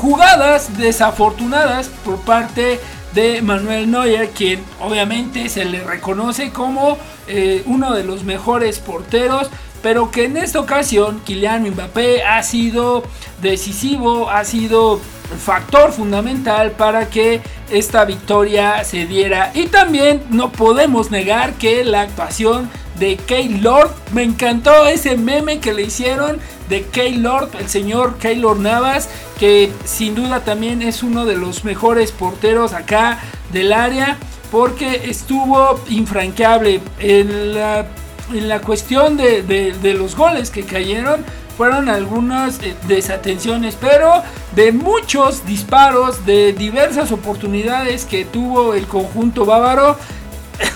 jugadas 0.04 0.78
desafortunadas 0.78 1.88
por 2.04 2.20
parte 2.20 2.78
de 3.14 3.42
Manuel 3.42 3.90
Neuer, 3.90 4.32
quien 4.32 4.62
obviamente 4.82 5.48
se 5.48 5.64
le 5.64 5.82
reconoce 5.82 6.50
como 6.50 6.98
eh, 7.30 7.64
uno 7.68 7.94
de 7.94 8.04
los 8.04 8.26
mejores 8.26 8.80
porteros, 8.80 9.50
pero 9.84 10.10
que 10.10 10.26
en 10.26 10.38
esta 10.38 10.60
ocasión 10.60 11.22
Kylian 11.26 11.70
Mbappé 11.70 12.24
ha 12.24 12.42
sido 12.42 13.04
decisivo, 13.42 14.30
ha 14.30 14.46
sido 14.46 15.00
factor 15.38 15.92
fundamental 15.92 16.72
para 16.72 17.10
que 17.10 17.42
esta 17.70 18.06
victoria 18.06 18.84
se 18.86 19.06
diera. 19.06 19.52
Y 19.54 19.68
también 19.68 20.24
no 20.30 20.52
podemos 20.52 21.12
negar 21.12 21.54
que 21.56 21.84
la 21.84 22.02
actuación 22.02 22.70
de 22.98 23.18
Keylord, 23.18 23.92
me 24.14 24.24
encantó 24.24 24.86
ese 24.86 25.18
meme 25.18 25.60
que 25.60 25.74
le 25.74 25.84
hicieron 25.84 26.40
de 26.70 26.84
Keylord, 26.84 27.50
el 27.60 27.68
señor 27.68 28.18
Keylord 28.20 28.60
Navas, 28.60 29.10
que 29.38 29.72
sin 29.84 30.16
duda 30.16 30.46
también 30.46 30.82
es 30.82 31.04
uno 31.04 31.26
de 31.26 31.36
los 31.36 31.66
mejores 31.66 32.12
porteros 32.12 32.72
acá 32.72 33.20
del 33.52 33.74
área, 33.74 34.18
porque 34.50 35.10
estuvo 35.10 35.80
infranqueable 35.90 36.80
en 37.00 37.56
la, 37.56 37.88
en 38.36 38.50
la 38.50 38.62
cuestión 38.62 39.18
de, 39.18 39.96
los 39.98 40.16
goles 40.16 40.50
que 40.50 40.64
cayeron 40.64 41.24
fueron 41.58 41.88
algunas 41.88 42.62
eh, 42.64 42.76
desatenciones, 42.88 43.78
pero 43.80 44.24
de 44.56 44.72
muchos 44.72 45.46
disparos, 45.46 46.26
de 46.26 46.54
diversas 46.54 47.12
oportunidades 47.12 48.06
que 48.06 48.26
tuvo 48.26 48.74
el 48.74 48.88
conjunto 48.88 49.46
bávaro, 49.46 49.98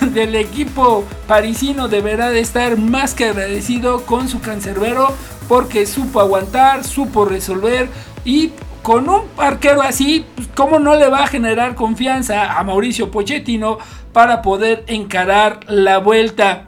del 0.12 0.34
equipo 0.34 1.04
parisino 1.26 1.88
deberá 1.88 2.30
de 2.30 2.40
estar 2.40 2.76
más 2.78 3.14
que 3.14 3.26
agradecido 3.26 4.04
con 4.06 4.28
su 4.28 4.40
cancerbero 4.40 5.12
porque 5.48 5.86
supo 5.86 6.20
aguantar, 6.20 6.84
supo 6.84 7.24
resolver 7.24 7.88
y 8.24 8.52
con 8.82 9.08
un 9.08 9.22
arquero 9.36 9.82
así, 9.82 10.24
pues, 10.34 10.48
¿cómo 10.54 10.78
no 10.78 10.94
le 10.96 11.08
va 11.08 11.24
a 11.24 11.26
generar 11.26 11.74
confianza 11.74 12.58
a 12.58 12.64
Mauricio 12.64 13.10
Pochettino 13.10 13.78
para 14.12 14.42
poder 14.42 14.84
encarar 14.86 15.60
la 15.68 15.98
vuelta? 15.98 16.67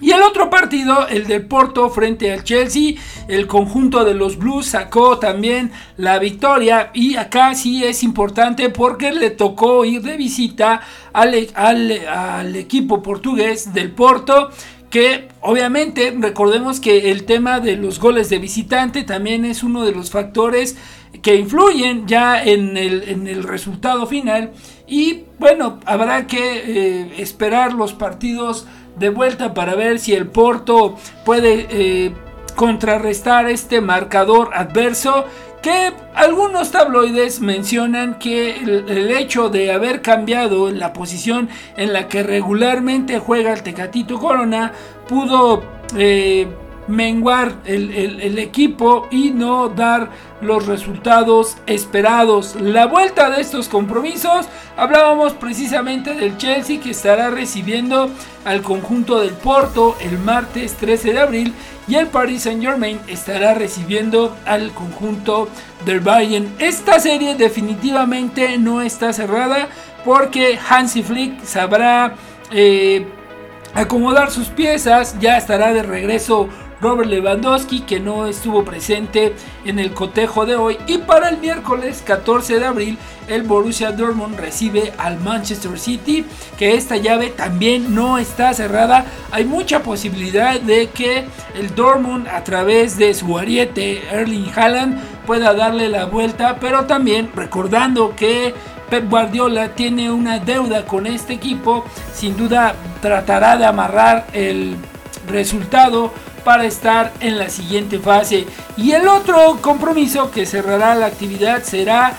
Y 0.00 0.12
el 0.12 0.22
otro 0.22 0.48
partido, 0.48 1.06
el 1.08 1.26
de 1.26 1.40
Porto 1.40 1.90
frente 1.90 2.32
al 2.32 2.44
Chelsea, 2.44 2.94
el 3.28 3.46
conjunto 3.46 4.04
de 4.04 4.14
los 4.14 4.38
Blues 4.38 4.66
sacó 4.66 5.18
también 5.18 5.72
la 5.96 6.18
victoria 6.18 6.90
y 6.94 7.16
acá 7.16 7.54
sí 7.54 7.84
es 7.84 8.02
importante 8.02 8.70
porque 8.70 9.12
le 9.12 9.30
tocó 9.30 9.84
ir 9.84 10.02
de 10.02 10.16
visita 10.16 10.80
al, 11.12 11.48
al, 11.54 12.56
equipo 12.56 13.02
portugués 13.02 13.74
del 13.74 13.90
Porto 13.90 14.50
que 14.88 15.28
obviamente 15.40 16.14
recordemos 16.18 16.80
que 16.80 17.12
el 17.12 17.24
tema 17.24 17.60
de 17.60 17.76
los 17.76 18.00
goles 18.00 18.28
de 18.28 18.38
visitante 18.38 19.04
también 19.04 19.44
es 19.44 19.62
uno 19.62 19.84
de 19.84 19.92
los 19.92 20.10
factores 20.10 20.76
que 21.22 21.36
influyen 21.36 22.06
ya 22.06 22.42
en 22.42 22.76
el, 22.76 23.08
en 23.08 23.26
el 23.28 23.44
resultado 23.44 24.06
final. 24.06 24.50
Y 24.88 25.24
bueno 25.38 25.78
habrá 25.84 26.26
que 26.26 26.38
eh, 26.38 27.14
esperar 27.18 27.72
los 27.72 27.92
partidos 27.92 28.66
de 28.96 29.08
vuelta 29.10 29.54
para 29.54 29.74
ver 29.74 29.98
si 29.98 30.14
el 30.14 30.26
Porto 30.26 30.96
puede 31.24 31.66
eh, 31.70 32.12
contrarrestar 32.54 33.48
este 33.48 33.80
marcador 33.80 34.50
adverso 34.54 35.26
que 35.62 35.92
algunos 36.14 36.70
tabloides 36.70 37.40
mencionan 37.40 38.18
que 38.18 38.56
el, 38.56 39.10
hecho 39.10 39.50
de 39.50 39.72
haber 39.72 40.00
cambiado 40.00 40.70
la 40.70 40.92
posición 40.92 41.48
en 41.76 41.92
la 41.92 42.08
que 42.08 42.22
regularmente 42.22 43.18
juega 43.18 43.52
el 43.52 43.62
Tecatito 43.62 44.18
Corona 44.18 44.72
pudo 45.06 45.62
eh, 45.96 46.48
menguar 46.90 47.54
el, 47.64 48.38
equipo 48.38 49.08
y 49.10 49.30
no 49.30 49.68
dar 49.68 50.10
los 50.40 50.66
resultados 50.66 51.56
esperados. 51.66 52.56
La 52.60 52.86
vuelta 52.86 53.30
de 53.30 53.40
estos 53.40 53.68
compromisos, 53.68 54.46
hablábamos 54.76 55.34
precisamente 55.34 56.14
del 56.14 56.36
Chelsea 56.36 56.80
que 56.80 56.90
estará 56.90 57.30
recibiendo 57.30 58.10
al 58.44 58.62
conjunto 58.62 59.20
del 59.20 59.32
Porto 59.32 59.96
el 60.00 60.18
martes 60.18 60.74
13 60.74 61.12
de 61.12 61.20
abril 61.20 61.54
y 61.86 61.94
el 61.94 62.08
Paris 62.08 62.42
Saint 62.42 62.62
Germain 62.62 63.00
estará 63.06 63.54
recibiendo 63.54 64.36
al 64.44 64.72
conjunto 64.72 65.48
del 65.84 66.00
Bayern. 66.00 66.52
Esta 66.58 66.98
serie 66.98 67.34
definitivamente 67.34 68.58
no 68.58 68.82
está 68.82 69.12
cerrada 69.12 69.68
porque 70.04 70.58
Hansi 70.68 71.02
Flick 71.02 71.44
sabrá... 71.44 72.14
Eh, 72.52 73.06
acomodar 73.74 74.30
sus 74.30 74.48
piezas, 74.48 75.16
ya 75.20 75.36
estará 75.36 75.72
de 75.72 75.82
regreso 75.82 76.48
Robert 76.80 77.08
Lewandowski 77.10 77.80
que 77.80 78.00
no 78.00 78.26
estuvo 78.26 78.64
presente 78.64 79.34
en 79.64 79.78
el 79.78 79.92
cotejo 79.92 80.46
de 80.46 80.56
hoy. 80.56 80.78
Y 80.86 80.98
para 80.98 81.28
el 81.28 81.38
miércoles 81.38 82.02
14 82.04 82.58
de 82.58 82.66
abril 82.66 82.98
el 83.28 83.42
Borussia 83.42 83.92
Dortmund 83.92 84.38
recibe 84.38 84.92
al 84.98 85.20
Manchester 85.20 85.78
City 85.78 86.24
que 86.58 86.74
esta 86.74 86.96
llave 86.96 87.30
también 87.30 87.94
no 87.94 88.18
está 88.18 88.54
cerrada. 88.54 89.04
Hay 89.30 89.44
mucha 89.44 89.82
posibilidad 89.82 90.60
de 90.60 90.88
que 90.88 91.26
el 91.54 91.74
Dortmund 91.74 92.26
a 92.28 92.42
través 92.44 92.96
de 92.96 93.14
su 93.14 93.38
ariete 93.38 94.02
Erling 94.10 94.50
Haaland 94.54 95.00
pueda 95.26 95.54
darle 95.54 95.88
la 95.88 96.06
vuelta. 96.06 96.56
Pero 96.60 96.86
también 96.86 97.30
recordando 97.34 98.16
que 98.16 98.54
Pep 98.88 99.08
Guardiola 99.08 99.74
tiene 99.76 100.10
una 100.10 100.40
deuda 100.40 100.84
con 100.84 101.06
este 101.06 101.34
equipo 101.34 101.84
sin 102.12 102.36
duda 102.36 102.74
tratará 103.00 103.56
de 103.56 103.64
amarrar 103.64 104.26
el 104.32 104.76
resultado 105.28 106.12
para 106.44 106.64
estar 106.64 107.12
en 107.20 107.38
la 107.38 107.48
siguiente 107.48 107.98
fase. 107.98 108.46
Y 108.76 108.92
el 108.92 109.08
otro 109.08 109.58
compromiso 109.60 110.30
que 110.30 110.46
cerrará 110.46 110.94
la 110.94 111.06
actividad 111.06 111.62
será 111.62 112.18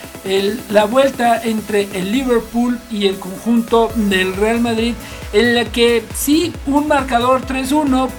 la 0.70 0.86
vuelta 0.86 1.42
entre 1.44 1.90
el 1.94 2.12
Liverpool 2.12 2.80
y 2.92 3.08
el 3.08 3.18
conjunto 3.18 3.92
del 3.96 4.36
Real 4.36 4.60
Madrid, 4.60 4.94
en 5.34 5.56
la 5.56 5.66
que 5.66 6.06
sí, 6.14 6.54
un 6.68 6.88
marcador 6.88 7.42
3-1 7.42 8.10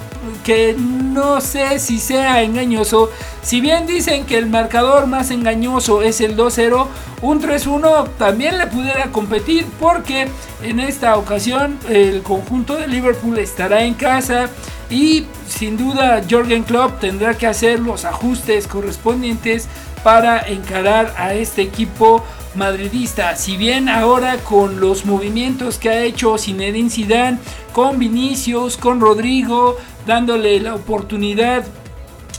que 0.44 0.74
no 0.78 1.40
sé 1.40 1.78
si 1.78 1.98
sea 1.98 2.42
engañoso. 2.42 3.10
Si 3.42 3.60
bien 3.60 3.86
dicen 3.86 4.24
que 4.24 4.38
el 4.38 4.46
marcador 4.46 5.06
más 5.06 5.30
engañoso 5.30 6.02
es 6.02 6.20
el 6.20 6.36
2-0, 6.36 6.86
un 7.22 7.40
3-1 7.40 8.08
también 8.18 8.58
le 8.58 8.66
pudiera 8.66 9.06
competir 9.10 9.66
porque 9.80 10.28
en 10.62 10.80
esta 10.80 11.16
ocasión 11.16 11.78
el 11.88 12.22
conjunto 12.22 12.76
de 12.76 12.88
Liverpool 12.88 13.38
estará 13.38 13.82
en 13.84 13.94
casa 13.94 14.48
y 14.92 15.24
sin 15.48 15.78
duda 15.78 16.22
Jorgen 16.30 16.64
Klopp 16.64 17.00
tendrá 17.00 17.34
que 17.34 17.46
hacer 17.46 17.80
los 17.80 18.04
ajustes 18.04 18.68
correspondientes 18.68 19.66
para 20.04 20.40
encarar 20.40 21.14
a 21.16 21.32
este 21.32 21.62
equipo 21.62 22.22
madridista. 22.54 23.34
Si 23.36 23.56
bien 23.56 23.88
ahora 23.88 24.36
con 24.36 24.80
los 24.80 25.06
movimientos 25.06 25.78
que 25.78 25.88
ha 25.88 26.02
hecho 26.02 26.36
Zinedine 26.36 26.90
Zidane 26.90 27.38
con 27.72 27.98
Vinicius, 27.98 28.76
con 28.76 29.00
Rodrigo, 29.00 29.78
dándole 30.06 30.60
la 30.60 30.74
oportunidad 30.74 31.64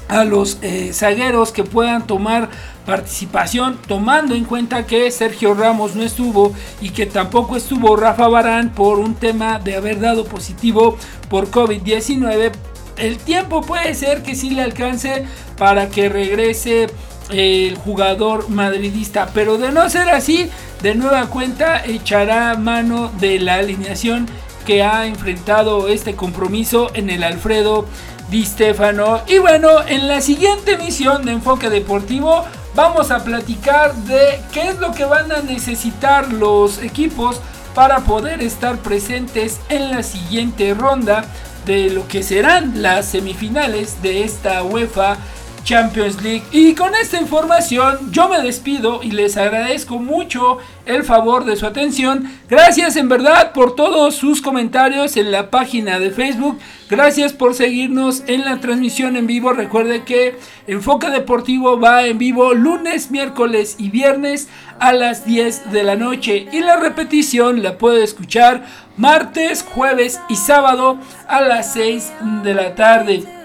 a 0.07 0.23
los 0.23 0.59
eh, 0.61 0.91
zagueros 0.93 1.51
que 1.51 1.63
puedan 1.63 2.05
tomar 2.05 2.49
participación, 2.85 3.77
tomando 3.87 4.35
en 4.35 4.45
cuenta 4.45 4.85
que 4.85 5.09
Sergio 5.11 5.53
Ramos 5.53 5.95
no 5.95 6.03
estuvo 6.03 6.53
y 6.81 6.89
que 6.89 7.05
tampoco 7.05 7.55
estuvo 7.55 7.95
Rafa 7.95 8.27
Barán 8.27 8.73
por 8.73 8.99
un 8.99 9.15
tema 9.15 9.59
de 9.59 9.75
haber 9.75 9.99
dado 9.99 10.25
positivo 10.25 10.97
por 11.29 11.49
COVID-19. 11.49 12.51
El 12.97 13.17
tiempo 13.17 13.61
puede 13.61 13.93
ser 13.95 14.21
que 14.21 14.35
sí 14.35 14.51
le 14.51 14.61
alcance 14.61 15.25
para 15.57 15.89
que 15.89 16.09
regrese 16.09 16.87
el 17.29 17.77
jugador 17.77 18.49
madridista, 18.49 19.29
pero 19.33 19.57
de 19.57 19.71
no 19.71 19.89
ser 19.89 20.09
así, 20.09 20.49
de 20.81 20.95
nueva 20.95 21.27
cuenta 21.27 21.83
echará 21.85 22.55
mano 22.55 23.11
de 23.19 23.39
la 23.39 23.55
alineación 23.55 24.27
que 24.65 24.83
ha 24.83 25.07
enfrentado 25.07 25.87
este 25.87 26.15
compromiso 26.15 26.91
en 26.93 27.09
el 27.09 27.23
Alfredo 27.23 27.85
Di 28.29 28.45
Stefano. 28.45 29.21
Y 29.27 29.37
bueno, 29.37 29.69
en 29.87 30.07
la 30.07 30.21
siguiente 30.21 30.73
emisión 30.73 31.25
de 31.25 31.33
Enfoque 31.33 31.69
Deportivo 31.69 32.45
vamos 32.75 33.11
a 33.11 33.23
platicar 33.23 33.93
de 33.95 34.41
qué 34.51 34.69
es 34.69 34.79
lo 34.79 34.91
que 34.93 35.05
van 35.05 35.31
a 35.31 35.41
necesitar 35.41 36.31
los 36.31 36.81
equipos 36.81 37.39
para 37.75 37.99
poder 37.99 38.41
estar 38.41 38.77
presentes 38.77 39.59
en 39.69 39.91
la 39.91 40.03
siguiente 40.03 40.73
ronda 40.73 41.25
de 41.65 41.89
lo 41.89 42.07
que 42.07 42.23
serán 42.23 42.81
las 42.81 43.05
semifinales 43.05 44.01
de 44.01 44.23
esta 44.23 44.63
UEFA 44.63 45.17
Champions 45.63 46.21
League. 46.21 46.43
Y 46.51 46.73
con 46.75 46.93
esta 46.95 47.19
información 47.19 48.11
yo 48.11 48.29
me 48.29 48.41
despido 48.41 49.01
y 49.03 49.11
les 49.11 49.37
agradezco 49.37 49.99
mucho 49.99 50.57
el 50.85 51.03
favor 51.03 51.45
de 51.45 51.55
su 51.55 51.65
atención. 51.65 52.29
Gracias 52.49 52.95
en 52.95 53.09
verdad 53.09 53.53
por 53.53 53.75
todos 53.75 54.15
sus 54.15 54.41
comentarios 54.41 55.17
en 55.17 55.31
la 55.31 55.49
página 55.49 55.99
de 55.99 56.11
Facebook. 56.11 56.59
Gracias 56.89 57.33
por 57.33 57.55
seguirnos 57.55 58.23
en 58.27 58.45
la 58.45 58.59
transmisión 58.59 59.15
en 59.15 59.25
vivo. 59.25 59.53
Recuerde 59.53 60.03
que 60.03 60.37
Enfoque 60.67 61.09
Deportivo 61.09 61.79
va 61.79 62.05
en 62.05 62.17
vivo 62.17 62.53
lunes, 62.53 63.09
miércoles 63.09 63.75
y 63.79 63.89
viernes 63.89 64.49
a 64.79 64.93
las 64.93 65.25
10 65.25 65.71
de 65.71 65.83
la 65.83 65.95
noche. 65.95 66.47
Y 66.51 66.59
la 66.59 66.75
repetición 66.75 67.63
la 67.63 67.77
puede 67.77 68.03
escuchar 68.03 68.65
martes, 68.97 69.63
jueves 69.63 70.19
y 70.29 70.35
sábado 70.35 70.99
a 71.27 71.41
las 71.41 71.73
6 71.73 72.11
de 72.43 72.53
la 72.53 72.75
tarde. 72.75 73.42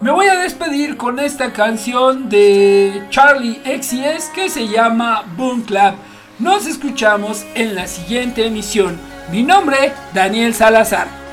Me 0.00 0.12
voy 0.12 0.26
a 0.28 0.38
despedir 0.38 0.96
con 0.96 1.18
esta 1.18 1.52
canción 1.52 2.28
de 2.28 3.02
Charlie 3.10 3.60
XCS 3.64 4.28
que 4.32 4.48
se 4.48 4.68
llama 4.68 5.24
Boom 5.36 5.62
Clap. 5.62 5.96
Nos 6.38 6.68
escuchamos 6.68 7.44
en 7.56 7.74
la 7.74 7.88
siguiente 7.88 8.46
emisión. 8.46 8.96
Mi 9.32 9.42
nombre, 9.42 9.92
Daniel 10.14 10.54
Salazar. 10.54 11.27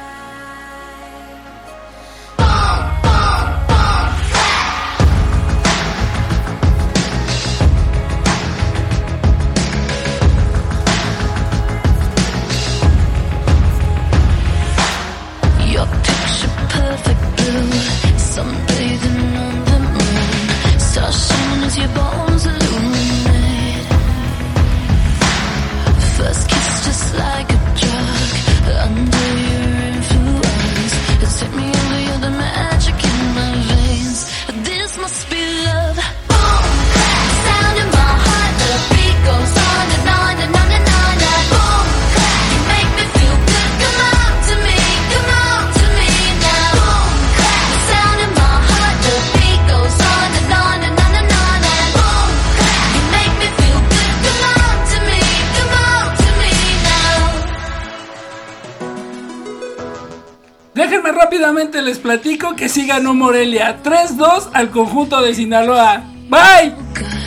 platico 62.16 62.56
que 62.56 62.70
siga 62.70 62.96
ganó 62.96 63.14
Morelia 63.14 63.84
3-2 63.84 64.52
al 64.54 64.70
conjunto 64.70 65.22
de 65.22 65.36
Sinaloa. 65.36 66.02
Bye. 66.30 66.74
Okay, 66.92 67.26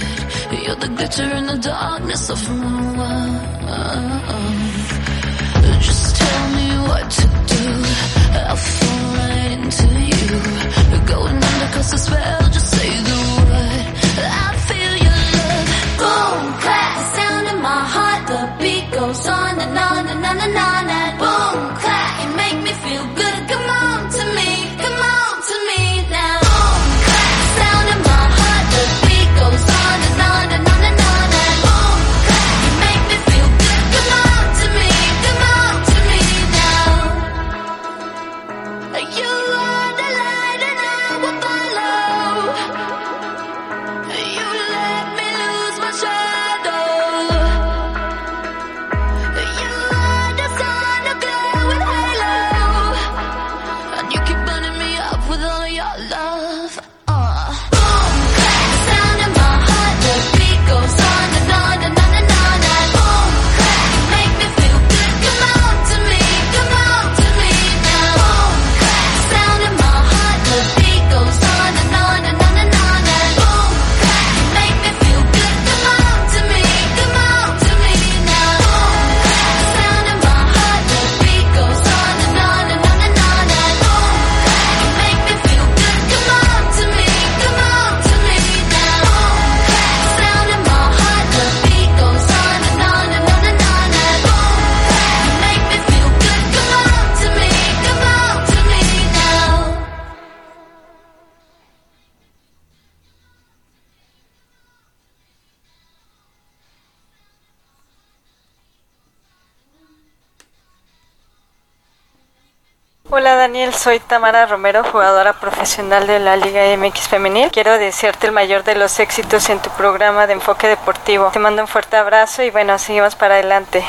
Soy 113.72 113.98
Tamara 113.98 114.46
Romero, 114.46 114.84
jugadora 114.84 115.40
profesional 115.40 116.06
de 116.06 116.20
la 116.20 116.36
Liga 116.36 116.62
MX 116.76 117.08
Femenil. 117.08 117.50
Quiero 117.50 117.76
desearte 117.76 118.28
el 118.28 118.32
mayor 118.32 118.62
de 118.62 118.76
los 118.76 119.00
éxitos 119.00 119.50
en 119.50 119.60
tu 119.60 119.68
programa 119.70 120.28
de 120.28 120.34
enfoque 120.34 120.68
deportivo. 120.68 121.30
Te 121.32 121.40
mando 121.40 121.62
un 121.62 121.68
fuerte 121.68 121.96
abrazo 121.96 122.44
y 122.44 122.50
bueno, 122.50 122.78
seguimos 122.78 123.16
para 123.16 123.34
adelante. 123.34 123.82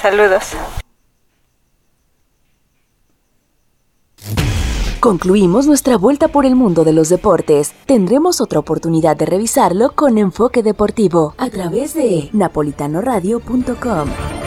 Saludos. 0.00 0.52
Concluimos 5.00 5.66
nuestra 5.66 5.96
vuelta 5.96 6.28
por 6.28 6.44
el 6.44 6.54
mundo 6.54 6.84
de 6.84 6.92
los 6.92 7.08
deportes. 7.08 7.72
Tendremos 7.86 8.42
otra 8.42 8.58
oportunidad 8.58 9.16
de 9.16 9.24
revisarlo 9.24 9.92
con 9.92 10.18
enfoque 10.18 10.62
deportivo 10.62 11.34
a 11.38 11.48
través 11.48 11.94
de 11.94 12.28
napolitanoradio.com. 12.32 14.37